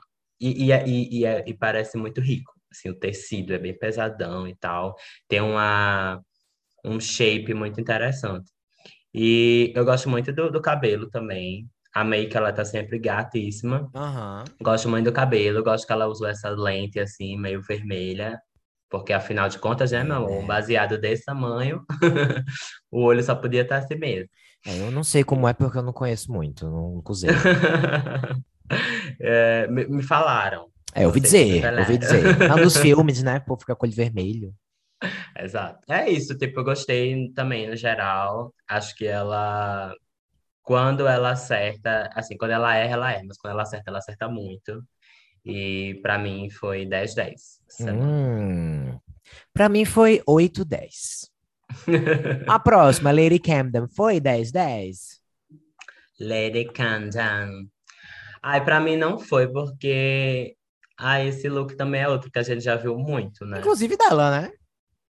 E, 0.40 0.66
e, 0.66 0.72
é- 0.72 0.86
e, 0.88 1.20
e, 1.20 1.24
é- 1.24 1.44
e 1.46 1.54
parece 1.54 1.96
muito 1.98 2.20
rico, 2.20 2.52
assim, 2.70 2.90
o 2.90 2.94
tecido 2.98 3.54
é 3.54 3.58
bem 3.58 3.78
pesadão 3.78 4.46
e 4.48 4.54
tal, 4.56 4.96
tem 5.28 5.40
uma 5.40 6.20
um 6.84 6.98
shape 7.00 7.54
muito 7.54 7.80
interessante. 7.80 8.50
E 9.14 9.72
eu 9.74 9.84
gosto 9.84 10.08
muito 10.08 10.32
do, 10.32 10.50
do 10.50 10.60
cabelo 10.62 11.08
também. 11.10 11.68
A 11.94 12.02
make, 12.04 12.36
ela 12.36 12.52
tá 12.52 12.64
sempre 12.64 12.98
gatíssima. 12.98 13.90
Aham. 13.94 14.44
Gosto 14.60 14.88
muito 14.88 15.06
do 15.06 15.12
cabelo, 15.12 15.62
gosto 15.62 15.86
que 15.86 15.92
ela 15.92 16.06
usou 16.06 16.26
essa 16.28 16.48
lente 16.50 16.98
assim, 16.98 17.38
meio 17.38 17.62
vermelha. 17.62 18.40
Porque 18.90 19.12
afinal 19.12 19.48
de 19.48 19.58
contas, 19.58 19.92
né, 19.92 20.02
meu 20.04 20.16
amor, 20.16 20.40
um 20.40 20.44
É. 20.44 20.46
baseado 20.46 20.98
desse 20.98 21.24
tamanho, 21.24 21.84
o 22.90 23.02
olho 23.02 23.22
só 23.22 23.34
podia 23.34 23.62
estar 23.62 23.78
assim 23.78 23.96
mesmo. 23.96 24.28
É, 24.64 24.80
eu 24.80 24.90
não 24.90 25.02
sei 25.02 25.24
como 25.24 25.48
é 25.48 25.52
porque 25.52 25.78
eu 25.78 25.82
não 25.82 25.92
conheço 25.92 26.30
muito, 26.32 26.68
não 26.68 27.02
usei. 27.08 27.30
É, 29.20 29.66
me, 29.66 29.86
me 29.86 30.02
falaram. 30.02 30.70
É, 30.94 31.02
eu 31.04 31.08
ouvi 31.08 31.20
dizer, 31.20 31.62
eu 31.62 31.78
ouvi 31.80 31.98
dizer. 31.98 32.22
Nos 32.56 32.76
filmes, 32.78 33.22
né? 33.22 33.38
Pô, 33.40 33.54
fica 33.56 33.76
com 33.76 33.84
olho 33.84 33.94
vermelho. 33.94 34.54
Exato. 35.38 35.80
É 35.90 36.08
isso, 36.08 36.36
tipo, 36.38 36.60
eu 36.60 36.64
gostei 36.64 37.30
também 37.34 37.68
no 37.68 37.76
geral. 37.76 38.54
Acho 38.68 38.94
que 38.94 39.06
ela, 39.06 39.94
quando 40.62 41.06
ela 41.06 41.32
acerta, 41.32 42.08
assim, 42.14 42.36
quando 42.36 42.52
ela 42.52 42.74
erra, 42.74 42.92
ela 42.94 43.12
erra, 43.12 43.24
mas 43.26 43.36
quando 43.38 43.52
ela 43.52 43.62
acerta, 43.62 43.90
ela 43.90 43.98
acerta 43.98 44.28
muito. 44.28 44.82
E 45.44 45.98
pra 46.02 46.18
mim 46.18 46.48
foi 46.50 46.86
10-10. 46.86 47.34
semana. 47.68 48.04
Hum. 48.06 48.98
Pra 49.52 49.68
mim 49.68 49.84
foi 49.84 50.22
8-10. 50.26 51.30
A 52.46 52.58
próxima, 52.58 53.10
Lady 53.10 53.38
Camden, 53.38 53.86
foi 53.88 54.20
10-10? 54.20 55.20
Lady 56.20 56.64
Camden. 56.72 57.70
Ai, 58.42 58.64
pra 58.64 58.80
mim 58.80 58.96
não 58.96 59.18
foi, 59.18 59.48
porque 59.48 60.56
ah, 60.98 61.22
esse 61.22 61.48
look 61.48 61.74
também 61.76 62.02
é 62.02 62.08
outro 62.08 62.30
que 62.30 62.38
a 62.38 62.42
gente 62.42 62.62
já 62.62 62.76
viu 62.76 62.96
muito, 62.96 63.44
né? 63.44 63.58
Inclusive 63.58 63.96
dela, 63.96 64.30
né? 64.40 64.52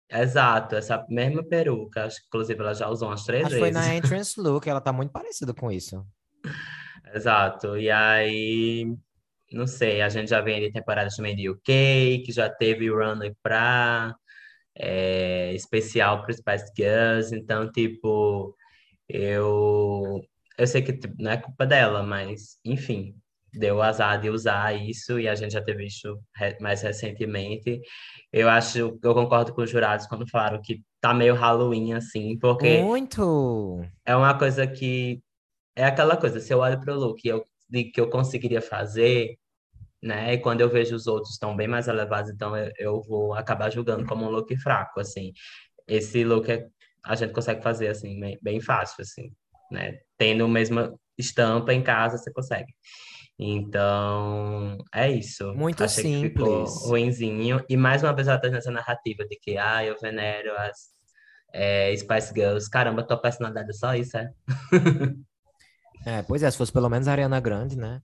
Exato, 0.10 0.76
essa 0.76 1.06
mesma 1.10 1.42
peruca, 1.42 2.06
acho 2.06 2.18
que 2.20 2.28
inclusive 2.28 2.60
ela 2.60 2.74
já 2.74 2.90
usou 2.90 3.08
umas 3.08 3.24
três 3.24 3.46
Acho 3.46 3.56
que 3.56 3.60
foi 3.60 3.72
vezes. 3.72 3.88
na 3.88 3.96
entrance 3.96 4.40
look, 4.40 4.68
ela 4.68 4.82
tá 4.82 4.92
muito 4.92 5.12
parecida 5.12 5.54
com 5.54 5.72
isso. 5.72 6.06
Exato. 7.14 7.78
E 7.78 7.90
aí, 7.90 8.94
não 9.52 9.66
sei, 9.68 10.02
a 10.02 10.10
gente 10.10 10.30
já 10.30 10.42
vem 10.42 10.60
de 10.60 10.72
temporadas 10.72 11.16
também 11.16 11.36
de 11.36 11.50
UK, 11.50 12.24
que 12.26 12.32
já 12.32 12.50
teve 12.50 12.90
runway 12.90 13.34
pra 13.42 14.16
é, 14.76 15.54
especial 15.54 16.24
para 16.24 16.34
Spice 16.34 16.72
Girls, 16.76 17.36
então, 17.36 17.72
tipo, 17.72 18.56
eu, 19.08 20.22
eu 20.58 20.68
sei 20.68 20.82
que 20.82 20.94
tipo, 20.94 21.16
não 21.22 21.32
é 21.32 21.38
culpa 21.38 21.66
dela, 21.66 22.04
mas, 22.04 22.58
enfim, 22.64 23.16
deu 23.54 23.82
azar 23.82 24.20
de 24.20 24.30
usar 24.30 24.74
isso 24.74 25.20
e 25.20 25.28
a 25.28 25.36
gente 25.36 25.52
já 25.54 25.62
teve 25.62 25.86
isso 25.86 26.20
mais 26.62 26.82
recentemente. 26.82 27.82
Eu 28.32 28.50
acho, 28.50 28.78
eu 29.04 29.14
concordo 29.14 29.54
com 29.54 29.62
os 29.62 29.70
jurados 29.70 30.08
quando 30.08 30.30
falaram 30.30 30.62
que 30.62 30.82
tá 31.02 31.14
meio 31.14 31.36
Halloween, 31.36 31.94
assim, 31.94 32.38
porque 32.40 32.82
Muito! 32.82 33.82
é 34.06 34.16
uma 34.16 34.38
coisa 34.38 34.66
que 34.66 35.22
é 35.76 35.86
aquela 35.86 36.16
coisa, 36.18 36.40
se 36.40 36.54
eu 36.54 36.60
olho 36.60 36.80
para 36.80 36.94
o 36.94 37.00
look 37.00 37.26
eu 37.26 37.46
digo 37.70 37.92
que 37.92 38.02
eu 38.02 38.10
conseguiria 38.10 38.62
fazer, 38.62 39.38
né? 40.02 40.34
E 40.34 40.38
quando 40.40 40.62
eu 40.62 40.70
vejo 40.70 40.96
os 40.96 41.08
outros 41.08 41.34
estão 41.34 41.56
bem 41.56 41.68
mais 41.68 41.88
elevados, 41.88 42.32
então 42.32 42.56
eu, 42.56 42.72
eu 42.78 43.02
vou 43.04 43.34
acabar 43.34 43.70
julgando 43.72 44.06
como 44.06 44.26
um 44.26 44.30
look 44.30 44.56
fraco, 44.58 45.00
assim. 45.00 45.34
Esse 45.88 46.24
look 46.24 46.50
é- 46.52 46.68
a 47.04 47.16
gente 47.16 47.34
consegue 47.34 47.62
fazer 47.64 47.88
assim 47.88 48.20
bem, 48.20 48.38
bem 48.42 48.62
fácil, 48.62 49.02
assim, 49.02 49.32
né? 49.72 50.00
Tendo 50.18 50.46
o 50.46 50.50
mesmo 50.50 51.00
estampa 51.18 51.74
em 51.74 51.82
casa, 51.84 52.18
você 52.18 52.32
consegue. 52.32 52.74
Então, 53.40 54.78
é 54.94 55.10
isso. 55.10 55.52
Muito 55.56 55.84
Achei 55.84 56.04
que 56.04 56.10
simples. 56.10 56.30
ficou 56.32 56.66
ruinzinho. 56.90 57.64
E 57.68 57.76
mais 57.76 58.04
uma 58.04 58.14
vez 58.14 58.28
ela 58.28 58.38
traz 58.40 58.54
essa 58.54 58.70
narrativa 58.72 59.26
de 59.26 59.36
que, 59.36 59.58
ah, 59.58 59.84
eu 59.84 59.96
venero 60.00 60.56
as 60.58 60.92
é, 61.54 61.96
Spice 61.98 62.34
Girls. 62.36 62.70
Caramba, 62.70 63.04
tua 63.04 63.18
personalidade 63.20 63.70
é 63.70 63.74
só 63.74 63.96
isso, 63.96 64.16
é? 64.18 64.30
É, 66.06 66.22
pois 66.24 66.44
é, 66.44 66.50
se 66.50 66.58
fosse 66.58 66.72
pelo 66.72 66.90
menos 66.90 67.08
a 67.08 67.12
Ariana 67.12 67.40
Grande, 67.40 67.78
né? 67.78 68.02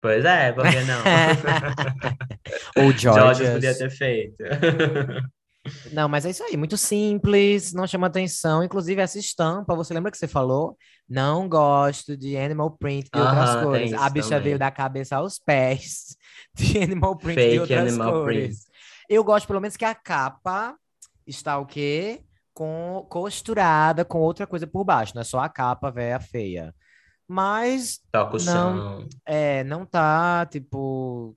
Pois 0.00 0.24
é, 0.24 0.52
por 0.52 0.64
que 0.70 0.80
não? 0.84 1.02
Ou 2.84 2.92
George 2.92 3.50
podia 3.50 3.76
ter 3.76 3.90
feito. 3.90 4.36
Não, 5.92 6.08
mas 6.08 6.24
é 6.24 6.30
isso 6.30 6.42
aí, 6.44 6.56
muito 6.56 6.78
simples, 6.78 7.74
não 7.74 7.86
chama 7.86 8.06
atenção. 8.06 8.64
Inclusive, 8.64 9.02
essa 9.02 9.18
estampa, 9.18 9.74
você 9.74 9.92
lembra 9.92 10.10
que 10.10 10.16
você 10.16 10.26
falou? 10.28 10.78
Não 11.06 11.46
gosto 11.46 12.16
de 12.16 12.38
animal 12.38 12.70
print 12.70 13.10
de 13.12 13.20
outras 13.20 13.50
Aham, 13.50 13.54
tem 13.72 13.90
cores. 13.90 13.92
A 13.92 14.08
bicha 14.08 14.28
também. 14.30 14.44
veio 14.44 14.58
da 14.58 14.70
cabeça 14.70 15.16
aos 15.16 15.38
pés 15.38 16.16
de 16.54 16.78
animal 16.78 17.16
print 17.18 17.34
de 17.36 17.42
Fake 17.42 17.58
outras 17.58 17.80
animal 17.80 18.12
cores. 18.12 18.46
print. 18.46 18.58
Eu 19.10 19.22
gosto, 19.24 19.46
pelo 19.46 19.60
menos, 19.60 19.76
que 19.76 19.84
a 19.84 19.94
capa 19.94 20.74
está 21.26 21.58
o 21.58 21.66
quê? 21.66 22.22
Com, 22.54 23.06
costurada 23.10 24.04
com 24.06 24.20
outra 24.20 24.46
coisa 24.46 24.66
por 24.66 24.84
baixo, 24.84 25.12
não 25.14 25.20
é 25.20 25.24
só 25.24 25.38
a 25.40 25.48
capa 25.50 25.90
véia 25.90 26.18
feia. 26.18 26.74
Mas 27.28 28.00
Toca 28.10 28.36
o 28.36 28.40
Não. 28.40 28.98
chão. 28.98 29.08
é, 29.26 29.62
não 29.64 29.84
tá, 29.84 30.46
tipo, 30.46 31.36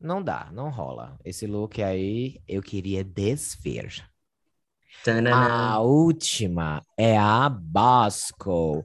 não 0.00 0.22
dá, 0.22 0.50
não 0.52 0.70
rola. 0.70 1.18
Esse 1.24 1.46
look 1.46 1.82
aí, 1.82 2.40
eu 2.48 2.62
queria 2.62 3.04
desver. 3.04 4.08
Tanana. 5.04 5.74
A 5.74 5.80
última 5.80 6.82
é 6.96 7.16
a 7.16 7.48
Bosco. 7.48 8.84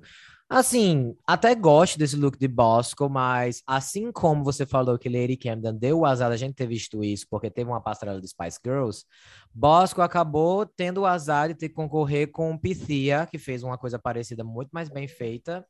Assim, 0.49 1.15
até 1.25 1.55
gosto 1.55 1.97
desse 1.97 2.15
look 2.15 2.37
de 2.37 2.47
Bosco, 2.47 3.09
mas 3.09 3.63
assim 3.65 4.11
como 4.11 4.43
você 4.43 4.65
falou 4.67 4.99
que 4.99 5.09
Lady 5.09 5.35
Camden 5.35 5.75
deu 5.75 5.99
o 5.99 6.05
azar 6.05 6.29
da 6.29 6.37
gente 6.37 6.53
ter 6.53 6.67
visto 6.67 7.03
isso, 7.03 7.25
porque 7.27 7.49
teve 7.49 7.69
uma 7.71 7.81
passarela 7.81 8.21
de 8.21 8.27
Spice 8.27 8.59
Girls, 8.63 9.03
Bosco 9.51 10.01
acabou 10.01 10.63
tendo 10.65 11.01
o 11.01 11.05
azar 11.07 11.47
de 11.47 11.55
ter 11.55 11.69
que 11.69 11.75
concorrer 11.75 12.31
com 12.31 12.55
Pythia, 12.55 13.25
que 13.25 13.39
fez 13.39 13.63
uma 13.63 13.79
coisa 13.79 13.97
parecida, 13.97 14.43
muito 14.43 14.69
mais 14.71 14.89
bem 14.89 15.07
feita. 15.07 15.65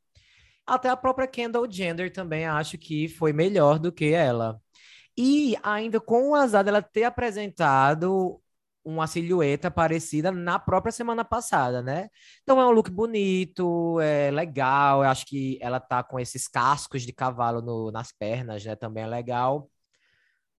Até 0.66 0.89
a 0.89 0.95
própria 0.97 1.28
Kendall 1.28 1.70
Jenner 1.70 2.11
também 2.11 2.45
acho 2.45 2.78
que 2.78 3.07
foi 3.09 3.34
melhor 3.34 3.80
do 3.80 3.91
que 3.91 4.14
ela. 4.14 4.61
E 5.18 5.57
ainda 5.64 5.99
com 6.01 6.32
o 6.32 6.36
azar 6.36 6.64
dela 6.64 6.82
ter 6.82 7.05
apresentado 7.05 8.41
uma 8.86 9.07
silhueta 9.07 9.72
parecida 9.72 10.32
na 10.32 10.59
própria 10.59 10.91
semana 10.91 11.26
passada, 11.26 11.82
né? 11.84 12.09
Então 12.43 12.59
é 12.61 12.66
um 12.68 12.72
look 12.72 12.89
bonito, 12.91 13.99
é 14.01 14.32
legal. 14.32 15.03
Eu 15.03 15.09
acho 15.09 15.26
que 15.26 15.57
ela 15.61 15.80
tá 15.80 16.03
com 16.03 16.20
esses 16.20 16.47
cascos 16.47 17.03
de 17.03 17.14
cavalo 17.14 17.61
no- 17.61 17.91
nas 17.91 18.11
pernas, 18.11 18.66
né? 18.66 18.76
Também 18.76 19.03
é 19.03 19.07
legal. 19.07 19.70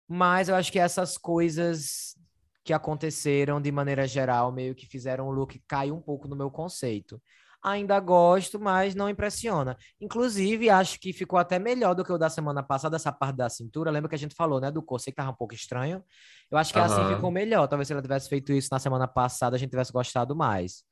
Mas 0.08 0.50
eu 0.50 0.56
acho 0.56 0.72
que 0.72 0.80
essas 0.80 1.18
coisas 1.18 2.16
que 2.64 2.74
aconteceram 2.74 3.62
de 3.62 3.72
maneira 3.72 4.08
geral 4.08 4.52
meio 4.52 4.76
que 4.76 4.86
fizeram 4.86 5.28
o 5.28 5.32
look 5.32 5.62
cair 5.68 5.92
um 5.92 6.02
pouco 6.02 6.28
no 6.28 6.36
meu 6.36 6.50
conceito. 6.52 7.22
Ainda 7.64 7.98
gosto, 8.00 8.60
mas 8.60 8.94
não 8.94 9.10
impressiona. 9.10 9.78
Inclusive, 10.02 10.70
acho 10.70 11.00
que 11.00 11.14
ficou 11.14 11.40
até 11.40 11.58
melhor 11.58 11.96
do 11.96 12.04
que 12.04 12.12
o 12.12 12.18
da 12.18 12.30
semana 12.30 12.62
passada, 12.62 12.98
essa 12.98 13.12
parte 13.12 13.38
da 13.38 13.50
cintura. 13.50 13.90
Lembra 13.90 14.10
que 14.10 14.16
a 14.16 14.20
gente 14.20 14.36
falou, 14.36 14.60
né, 14.60 14.70
do 14.70 14.84
corset 14.84 15.12
que 15.12 15.16
tava 15.16 15.32
um 15.32 15.36
pouco 15.36 15.54
estranho? 15.54 16.04
Eu 16.52 16.58
acho 16.58 16.74
que 16.74 16.80
assim 16.80 17.02
Aham. 17.02 17.16
ficou 17.16 17.32
melhor. 17.32 17.68
Talvez 17.68 17.88
se 17.88 17.94
ela 17.94 18.02
tivesse 18.02 18.28
feito 18.28 18.52
isso 18.52 18.68
na 18.70 18.80
semana 18.80 19.08
passada, 19.08 19.56
a 19.56 19.60
gente 19.60 19.70
tivesse 19.70 19.94
gostado 19.94 20.36
mais. 20.36 20.84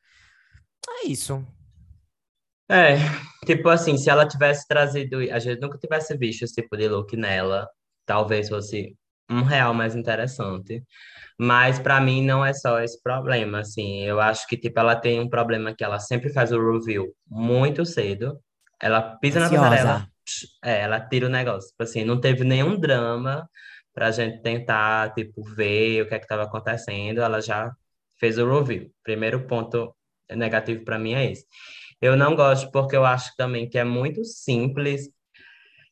É 0.90 1.08
isso. 1.08 1.46
É, 2.70 2.96
tipo 3.46 3.68
assim, 3.68 3.98
se 3.98 4.10
ela 4.10 4.26
tivesse 4.26 4.66
trazido, 4.66 5.18
a 5.18 5.40
gente 5.40 5.60
nunca 5.60 5.78
tivesse 5.78 6.18
visto 6.18 6.44
esse 6.44 6.54
tipo 6.56 6.78
de 6.78 6.88
look 6.88 7.18
nela, 7.18 7.70
talvez 8.06 8.48
fosse 8.48 8.96
um 9.32 9.44
real 9.44 9.74
mais 9.74 9.96
interessante. 9.96 10.84
Mas 11.40 11.80
pra 11.80 12.00
mim 12.00 12.24
não 12.24 12.46
é 12.46 12.54
só 12.54 12.80
esse 12.82 13.02
problema, 13.02 13.60
assim, 13.62 14.04
eu 14.04 14.20
acho 14.20 14.48
que 14.48 14.58
tipo 14.58 14.80
ela 14.80 14.96
tem 14.96 15.20
um 15.20 15.30
problema 15.30 15.74
que 15.74 15.84
ela 15.84 16.00
sempre 16.00 16.32
faz 16.32 16.52
o 16.52 16.72
review 16.72 17.08
muito 17.28 17.86
cedo. 17.86 18.40
Ela 18.82 19.02
pisa 19.18 19.40
na 19.40 19.46
Ansiosa. 19.46 19.70
passarela, 19.70 20.08
é, 20.64 20.82
ela 20.82 21.00
tira 21.00 21.28
o 21.28 21.30
negócio. 21.30 21.70
Tipo 21.70 21.84
assim, 21.84 22.04
não 22.04 22.20
teve 22.20 22.44
nenhum 22.44 22.80
drama 22.80 23.50
pra 23.94 24.12
gente 24.12 24.42
tentar, 24.42 25.14
tipo, 25.14 25.44
ver 25.44 26.04
o 26.04 26.08
que 26.08 26.16
é 26.16 26.20
que 26.20 26.26
estava 26.26 26.44
acontecendo, 26.44 27.22
ela 27.22 27.42
já 27.42 27.72
fez 28.20 28.38
o 28.38 28.48
review. 28.48 28.92
Primeiro 29.04 29.46
ponto 29.48 29.96
negativo 30.30 30.84
pra 30.84 31.00
mim 31.00 31.14
é 31.14 31.32
esse. 31.32 31.46
Eu 32.02 32.16
não 32.16 32.36
gosto 32.36 32.72
porque 32.72 32.96
eu 32.96 33.06
acho 33.06 33.36
também 33.36 33.70
que 33.70 33.78
é 33.78 33.84
muito 33.84 34.24
simples. 34.24 35.10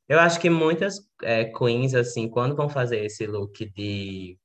Eu 0.10 0.20
acho 0.20 0.40
que 0.40 0.50
muitas 0.50 1.00
é, 1.24 1.46
queens, 1.46 1.94
assim, 1.94 2.30
quando 2.30 2.56
vão 2.56 2.68
fazer 2.70 3.06
esse 3.06 3.28
look 3.28 3.70
de 3.72 4.38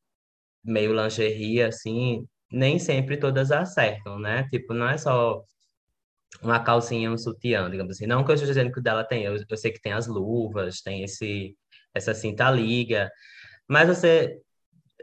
meio 0.64 0.94
lingerie, 0.94 1.62
assim, 1.62 2.26
nem 2.52 2.78
sempre 2.78 3.16
todas 3.18 3.50
acertam, 3.50 4.18
né? 4.18 4.48
Tipo, 4.50 4.74
não 4.74 4.88
é 4.88 4.98
só 4.98 5.42
uma 6.42 6.62
calcinha, 6.62 7.10
um 7.10 7.18
sutiã, 7.18 7.70
digamos 7.70 7.96
assim. 7.96 8.06
Não 8.06 8.24
que 8.24 8.30
eu 8.30 8.34
esteja 8.34 8.52
dizendo 8.52 8.72
que 8.72 8.80
o 8.80 8.82
dela 8.82 9.04
tem, 9.04 9.24
eu, 9.24 9.36
eu 9.48 9.56
sei 9.56 9.72
que 9.72 9.80
tem 9.80 9.92
as 9.92 10.06
luvas, 10.06 10.82
tem 10.82 11.02
esse, 11.04 11.56
essa 11.94 12.14
cinta 12.14 12.50
liga, 12.50 13.10
mas 13.68 13.88
você, 13.88 14.40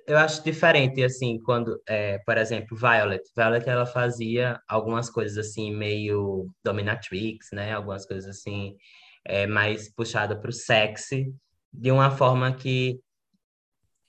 eu 0.07 0.17
acho 0.17 0.43
diferente, 0.43 1.03
assim, 1.03 1.39
quando, 1.39 1.81
é, 1.87 2.19
por 2.19 2.37
exemplo, 2.37 2.77
Violet. 2.77 3.23
Violet, 3.35 3.67
ela 3.69 3.85
fazia 3.85 4.59
algumas 4.67 5.09
coisas, 5.09 5.37
assim, 5.37 5.73
meio 5.75 6.49
dominatrix, 6.63 7.47
né? 7.53 7.73
Algumas 7.73 8.05
coisas, 8.05 8.29
assim, 8.37 8.75
é, 9.25 9.47
mais 9.47 9.91
puxada 9.93 10.35
para 10.39 10.49
o 10.49 10.53
sexy, 10.53 11.33
de 11.71 11.91
uma 11.91 12.11
forma 12.11 12.53
que 12.53 12.99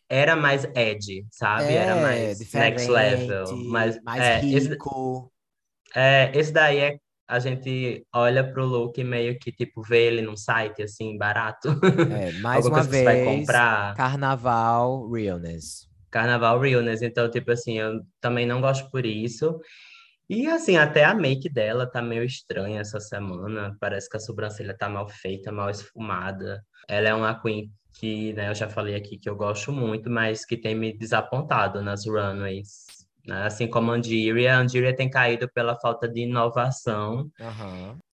era 0.09 0.37
mais 0.37 0.65
edgy, 0.75 1.27
sabe? 1.31 1.73
Era 1.73 1.97
É, 1.97 2.03
mais 2.03 2.39
diferente, 2.39 2.71
next 2.71 2.91
level. 2.91 3.57
Mas, 3.69 4.03
mais 4.03 4.23
é, 4.23 4.45
esse, 4.47 4.69
rico. 4.69 5.33
é, 5.95 6.31
esse 6.35 6.53
daí 6.53 6.79
é 6.79 6.99
a 7.27 7.39
gente 7.39 8.07
olha 8.13 8.45
pro 8.53 8.67
look 8.67 9.01
e 9.01 9.05
meio 9.05 9.39
que 9.39 9.51
tipo 9.51 9.81
vê 9.81 10.07
ele 10.09 10.21
num 10.21 10.37
site 10.37 10.83
assim 10.83 11.17
barato, 11.17 11.69
É, 12.11 12.33
mais 12.43 12.67
uma 12.67 12.83
você 12.83 13.03
vai 13.05 13.23
vez, 13.23 13.27
comprar, 13.39 13.95
carnaval 13.95 15.09
realness. 15.11 15.89
Carnaval 16.11 16.61
Realness, 16.61 17.01
então 17.01 17.31
tipo 17.31 17.51
assim, 17.51 17.79
eu 17.79 18.03
também 18.21 18.45
não 18.45 18.61
gosto 18.61 18.91
por 18.91 19.07
isso. 19.07 19.59
E 20.35 20.47
assim, 20.47 20.77
até 20.79 21.05
a 21.05 21.15
make 21.15 21.47
dela 21.51 21.87
tá 21.87 22.01
meio 22.01 22.25
estranha 22.25 22.81
essa 22.81 22.99
semana, 22.99 23.77
parece 23.79 24.09
que 24.09 24.17
a 24.17 24.21
sobrancelha 24.21 24.75
tá 24.75 24.89
mal 24.89 25.07
feita, 25.07 25.53
mal 25.53 25.69
esfumada. 25.69 26.65
Ela 26.89 27.09
é 27.11 27.15
uma 27.15 27.39
queen 27.39 27.71
que, 27.93 28.33
né, 28.33 28.49
eu 28.49 28.55
já 28.55 28.67
falei 28.67 28.95
aqui 28.95 29.19
que 29.19 29.29
eu 29.29 29.37
gosto 29.37 29.71
muito, 29.71 30.09
mas 30.09 30.47
que 30.47 30.57
tem 30.57 30.75
me 30.75 30.97
desapontado 30.97 31.83
nas 31.83 32.07
runways. 32.07 33.02
Né? 33.27 33.45
Assim 33.45 33.69
como 33.69 33.91
a 33.91 33.95
Andiria, 33.95 34.57
a 34.57 34.59
Andiria 34.59 34.95
tem 34.95 35.09
caído 35.09 35.49
pela 35.53 35.79
falta 35.79 36.09
de 36.09 36.21
inovação 36.21 37.31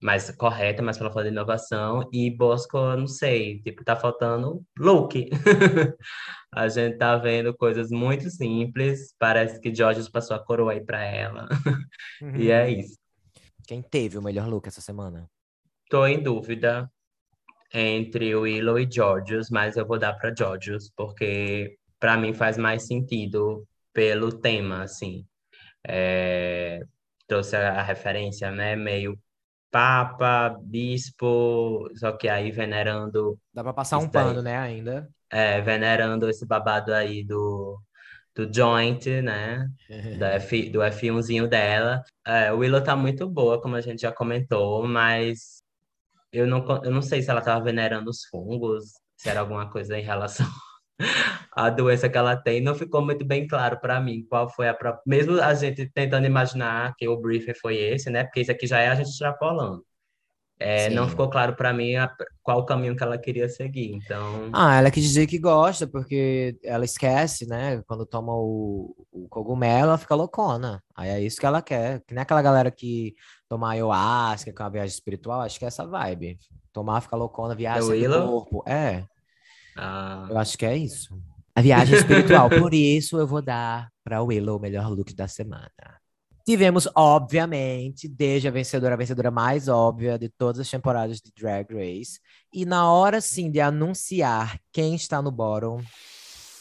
mais 0.02 0.30
correta, 0.32 0.84
mais 0.84 0.98
pela 0.98 1.12
falta 1.12 1.24
de 1.30 1.34
inovação. 1.34 2.08
E 2.14 2.30
Bosco, 2.30 2.78
não 2.96 3.08
sei, 3.08 3.60
tipo, 3.62 3.84
tá 3.84 3.96
faltando 3.96 4.64
look. 4.78 5.30
A 6.54 6.68
gente 6.70 6.98
tá 6.98 7.18
vendo 7.18 7.54
coisas 7.54 7.90
muito 7.90 8.30
simples. 8.30 9.14
Parece 9.20 9.60
que 9.60 9.74
George 9.74 10.10
passou 10.12 10.36
a 10.36 10.44
coroa 10.44 10.74
aí 10.74 10.82
pra 10.82 11.04
ela. 11.04 11.48
E 12.38 12.50
é 12.50 12.70
isso. 12.70 12.98
Quem 13.68 13.82
teve 13.82 14.18
o 14.18 14.22
melhor 14.22 14.48
look 14.48 14.68
essa 14.68 14.80
semana? 14.80 15.28
Tô 15.90 16.06
em 16.06 16.22
dúvida 16.22 16.90
entre 17.74 18.34
o 18.36 18.42
Willow 18.42 18.80
e 18.80 18.90
Georgios, 18.90 19.50
mas 19.50 19.76
eu 19.76 19.86
vou 19.86 20.00
dar 20.00 20.14
pra 20.14 20.34
Georgios, 20.34 20.92
porque 20.96 21.78
pra 22.00 22.16
mim 22.16 22.34
faz 22.34 22.58
mais 22.58 22.88
sentido 22.88 23.68
pelo 23.96 24.32
tema, 24.32 24.84
assim. 24.84 25.26
É, 25.88 26.82
Trouxe 27.28 27.56
a, 27.56 27.80
a 27.80 27.84
referência, 27.84 28.52
né? 28.52 28.76
Meio 28.76 29.18
Papa, 29.72 30.56
Bispo, 30.62 31.90
só 31.96 32.12
que 32.14 32.30
aí 32.30 32.52
venerando 32.52 33.40
Dá 33.54 33.64
pra 33.64 33.74
passar 33.74 33.98
um 33.98 34.10
pano, 34.10 34.42
né, 34.42 34.58
ainda. 34.58 35.10
é, 35.30 35.62
venerando 35.62 36.30
esse 36.30 36.46
babado 36.46 36.94
aí 36.94 37.24
do, 37.26 37.80
do 38.36 38.52
joint, 38.54 39.06
né? 39.22 39.68
Da 40.20 40.34
F, 40.40 40.70
do 40.70 40.82
F1zinho 40.84 41.48
dela. 41.48 42.04
É, 42.26 42.54
o 42.54 42.60
Willow 42.60 42.84
tá 42.84 42.96
muito 42.96 43.28
boa, 43.30 43.62
como 43.62 43.76
a 43.76 43.82
gente 43.82 44.02
já 44.04 44.12
comentou, 44.12 44.88
mas 44.88 45.64
eu 46.32 46.48
não, 46.48 46.66
eu 46.84 46.92
não 46.92 47.02
sei 47.02 47.22
se 47.22 47.30
ela 47.32 47.42
tava 47.42 47.64
venerando 47.64 48.10
os 48.10 48.26
fungos, 48.26 48.94
se 49.18 49.30
era 49.30 49.40
alguma 49.42 49.70
coisa 49.72 49.98
em 49.98 50.04
relação 50.04 50.46
à 51.52 51.70
doença 51.70 52.10
que 52.10 52.18
ela 52.18 52.36
tem. 52.36 52.62
Não 52.62 52.76
ficou 52.76 53.04
muito 53.04 53.26
bem 53.26 53.48
claro 53.48 53.80
para 53.80 54.00
mim 54.02 54.26
qual 54.30 54.50
foi 54.50 54.68
a 54.68 54.74
própria. 54.74 55.02
Mesmo 55.06 55.42
a 55.42 55.54
gente 55.54 55.90
tentando 55.92 56.26
imaginar 56.28 56.94
que 56.98 57.08
o 57.08 57.18
briefing 57.18 57.54
foi 57.56 57.78
esse, 57.78 58.10
né? 58.10 58.24
Porque 58.24 58.42
isso 58.42 58.52
aqui 58.52 58.68
já 58.68 58.80
é 58.80 58.90
a 58.90 58.96
gente 58.96 59.10
extrapolando. 59.10 59.86
é, 60.60 60.90
não 60.90 61.08
ficou 61.08 61.30
claro 61.30 61.56
para 61.56 61.74
mim 61.74 61.96
a- 61.96 62.14
qual 62.44 62.60
o 62.60 62.66
caminho 62.66 62.96
que 62.96 63.04
ela 63.04 63.18
queria 63.18 63.50
seguir. 63.50 63.94
Então, 63.96 64.52
Ah, 64.54 64.76
ela 64.78 64.90
quis 64.92 65.04
dizer 65.04 65.28
que 65.28 65.38
gosta, 65.40 65.86
porque 65.88 66.58
ela 66.64 66.86
esquece, 66.86 67.46
né? 67.48 67.82
Quando 67.88 68.06
toma 68.06 68.34
o, 68.34 68.96
o 69.12 69.28
cogumelo, 69.30 69.90
ela 69.90 69.98
fica 69.98 70.16
loucona. 70.16 70.82
Aí 70.96 71.10
é 71.10 71.22
isso 71.22 71.40
que 71.40 71.46
ela 71.46 71.62
quer. 71.62 72.02
Que 72.06 72.14
nem 72.14 72.22
aquela 72.22 72.42
galera 72.42 72.72
que 72.72 73.14
toma 73.50 73.72
ayahuasca, 73.72 74.54
que 74.54 74.62
é 74.62 74.66
uma 74.66 74.72
viagem 74.72 74.94
espiritual, 74.94 75.42
acho 75.42 75.60
que 75.60 75.66
é 75.66 75.68
essa 75.68 75.86
vibe. 75.86 76.38
Tomar, 76.72 77.02
fica 77.02 77.16
loucona, 77.16 77.56
viagem 77.56 77.82
sai 77.88 77.98
do 77.98 78.08
corpo. 78.08 78.64
É, 78.68 79.06
ah, 79.76 80.28
eu 80.30 80.38
acho 80.38 80.58
que 80.58 80.66
é 80.66 80.78
isso. 80.78 81.18
A 81.54 81.62
viagem 81.62 81.96
espiritual. 81.98 82.50
Por 82.50 82.74
isso, 82.74 83.18
eu 83.18 83.28
vou 83.28 83.42
dar 83.42 83.90
para 84.04 84.22
Willow 84.22 84.58
o 84.58 84.62
melhor 84.62 84.90
look 84.90 85.14
da 85.14 85.28
semana. 85.28 85.72
Tivemos, 86.46 86.88
obviamente, 86.94 88.08
desde 88.08 88.48
a 88.48 88.52
vencedora, 88.52 88.94
a 88.94 88.98
vencedora 88.98 89.32
mais 89.32 89.68
óbvia 89.68 90.20
de 90.20 90.30
todas 90.30 90.62
as 90.62 90.70
temporadas 90.70 91.20
de 91.20 91.32
Drag 91.36 91.66
Race. 91.74 92.20
E 92.54 92.66
na 92.66 92.92
hora, 92.92 93.20
sim, 93.20 93.50
de 93.50 93.60
anunciar 93.60 94.60
quem 94.72 94.94
está 94.94 95.24
no 95.24 95.32
bottom, 95.32 95.82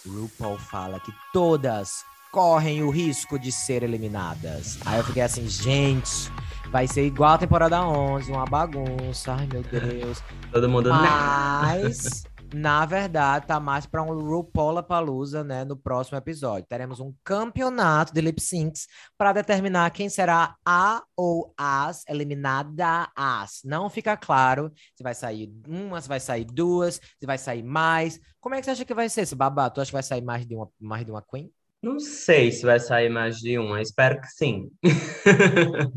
RuPaul 0.06 0.58
fala 0.58 0.98
que 1.00 1.12
todas 1.34 2.02
correm 2.32 2.82
o 2.82 2.90
risco 2.90 3.38
de 3.38 3.52
ser 3.52 3.82
eliminadas. 3.82 4.78
Aí 4.86 4.98
eu 4.98 5.04
fiquei 5.04 5.22
assim, 5.22 5.46
gente, 5.48 6.32
vai 6.70 6.88
ser 6.88 7.06
igual 7.06 7.34
a 7.34 7.38
temporada 7.38 7.86
11, 7.86 8.32
uma 8.32 8.46
bagunça. 8.46 9.34
Ai, 9.34 9.46
meu 9.52 9.62
Deus. 9.62 10.22
todo 10.50 10.68
mundo. 10.68 10.88
né? 10.88 10.98
Mas, 10.98 12.24
na 12.55 12.86
verdade, 12.86 13.46
tá 13.46 13.59
mais 13.59 13.84
para 13.84 14.02
um 14.02 14.18
RuPaul 14.18 14.82
Palusa, 14.82 15.42
né, 15.42 15.64
no 15.64 15.76
próximo 15.76 16.16
episódio. 16.16 16.66
Teremos 16.68 17.00
um 17.00 17.12
campeonato 17.24 18.14
de 18.14 18.20
lip 18.20 18.40
syncs 18.40 18.86
para 19.18 19.32
determinar 19.32 19.90
quem 19.90 20.09
será 20.09 20.55
a 20.64 21.02
ou 21.16 21.52
as 21.59 22.05
eliminadas. 22.09 23.61
Não 23.64 23.90
fica 23.90 24.16
claro 24.16 24.72
se 24.94 25.02
vai 25.02 25.14
sair 25.14 25.52
uma, 25.66 26.00
se 26.00 26.09
vai 26.09 26.20
sair 26.20 26.44
duas, 26.44 27.00
se 27.18 27.26
vai 27.26 27.38
sair 27.38 27.62
mais. 27.62 28.20
Como 28.40 28.55
é 28.55 28.59
que 28.61 28.64
você 28.64 28.70
acha 28.70 28.84
que 28.84 28.94
vai 28.94 29.09
ser 29.09 29.22
esse 29.22 29.34
babado? 29.34 29.74
Tu 29.74 29.80
acha 29.80 29.90
que 29.90 29.96
vai 29.96 30.02
sair 30.02 30.22
mais 30.22 30.46
de 30.46 30.55
uma, 30.55 30.68
mais 30.80 31.05
de 31.05 31.11
uma 31.11 31.22
queen? 31.22 31.50
Não 31.82 31.98
sei 31.98 32.50
se 32.50 32.64
vai 32.64 32.80
sair 32.80 33.11
mais 33.11 33.36
de 33.36 33.59
uma, 33.59 33.82
espero 33.82 34.20
que 34.20 34.28
sim. 34.28 34.70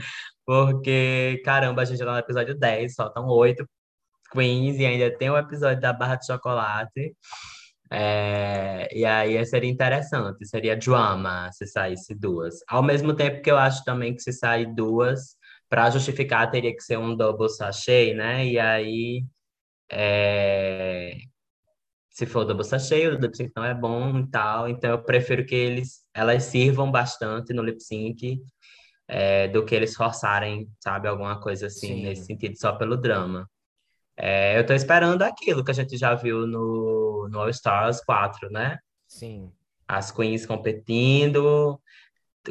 Porque, 0.46 1.42
caramba, 1.46 1.82
a 1.82 1.86
gente 1.86 2.00
tá 2.00 2.12
no 2.12 2.18
episódio 2.18 2.58
10, 2.58 2.94
faltam 2.96 3.28
oito 3.28 3.66
queens 4.32 4.78
e 4.80 4.86
ainda 4.86 5.16
tem 5.18 5.30
o 5.30 5.38
episódio 5.38 5.82
da 5.82 5.94
barra 5.94 6.16
de 6.16 6.26
chocolate. 6.26 7.16
É, 7.90 8.90
e 8.94 9.06
aí 9.06 9.44
seria 9.46 9.70
interessante, 9.70 10.46
seria 10.46 10.76
drama 10.76 11.50
se 11.54 11.66
saísse 11.66 12.14
duas. 12.14 12.56
Ao 12.68 12.84
mesmo 12.84 13.14
tempo 13.14 13.42
que 13.42 13.50
eu 13.50 13.58
acho 13.58 13.84
também 13.84 14.14
que 14.14 14.22
se 14.22 14.34
sair 14.34 14.66
duas, 14.74 15.38
para 15.70 15.90
justificar, 15.90 16.50
teria 16.50 16.74
que 16.76 16.82
ser 16.82 16.98
um 16.98 17.16
double 17.16 17.50
sachê, 17.50 18.14
né? 18.14 18.46
E 18.46 18.60
aí, 18.60 19.26
é, 19.92 21.18
se 22.10 22.26
for 22.26 22.46
double 22.46 22.64
sachê, 22.64 23.08
o 23.08 23.20
lip 23.20 23.36
sync 23.36 23.52
não 23.56 23.66
é 23.66 23.74
bom 23.74 24.20
e 24.20 24.30
tal. 24.30 24.70
Então 24.70 24.92
eu 24.92 25.04
prefiro 25.04 25.46
que 25.46 25.56
eles, 25.56 26.06
elas 26.14 26.44
sirvam 26.44 26.92
bastante 26.92 27.54
no 27.54 27.64
lip 27.64 27.82
sync 27.82 28.42
é, 29.08 29.48
do 29.48 29.66
que 29.66 29.76
eles 29.76 29.96
forçarem, 29.96 30.70
sabe, 30.82 31.08
alguma 31.08 31.40
coisa 31.40 31.68
assim 31.68 31.88
Sim. 31.88 32.04
nesse 32.04 32.26
sentido, 32.26 32.58
só 32.58 32.74
pelo 32.74 32.98
drama. 32.98 33.50
É, 34.18 34.58
eu 34.58 34.66
tô 34.66 34.74
esperando 34.74 35.22
aquilo 35.22 35.64
que 35.64 35.72
a 35.72 35.74
gente 35.74 35.96
já 35.96 36.16
viu 36.16 36.48
no, 36.48 37.28
no 37.30 37.40
All 37.40 37.50
Stars 37.50 38.04
4, 38.04 38.50
né? 38.50 38.80
Sim. 39.08 39.52
As 39.88 40.12
queens 40.12 40.46
competindo, 40.46 41.80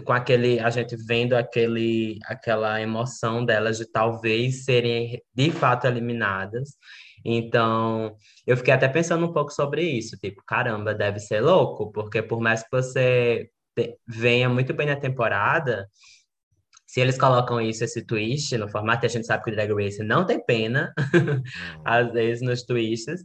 com 0.05 0.13
aquele, 0.13 0.61
a 0.61 0.71
gente 0.71 0.97
vendo 0.97 1.35
aquele, 1.35 2.19
aquela 2.25 2.81
emoção 2.81 3.45
delas 3.45 3.79
de 3.79 3.91
talvez 3.91 4.65
serem 4.65 5.21
de 5.35 5.51
fato 5.51 5.87
eliminadas. 5.87 6.77
Então, 7.25 8.17
eu 8.47 8.57
fiquei 8.57 8.73
até 8.73 8.89
pensando 8.89 9.27
um 9.27 9.33
pouco 9.33 9.53
sobre 9.53 9.83
isso, 9.83 10.17
tipo, 10.17 10.43
caramba, 10.47 10.95
deve 10.95 11.19
ser 11.19 11.41
louco, 11.41 11.91
porque 11.91 12.23
por 12.23 12.41
mais 12.41 12.63
que 12.63 12.69
você 12.71 13.51
venha 14.07 14.49
muito 14.49 14.73
bem 14.73 14.87
na 14.87 14.97
temporada, 14.97 15.89
se 16.87 17.01
eles 17.01 17.19
colocam 17.19 17.61
isso, 17.61 17.85
esse 17.85 18.05
twist 18.05 18.57
no 18.57 18.69
formato, 18.69 19.05
e 19.05 19.07
a 19.07 19.11
gente 19.11 19.27
sabe 19.27 19.43
que 19.43 19.51
o 19.51 19.55
Drag 19.55 19.73
Race 19.73 20.03
não 20.05 20.25
tem 20.25 20.43
pena, 20.45 20.95
às 21.85 22.13
vezes 22.13 22.43
nos 22.43 22.63
twists, 22.63 23.25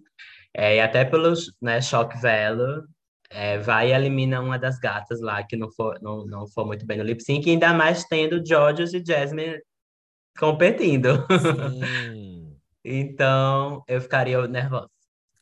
é, 0.53 0.77
e 0.77 0.79
até 0.81 1.05
pelos 1.05 1.53
né, 1.61 1.79
shock 1.81 2.19
value, 2.19 2.83
é, 3.29 3.57
vai 3.59 3.89
e 3.89 3.93
elimina 3.93 4.41
uma 4.41 4.59
das 4.59 4.77
gatas 4.79 5.21
lá 5.21 5.41
que 5.43 5.55
não 5.55 5.71
for, 5.71 5.97
não, 6.01 6.25
não 6.25 6.47
for 6.47 6.65
muito 6.65 6.85
bem 6.85 6.97
no 6.97 7.03
lip 7.03 7.23
sync, 7.23 7.49
ainda 7.49 7.73
mais 7.73 8.03
tendo 8.05 8.45
Georges 8.45 8.93
e 8.93 9.03
Jasmine 9.05 9.59
competindo. 10.37 11.25
Sim. 11.39 12.47
Então, 12.83 13.83
eu 13.87 14.01
ficaria 14.01 14.47
nervosa. 14.47 14.89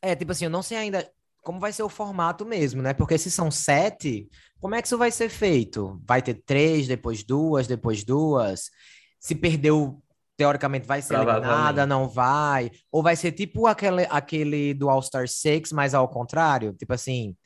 É, 0.02 0.14
tipo 0.14 0.32
assim, 0.32 0.44
eu 0.44 0.50
não 0.50 0.62
sei 0.62 0.76
ainda 0.76 1.10
como 1.50 1.58
vai 1.58 1.72
ser 1.72 1.82
o 1.82 1.88
formato 1.88 2.46
mesmo, 2.46 2.80
né? 2.80 2.94
Porque 2.94 3.18
se 3.18 3.28
são 3.28 3.50
sete, 3.50 4.28
como 4.60 4.76
é 4.76 4.80
que 4.80 4.86
isso 4.86 4.96
vai 4.96 5.10
ser 5.10 5.28
feito? 5.28 6.00
Vai 6.06 6.22
ter 6.22 6.34
três, 6.34 6.86
depois 6.86 7.24
duas, 7.24 7.66
depois 7.66 8.04
duas? 8.04 8.70
Se 9.18 9.34
perdeu, 9.34 10.00
teoricamente 10.36 10.86
vai 10.86 11.02
ser 11.02 11.14
eliminada, 11.14 11.84
não 11.84 12.08
vai? 12.08 12.70
Ou 12.92 13.02
vai 13.02 13.16
ser 13.16 13.32
tipo 13.32 13.66
aquele, 13.66 14.06
aquele 14.10 14.72
do 14.74 14.88
All 14.88 15.02
Star 15.02 15.26
6, 15.26 15.72
mas 15.72 15.92
ao 15.92 16.06
contrário? 16.08 16.72
Tipo 16.72 16.94
assim, 16.94 17.36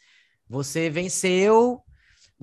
você 0.46 0.90
venceu, 0.90 1.82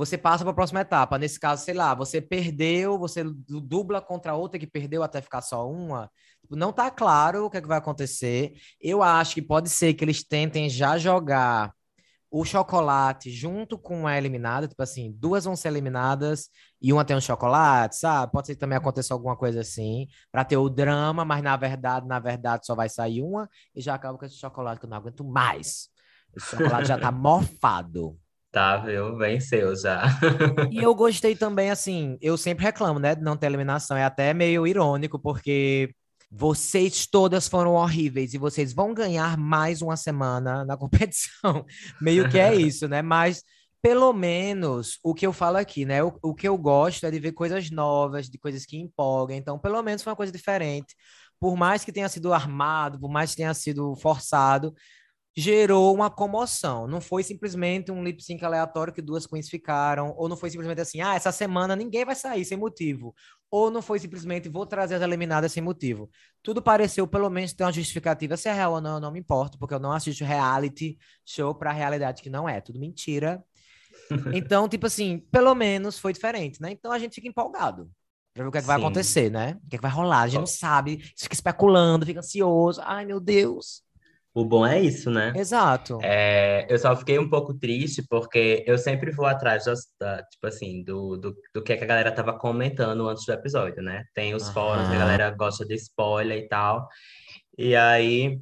você 0.06 0.18
passa 0.18 0.43
para 0.43 0.52
a 0.52 0.56
próxima 0.56 0.82
etapa. 0.82 1.18
Nesse 1.18 1.39
caso, 1.39 1.64
sei 1.64 1.74
lá, 1.74 1.93
você 1.95 2.22
perdeu, 2.22 2.97
você 2.97 3.24
du- 3.24 3.62
dubla 3.62 4.02
contra 4.02 4.36
outra 4.36 4.60
que 4.60 4.68
perdeu 4.68 5.04
até 5.04 5.22
ficar 5.22 5.41
só 5.41 5.70
uma. 5.70 6.10
Tipo, 6.41 6.56
Não 6.56 6.74
tá 6.74 6.89
claro 6.91 7.45
o 7.45 7.49
que, 7.49 7.58
é 7.58 7.62
que 7.62 7.68
vai 7.68 7.78
acontecer. 7.78 8.54
Eu 8.82 9.04
acho 9.04 9.34
que 9.36 9.41
pode 9.41 9.70
ser 9.70 9.93
que 9.93 10.04
eles 10.04 10.24
tentem 10.24 10.70
já 10.70 10.97
jogar 10.97 11.74
o 12.30 12.45
chocolate 12.45 13.30
junto 13.32 13.78
com 13.78 14.08
a 14.08 14.18
eliminada, 14.18 14.68
tipo 14.68 14.82
assim, 14.82 15.12
duas 15.18 15.43
vão 15.45 15.56
ser 15.56 15.68
eliminadas 15.70 16.49
e 16.82 16.93
uma 16.93 17.04
tem 17.06 17.16
um 17.16 17.22
chocolate, 17.22 17.97
sabe? 17.97 18.32
Pode 18.32 18.47
ser 18.47 18.54
que 18.56 18.60
também 18.60 18.78
aconteça 18.78 19.14
alguma 19.14 19.36
coisa 19.36 19.62
assim, 19.62 20.08
para 20.32 20.45
ter 20.45 20.58
o 20.58 20.70
drama, 20.70 21.26
mas 21.26 21.43
na 21.43 21.58
verdade, 21.58 22.08
na 22.08 22.20
verdade 22.20 22.66
só 22.66 22.74
vai 22.76 22.88
sair 22.89 23.22
uma 23.22 23.49
e 23.76 23.82
já 23.82 23.95
acaba 23.95 24.18
com 24.18 24.26
esse 24.26 24.38
chocolate 24.38 24.80
que 24.80 24.86
eu 24.86 24.89
não 24.89 24.97
aguento 24.97 25.24
mais. 25.26 25.89
Esse 26.36 26.49
chocolate 26.49 26.88
já 26.88 26.97
tá 26.97 27.12
mofado. 27.12 28.18
Tá, 28.52 28.78
viu? 28.78 29.16
Venceu 29.18 29.74
já. 29.76 30.04
E 30.70 30.78
eu 30.78 30.93
gostei 30.93 31.36
também, 31.36 31.72
assim, 31.72 32.18
eu 32.22 32.38
sempre 32.38 32.66
reclamo, 32.66 32.99
né, 32.99 33.16
de 33.16 33.22
não 33.22 33.38
ter 33.38 33.45
eliminação. 33.45 33.95
É 33.95 34.04
até 34.04 34.34
meio 34.34 34.68
irônico, 34.68 35.18
porque 35.18 35.93
vocês 36.30 37.06
todas 37.06 37.47
foram 37.47 37.74
horríveis 37.74 38.34
e 38.34 38.38
vocês 38.38 38.74
vão 38.74 38.93
ganhar 38.93 39.38
mais 39.38 39.82
uma 39.82 39.95
semana 39.95 40.66
na 40.66 40.76
competição. 40.78 41.66
Meio 42.02 42.30
que 42.30 42.38
é 42.38 42.54
isso, 42.56 42.88
né? 42.89 43.02
Mas 43.02 43.41
pelo 43.82 44.14
menos 44.14 44.99
o 45.04 45.14
que 45.14 45.26
eu 45.26 45.34
falo 45.34 45.58
aqui, 45.58 45.86
né? 45.86 46.04
O, 46.04 46.14
o 46.22 46.36
que 46.36 46.47
eu 46.47 46.58
gosto 46.58 47.06
é 47.06 47.12
de 47.12 47.20
ver 47.20 47.32
coisas 47.32 47.72
novas, 47.72 48.30
de 48.30 48.38
coisas 48.38 48.66
que 48.66 48.78
empolgam. 48.78 49.36
Então, 49.36 49.58
pelo 49.58 49.82
menos 49.82 50.04
foi 50.04 50.12
uma 50.12 50.18
coisa 50.18 50.32
diferente. 50.32 50.95
Por 51.39 51.56
mais 51.58 51.84
que 51.84 51.91
tenha 51.91 52.08
sido 52.08 52.32
armado, 52.32 52.99
por 52.99 53.10
mais 53.10 53.32
que 53.32 53.38
tenha 53.38 53.54
sido 53.54 53.95
forçado, 53.95 54.74
gerou 55.36 55.94
uma 55.94 56.10
comoção. 56.10 56.88
Não 56.88 57.00
foi 57.00 57.24
simplesmente 57.24 57.92
um 57.92 58.04
lip 58.04 58.22
sync 58.22 58.44
aleatório 58.44 58.94
que 58.94 59.02
duas 59.02 59.26
queens 59.26 59.50
ficaram, 59.50 60.14
ou 60.18 60.28
não 60.28 60.36
foi 60.36 60.50
simplesmente 60.50 60.82
assim, 60.82 61.02
ah, 61.02 61.16
essa 61.16 61.32
semana 61.32 61.76
ninguém 61.76 62.04
vai 62.06 62.16
sair 62.16 62.44
sem 62.44 62.58
motivo, 62.58 63.16
ou 63.50 63.72
não 63.72 63.82
foi 63.82 64.00
simplesmente 64.00 64.50
vou 64.50 64.66
trazer 64.66 64.96
as 64.96 65.02
eliminadas 65.02 65.52
sem 65.52 65.64
motivo. 65.64 66.10
Tudo 66.44 66.62
pareceu 66.62 67.08
pelo 67.08 67.30
menos 67.30 67.54
ter 67.54 67.64
uma 67.64 67.72
justificativa, 67.72 68.36
se 68.36 68.50
é 68.50 68.54
real 68.54 68.74
ou 68.74 68.82
não, 68.82 68.96
eu 68.96 69.02
não 69.02 69.12
me 69.12 69.20
importo, 69.20 69.58
porque 69.58 69.74
eu 69.74 69.80
não 69.80 69.92
assisto 69.92 70.26
reality 70.26 70.98
show 71.26 71.56
para 71.56 71.72
realidade 71.72 72.22
que 72.22 72.30
não 72.30 72.48
é, 72.48 72.60
tudo 72.62 72.80
mentira. 72.80 73.44
Então, 74.34 74.68
tipo 74.68 74.88
assim, 74.88 75.20
pelo 75.32 75.56
menos 75.56 75.98
foi 75.98 76.12
diferente, 76.12 76.62
né? 76.62 76.72
Então 76.72 76.92
a 76.92 77.00
gente 77.00 77.16
fica 77.16 77.30
empolgado. 77.30 77.90
Pra 78.34 78.44
ver 78.44 78.50
o 78.50 78.52
que, 78.52 78.58
é 78.58 78.62
que 78.62 78.68
vai 78.68 78.78
acontecer, 78.78 79.30
né? 79.30 79.58
O 79.64 79.70
que, 79.70 79.76
é 79.76 79.78
que 79.78 79.82
vai 79.82 79.92
rolar? 79.92 80.22
A 80.22 80.28
gente 80.28 80.40
não 80.40 80.48
sabe, 80.48 81.00
fica 81.18 81.34
especulando, 81.34 82.06
fica 82.06 82.20
ansioso. 82.20 82.82
Ai, 82.84 83.06
meu 83.06 83.22
Deus. 83.22 83.84
O 84.34 84.46
bom 84.46 84.66
é 84.66 84.80
isso, 84.80 85.12
né? 85.12 85.34
Exato. 85.36 86.00
É, 86.02 86.66
eu 86.70 86.78
só 86.80 86.96
fiquei 86.96 87.20
um 87.20 87.30
pouco 87.30 87.54
triste 87.54 88.02
porque 88.10 88.64
eu 88.66 88.78
sempre 88.78 89.12
vou 89.12 89.26
atrás 89.26 89.66
das, 89.66 89.82
da, 90.00 90.24
tipo 90.24 90.48
assim, 90.48 90.84
do, 90.84 91.18
do, 91.18 91.36
do 91.54 91.62
que, 91.62 91.74
é 91.74 91.78
que 91.78 91.84
a 91.84 91.88
galera 91.88 92.12
tava 92.14 92.38
comentando 92.38 93.10
antes 93.10 93.26
do 93.26 93.34
episódio, 93.34 93.84
né? 93.84 94.06
Tem 94.14 94.34
os 94.34 94.50
fóruns, 94.50 94.88
a 94.88 94.92
Aham. 94.92 95.00
galera 95.00 95.32
gosta 95.32 95.66
de 95.66 95.76
spoiler 95.76 96.38
e 96.38 96.48
tal. 96.48 96.88
E 97.58 97.76
aí 97.76 98.40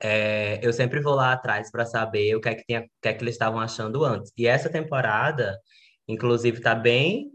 é, 0.00 0.58
eu 0.62 0.72
sempre 0.72 1.00
vou 1.00 1.14
lá 1.14 1.32
atrás 1.32 1.70
para 1.70 1.84
saber 1.84 2.34
o 2.36 2.40
que 2.40 2.48
é 2.48 2.54
que, 2.54 2.64
tinha, 2.64 2.80
o 2.80 2.84
que 3.02 3.08
é 3.08 3.12
que 3.12 3.22
eles 3.22 3.34
estavam 3.34 3.58
achando 3.60 4.04
antes. 4.04 4.32
E 4.36 4.46
essa 4.46 4.70
temporada, 4.70 5.58
inclusive, 6.08 6.60
tá 6.60 6.74
bem 6.74 7.30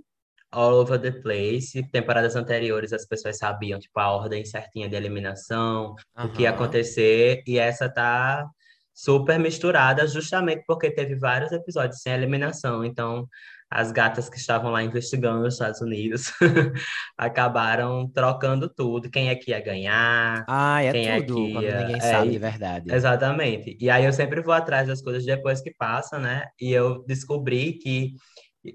all 0.56 0.74
over 0.74 0.98
the 1.00 1.12
place. 1.12 1.84
Temporadas 1.92 2.36
anteriores 2.36 2.94
as 2.94 3.06
pessoas 3.06 3.38
sabiam, 3.38 3.80
tipo, 3.80 4.00
a 4.00 4.12
ordem 4.12 4.46
certinha 4.46 4.88
de 4.88 4.96
eliminação, 4.96 5.96
o 6.18 6.30
que 6.30 6.44
ia 6.44 6.52
acontecer, 6.52 7.44
e 7.46 7.60
essa 7.60 7.90
tá 7.90 8.48
super 8.94 9.38
misturada, 9.38 10.08
justamente 10.08 10.64
porque 10.66 10.90
teve 10.90 11.16
vários 11.16 11.52
episódios 11.52 12.02
sem 12.02 12.14
eliminação. 12.14 12.86
Então, 12.86 13.28
as 13.70 13.92
gatas 13.92 14.30
que 14.30 14.38
estavam 14.38 14.72
lá 14.72 14.82
investigando 14.84 15.42
nos 15.42 15.56
Estados 15.56 15.82
Unidos 15.82 16.32
acabaram 17.18 18.08
trocando 18.10 18.70
tudo. 18.70 19.10
Quem 19.10 19.30
é 19.30 19.36
que 19.36 19.52
ia 19.52 19.60
ganhar? 19.60 20.46
Ah, 20.48 20.82
é 20.82 20.92
quem 20.92 21.26
tudo, 21.26 21.58
é 21.58 21.62
que 21.62 21.66
ia... 21.66 21.80
ninguém 21.80 21.98
é, 21.98 22.00
sabe 22.00 22.30
de 22.30 22.38
verdade. 22.38 22.94
Exatamente. 22.94 23.78
E 23.80 23.90
aí 23.90 24.06
eu 24.06 24.14
sempre 24.14 24.42
vou 24.42 24.54
atrás 24.54 24.88
das 24.88 25.02
coisas 25.02 25.26
depois 25.26 25.62
que 25.62 25.74
passa, 25.74 26.18
né? 26.18 26.46
E 26.62 26.72
eu 26.72 27.04
descobri 27.06 27.74
que 27.74 28.14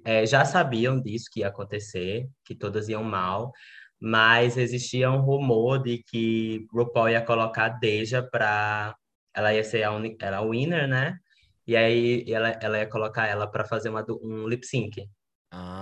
é, 0.05 0.27
já 0.27 0.45
sabiam 0.45 1.01
disso 1.01 1.27
que 1.33 1.41
ia 1.41 1.49
acontecer, 1.49 2.29
que 2.45 2.55
todas 2.55 2.89
iam 2.89 3.03
mal, 3.05 3.53
mas 4.01 4.57
existia 4.57 5.11
um 5.11 5.21
rumor 5.21 5.83
de 5.83 6.03
que 6.05 6.67
RuPaul 6.73 7.11
ia 7.11 7.23
colocar 7.25 7.67
a 7.67 7.69
Deja 7.71 8.23
para 8.23 8.95
ela 9.35 9.55
ia 9.55 9.63
ser 9.65 9.83
a 9.85 9.93
única, 9.93 10.27
ela 10.27 10.39
a 10.39 10.43
winner, 10.43 10.89
né? 10.89 11.19
E 11.67 11.77
aí 11.77 12.25
ela, 12.33 12.51
ela 12.61 12.79
ia 12.79 12.87
colocar 12.89 13.27
ela 13.27 13.47
para 13.47 13.65
fazer 13.65 13.91
uma, 13.91 14.05
um 14.23 14.49
lip 14.49 14.67
sync, 14.67 15.09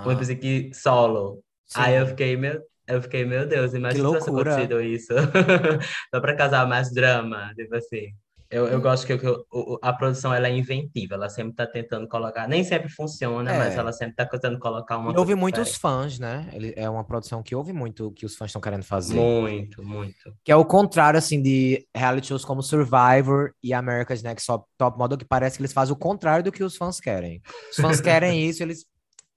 um 0.05 0.09
lip 0.09 0.21
Ah, 0.21 0.25
sync 0.25 0.73
solo. 0.73 1.43
Aí 1.73 1.95
eu 1.95 2.05
sim. 2.05 2.11
fiquei, 2.11 2.35
meu, 2.37 2.61
eu 2.87 3.01
fiquei, 3.01 3.25
meu 3.25 3.47
Deus, 3.47 3.73
imagina 3.73 4.05
se 4.05 4.09
tivesse 4.09 4.29
loucura. 4.29 4.51
acontecido 4.55 4.81
isso. 4.81 5.13
Só 6.13 6.21
pra 6.21 6.35
causar 6.35 6.67
mais 6.67 6.91
drama, 6.93 7.53
tipo 7.55 7.75
assim. 7.75 8.07
Eu, 8.51 8.67
eu 8.67 8.79
Hum. 8.79 8.81
gosto 8.81 9.05
que, 9.05 9.13
o- 9.13 9.79
a 9.81 9.93
produção 9.93 10.33
ela 10.33 10.47
é 10.47 10.51
inventiva, 10.51 11.13
ela 11.13 11.29
sempre 11.29 11.53
tá 11.53 11.67
tentando 11.67 12.07
colocar, 12.07 12.47
nem 12.47 12.63
sempre 12.63 12.89
funciona, 12.89 13.53
mas 13.53 13.75
É. 13.75 13.77
ela 13.77 13.91
sempre 13.93 14.15
tá 14.15 14.25
tentando 14.25 14.57
colocar 14.57 14.97
uma 14.97 15.13
E 15.13 15.17
houve 15.17 15.35
muitos 15.35 15.67
diferente. 15.67 15.79
fãs, 15.81 16.17
né? 16.19 16.49
Ele 16.51 16.73
é 16.75 16.89
uma 16.89 17.03
produção 17.03 17.43
que 17.43 17.55
houve 17.55 17.71
muito 17.71 18.11
que 18.11 18.25
os 18.25 18.35
fãs 18.35 18.49
estão 18.49 18.61
querendo 18.61 18.83
fazer. 18.83 19.15
Muito, 19.19 19.83
muito. 19.83 20.33
Que 20.43 20.51
é 20.51 20.55
o 20.55 20.65
contrário, 20.65 21.17
assim, 21.19 21.41
de 21.41 21.87
reality 21.95 22.27
shows 22.27 22.43
como 22.43 22.63
Survivor 22.63 23.51
e 23.63 23.71
America's 23.71 24.23
Next 24.23 24.47
Top, 24.47 24.65
Top 24.77 24.97
Model, 24.97 25.17
que 25.17 25.25
parece 25.25 25.57
que 25.57 25.61
eles 25.61 25.73
fazem 25.73 25.93
o 25.93 25.97
contrário 25.97 26.43
do 26.43 26.51
que 26.51 26.63
os 26.63 26.75
fãs 26.75 26.99
querem. 26.99 27.41
Os 27.69 27.77
fãs 27.77 28.01
querem 28.01 28.43
isso, 28.49 28.63
eles 28.63 28.85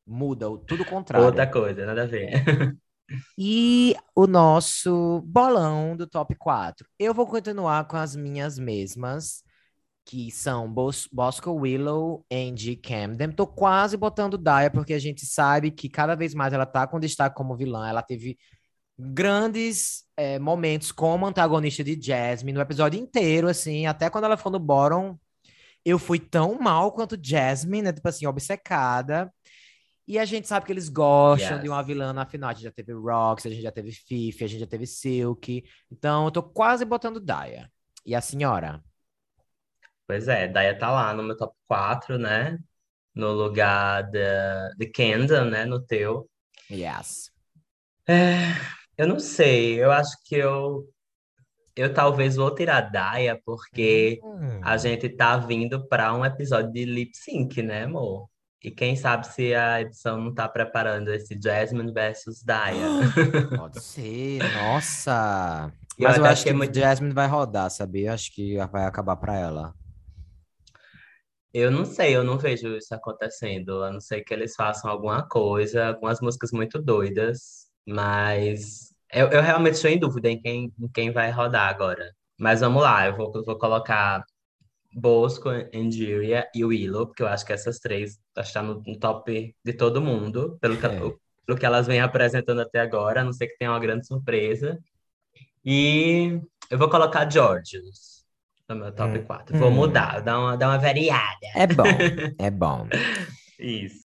mudam, 0.06 0.56
tudo 0.56 0.80
o 0.82 0.86
contrário. 0.86 1.26
Outra 1.26 1.46
coisa, 1.46 1.84
nada 1.84 2.04
a 2.04 2.06
ver. 2.06 2.42
E 3.38 3.94
o 4.14 4.26
nosso 4.26 5.22
bolão 5.26 5.96
do 5.96 6.06
top 6.06 6.34
4. 6.36 6.86
Eu 6.98 7.14
vou 7.14 7.26
continuar 7.26 7.86
com 7.86 7.96
as 7.96 8.16
minhas 8.16 8.58
mesmas, 8.58 9.42
que 10.04 10.30
são 10.30 10.72
Bos 10.72 11.08
Bosco 11.12 11.50
Willow, 11.52 12.24
Angie 12.30 12.76
Camden. 12.76 13.32
Tô 13.32 13.46
quase 13.46 13.96
botando 13.96 14.38
Daya, 14.38 14.70
porque 14.70 14.94
a 14.94 14.98
gente 14.98 15.24
sabe 15.26 15.70
que 15.70 15.88
cada 15.88 16.14
vez 16.14 16.34
mais 16.34 16.52
ela 16.52 16.66
tá 16.66 16.86
com 16.86 17.00
destaque 17.00 17.36
como 17.36 17.56
vilã. 17.56 17.88
Ela 17.88 18.02
teve 18.02 18.36
grandes 18.98 20.04
é, 20.16 20.38
momentos 20.38 20.92
como 20.92 21.26
antagonista 21.26 21.82
de 21.82 21.98
Jasmine 22.00 22.52
no 22.52 22.60
episódio 22.60 23.00
inteiro, 23.00 23.48
assim, 23.48 23.86
até 23.86 24.10
quando 24.10 24.24
ela 24.24 24.36
ficou 24.36 24.52
no 24.52 24.58
bottom, 24.58 25.18
eu 25.84 25.98
fui 25.98 26.18
tão 26.18 26.58
mal 26.60 26.92
quanto 26.92 27.18
Jasmine, 27.20 27.82
né? 27.82 27.92
Tipo 27.92 28.08
assim, 28.08 28.26
obcecada. 28.26 29.32
E 30.07 30.18
a 30.18 30.24
gente 30.24 30.48
sabe 30.48 30.66
que 30.66 30.72
eles 30.72 30.88
gostam 30.88 31.59
de 31.59 31.66
Yes. 31.66 31.68
uma 31.68 31.82
vilã 31.82 32.12
na 32.12 32.26
final. 32.26 32.50
A 32.50 32.53
gente 32.55 32.64
já 32.64 32.72
teve 32.72 32.92
Rox, 32.92 33.46
a 33.46 33.50
gente 33.50 33.62
já 33.62 33.72
teve 33.72 33.92
Fifi, 33.92 34.44
a 34.44 34.46
gente 34.48 34.61
já 34.61 34.66
teve 34.66 34.86
Silk. 34.86 35.62
Então, 35.90 36.24
eu 36.26 36.30
tô 36.30 36.42
quase 36.42 36.84
botando 36.84 37.20
Daya. 37.20 37.70
E 38.05 38.14
a 38.14 38.20
senhora? 38.20 38.82
Pois 40.07 40.28
é, 40.28 40.48
Daya 40.48 40.78
tá 40.78 40.90
lá 40.90 41.14
no 41.14 41.22
meu 41.22 41.36
top 41.36 41.55
4, 41.68 42.18
né? 42.18 42.59
No 43.14 43.32
lugar 43.32 44.03
da, 44.11 44.70
de 44.78 44.86
Kendall, 44.86 45.44
né? 45.46 45.64
No 45.64 45.80
teu. 45.84 46.28
Yes. 46.70 47.30
É, 48.09 48.48
eu 48.96 49.07
não 49.07 49.18
sei, 49.20 49.82
eu 49.82 49.90
acho 49.92 50.16
que 50.24 50.34
eu, 50.36 50.88
eu 51.76 51.92
talvez 51.94 52.36
vou 52.36 52.55
tirar 52.55 52.82
Daya, 52.82 53.40
porque 53.44 54.20
Hum. 54.24 54.61
a 54.64 54.76
gente 54.78 55.09
tá 55.11 55.36
vindo 55.38 55.86
para 55.88 56.14
um 56.14 56.24
episódio 56.24 56.72
de 56.72 56.84
lip 56.84 57.16
sync, 57.16 57.62
né, 57.62 57.84
amor? 57.84 58.28
E 58.64 58.70
quem 58.70 58.94
sabe 58.94 59.26
se 59.26 59.52
a 59.54 59.80
edição 59.80 60.20
não 60.20 60.32
tá 60.32 60.48
preparando 60.48 61.12
esse 61.12 61.36
Jasmine 61.42 61.92
versus 61.92 62.42
Daya. 62.44 62.86
Pode 63.56 63.80
ser, 63.82 64.38
nossa. 64.54 65.72
Eu 65.98 66.08
Mas 66.08 66.18
eu 66.18 66.24
acho 66.24 66.44
que 66.44 66.52
muito- 66.52 66.78
Jasmine 66.78 67.12
vai 67.12 67.26
rodar, 67.26 67.70
sabia? 67.70 68.10
Eu 68.10 68.14
Acho 68.14 68.32
que 68.32 68.56
vai 68.70 68.84
acabar 68.84 69.16
pra 69.16 69.36
ela. 69.36 69.74
Eu 71.52 71.70
não 71.70 71.84
sei, 71.84 72.16
eu 72.16 72.24
não 72.24 72.38
vejo 72.38 72.76
isso 72.76 72.94
acontecendo, 72.94 73.82
a 73.82 73.90
não 73.92 74.00
ser 74.00 74.22
que 74.22 74.32
eles 74.32 74.54
façam 74.54 74.90
alguma 74.90 75.22
coisa, 75.28 75.88
algumas 75.88 76.18
músicas 76.20 76.50
muito 76.50 76.80
doidas, 76.80 77.66
mas 77.86 78.94
eu, 79.12 79.28
eu 79.28 79.42
realmente 79.42 79.74
estou 79.74 79.90
em 79.90 79.98
dúvida 79.98 80.30
em 80.30 80.40
quem, 80.40 80.72
em 80.80 80.88
quem 80.88 81.10
vai 81.12 81.30
rodar 81.30 81.68
agora. 81.68 82.14
Mas 82.40 82.60
vamos 82.60 82.82
lá, 82.82 83.06
eu 83.06 83.14
vou, 83.14 83.30
vou 83.44 83.58
colocar 83.58 84.24
Bosco, 84.95 85.49
Angeria 85.74 86.49
e 86.55 86.64
Willow, 86.64 87.07
porque 87.07 87.22
eu 87.22 87.28
acho 87.28 87.45
que 87.47 87.53
essas 87.53 87.78
três 87.78 88.18
estão 88.38 88.62
no, 88.62 88.82
no 88.86 88.99
top 88.99 89.55
de 89.64 89.72
todo 89.72 90.01
mundo, 90.03 90.59
pelo 90.61 90.76
que, 90.78 90.86
É. 90.86 90.99
pelo 91.47 91.59
que 91.59 91.64
elas 91.66 91.86
vêm 91.86 92.01
apresentando 92.01 92.61
até 92.61 92.80
agora, 92.80 93.20
a 93.20 93.24
não 93.24 93.32
ser 93.32 93.47
que 93.49 93.57
tenha 93.59 93.70
uma 93.70 93.80
grande 93.80 94.07
surpresa. 94.07 94.78
E 95.64 96.40
eu 96.70 96.78
vou 96.78 96.88
colocar 96.88 97.30
Georgios 97.30 98.24
no 98.68 98.76
meu 98.76 98.93
top 98.93 99.18
Hum. 99.18 99.24
4. 99.24 99.59
Vou 99.59 99.68
Hum. 99.68 99.74
mudar, 99.74 100.20
dar 100.20 100.38
uma, 100.38 100.57
dar 100.57 100.68
uma 100.68 100.78
variada. 100.78 101.38
É 101.55 101.66
bom, 101.66 101.84
é 102.38 102.51
bom. 102.51 102.88
Isso. 103.59 104.03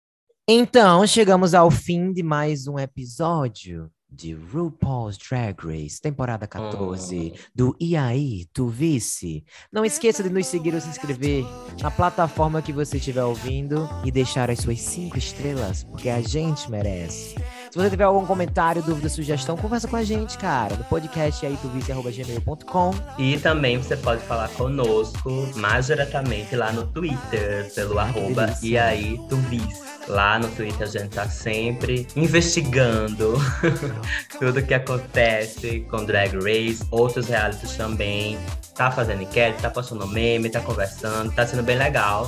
Então, 0.47 1.05
chegamos 1.05 1.53
ao 1.53 1.69
fim 1.69 2.13
de 2.13 2.23
mais 2.23 2.67
um 2.67 2.79
episódio 2.79 3.91
de 4.17 4.33
RuPaul's 4.33 5.15
Drag 5.15 5.55
Race, 5.63 6.01
temporada 6.01 6.47
14, 6.47 7.33
do 7.53 7.75
E 7.79 7.95
aí, 7.95 8.45
tu 8.51 8.67
vice? 8.67 9.45
Não 9.71 9.85
esqueça 9.85 10.23
de 10.23 10.29
nos 10.29 10.47
seguir 10.47 10.73
ou 10.73 10.81
se 10.81 10.89
inscrever 10.89 11.45
na 11.79 11.91
plataforma 11.91 12.61
que 12.61 12.73
você 12.73 12.97
estiver 12.97 13.23
ouvindo 13.23 13.87
e 14.03 14.11
deixar 14.11 14.49
as 14.49 14.59
suas 14.59 14.81
cinco 14.81 15.19
estrelas, 15.19 15.83
porque 15.83 16.09
a 16.09 16.19
gente 16.19 16.69
merece. 16.71 17.35
Se 17.77 17.83
você 17.83 17.91
tiver 17.91 18.05
algum 18.05 18.25
comentário, 18.25 18.81
dúvida, 18.81 19.07
sugestão, 19.07 19.55
conversa 19.55 19.87
com 19.87 19.95
a 19.95 20.03
gente, 20.03 20.35
cara, 20.39 20.75
no 20.75 20.83
podcast 20.85 21.45
aí, 21.45 21.55
tu 21.61 21.67
vice@gmail.com. 21.67 22.91
E 23.19 23.37
também 23.37 23.77
você 23.77 23.95
pode 23.95 24.19
falar 24.23 24.49
conosco 24.49 25.47
mais 25.55 25.85
diretamente 25.85 26.55
lá 26.55 26.71
no 26.71 26.87
Twitter, 26.87 27.71
pelo 27.75 27.93
que 27.93 27.99
arroba 27.99 28.57
e 28.63 28.79
aí 28.79 29.21
tu 29.29 29.35
vis. 29.35 29.79
Lá 30.07 30.39
no 30.39 30.47
Twitter 30.47 30.87
a 30.87 30.89
gente 30.89 31.09
tá 31.09 31.29
sempre 31.29 32.07
investigando 32.15 33.35
tudo 34.39 34.63
que 34.63 34.73
acontece 34.73 35.81
com 35.81 36.03
Drag 36.03 36.33
Race, 36.33 36.83
outros 36.89 37.27
realities 37.27 37.77
também. 37.77 38.39
Tá 38.73 38.89
fazendo 38.89 39.21
enquete, 39.21 39.61
tá 39.61 39.69
postando 39.69 40.07
meme, 40.07 40.49
tá 40.49 40.61
conversando, 40.61 41.31
tá 41.31 41.45
sendo 41.45 41.61
bem 41.61 41.77
legal. 41.77 42.27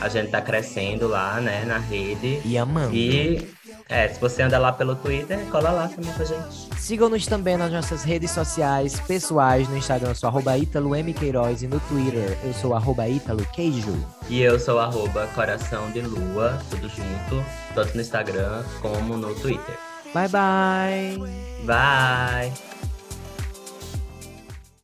A 0.00 0.08
gente 0.08 0.30
tá 0.30 0.40
crescendo 0.40 1.06
lá, 1.06 1.40
né, 1.40 1.64
na 1.64 1.78
rede. 1.78 2.40
E 2.44 2.56
amando. 2.56 2.94
E 2.94 3.46
é, 3.90 4.08
se 4.08 4.20
você 4.20 4.42
anda 4.42 4.56
lá 4.56 4.72
pelo 4.72 4.94
Twitter, 4.94 5.38
cola 5.50 5.70
lá 5.70 5.88
também 5.88 6.12
com 6.12 6.22
a 6.22 6.24
gente. 6.24 6.70
Sigam-nos 6.78 7.26
também 7.26 7.56
nas 7.56 7.72
nossas 7.72 8.04
redes 8.04 8.30
sociais 8.30 9.00
pessoais. 9.00 9.68
No 9.68 9.76
Instagram, 9.76 10.10
eu 10.10 10.14
sou 10.14 10.28
arroba 10.28 10.56
Ítalo 10.56 10.94
M. 10.94 11.12
Queiroz. 11.12 11.62
E 11.62 11.66
no 11.66 11.80
Twitter, 11.80 12.38
eu 12.44 12.54
sou 12.54 12.74
arroba 12.74 13.08
Ítalo 13.08 13.44
Queijo. 13.52 13.94
E 14.28 14.40
eu 14.40 14.60
sou 14.60 14.78
arroba 14.78 15.26
Coração 15.34 15.90
de 15.90 16.02
Lua, 16.02 16.56
tudo 16.70 16.88
junto, 16.88 17.44
tanto 17.74 17.94
no 17.94 18.00
Instagram 18.00 18.62
como 18.80 19.16
no 19.16 19.34
Twitter. 19.34 19.76
Bye, 20.14 20.28
bye! 20.28 21.18
Bye! 21.66 22.69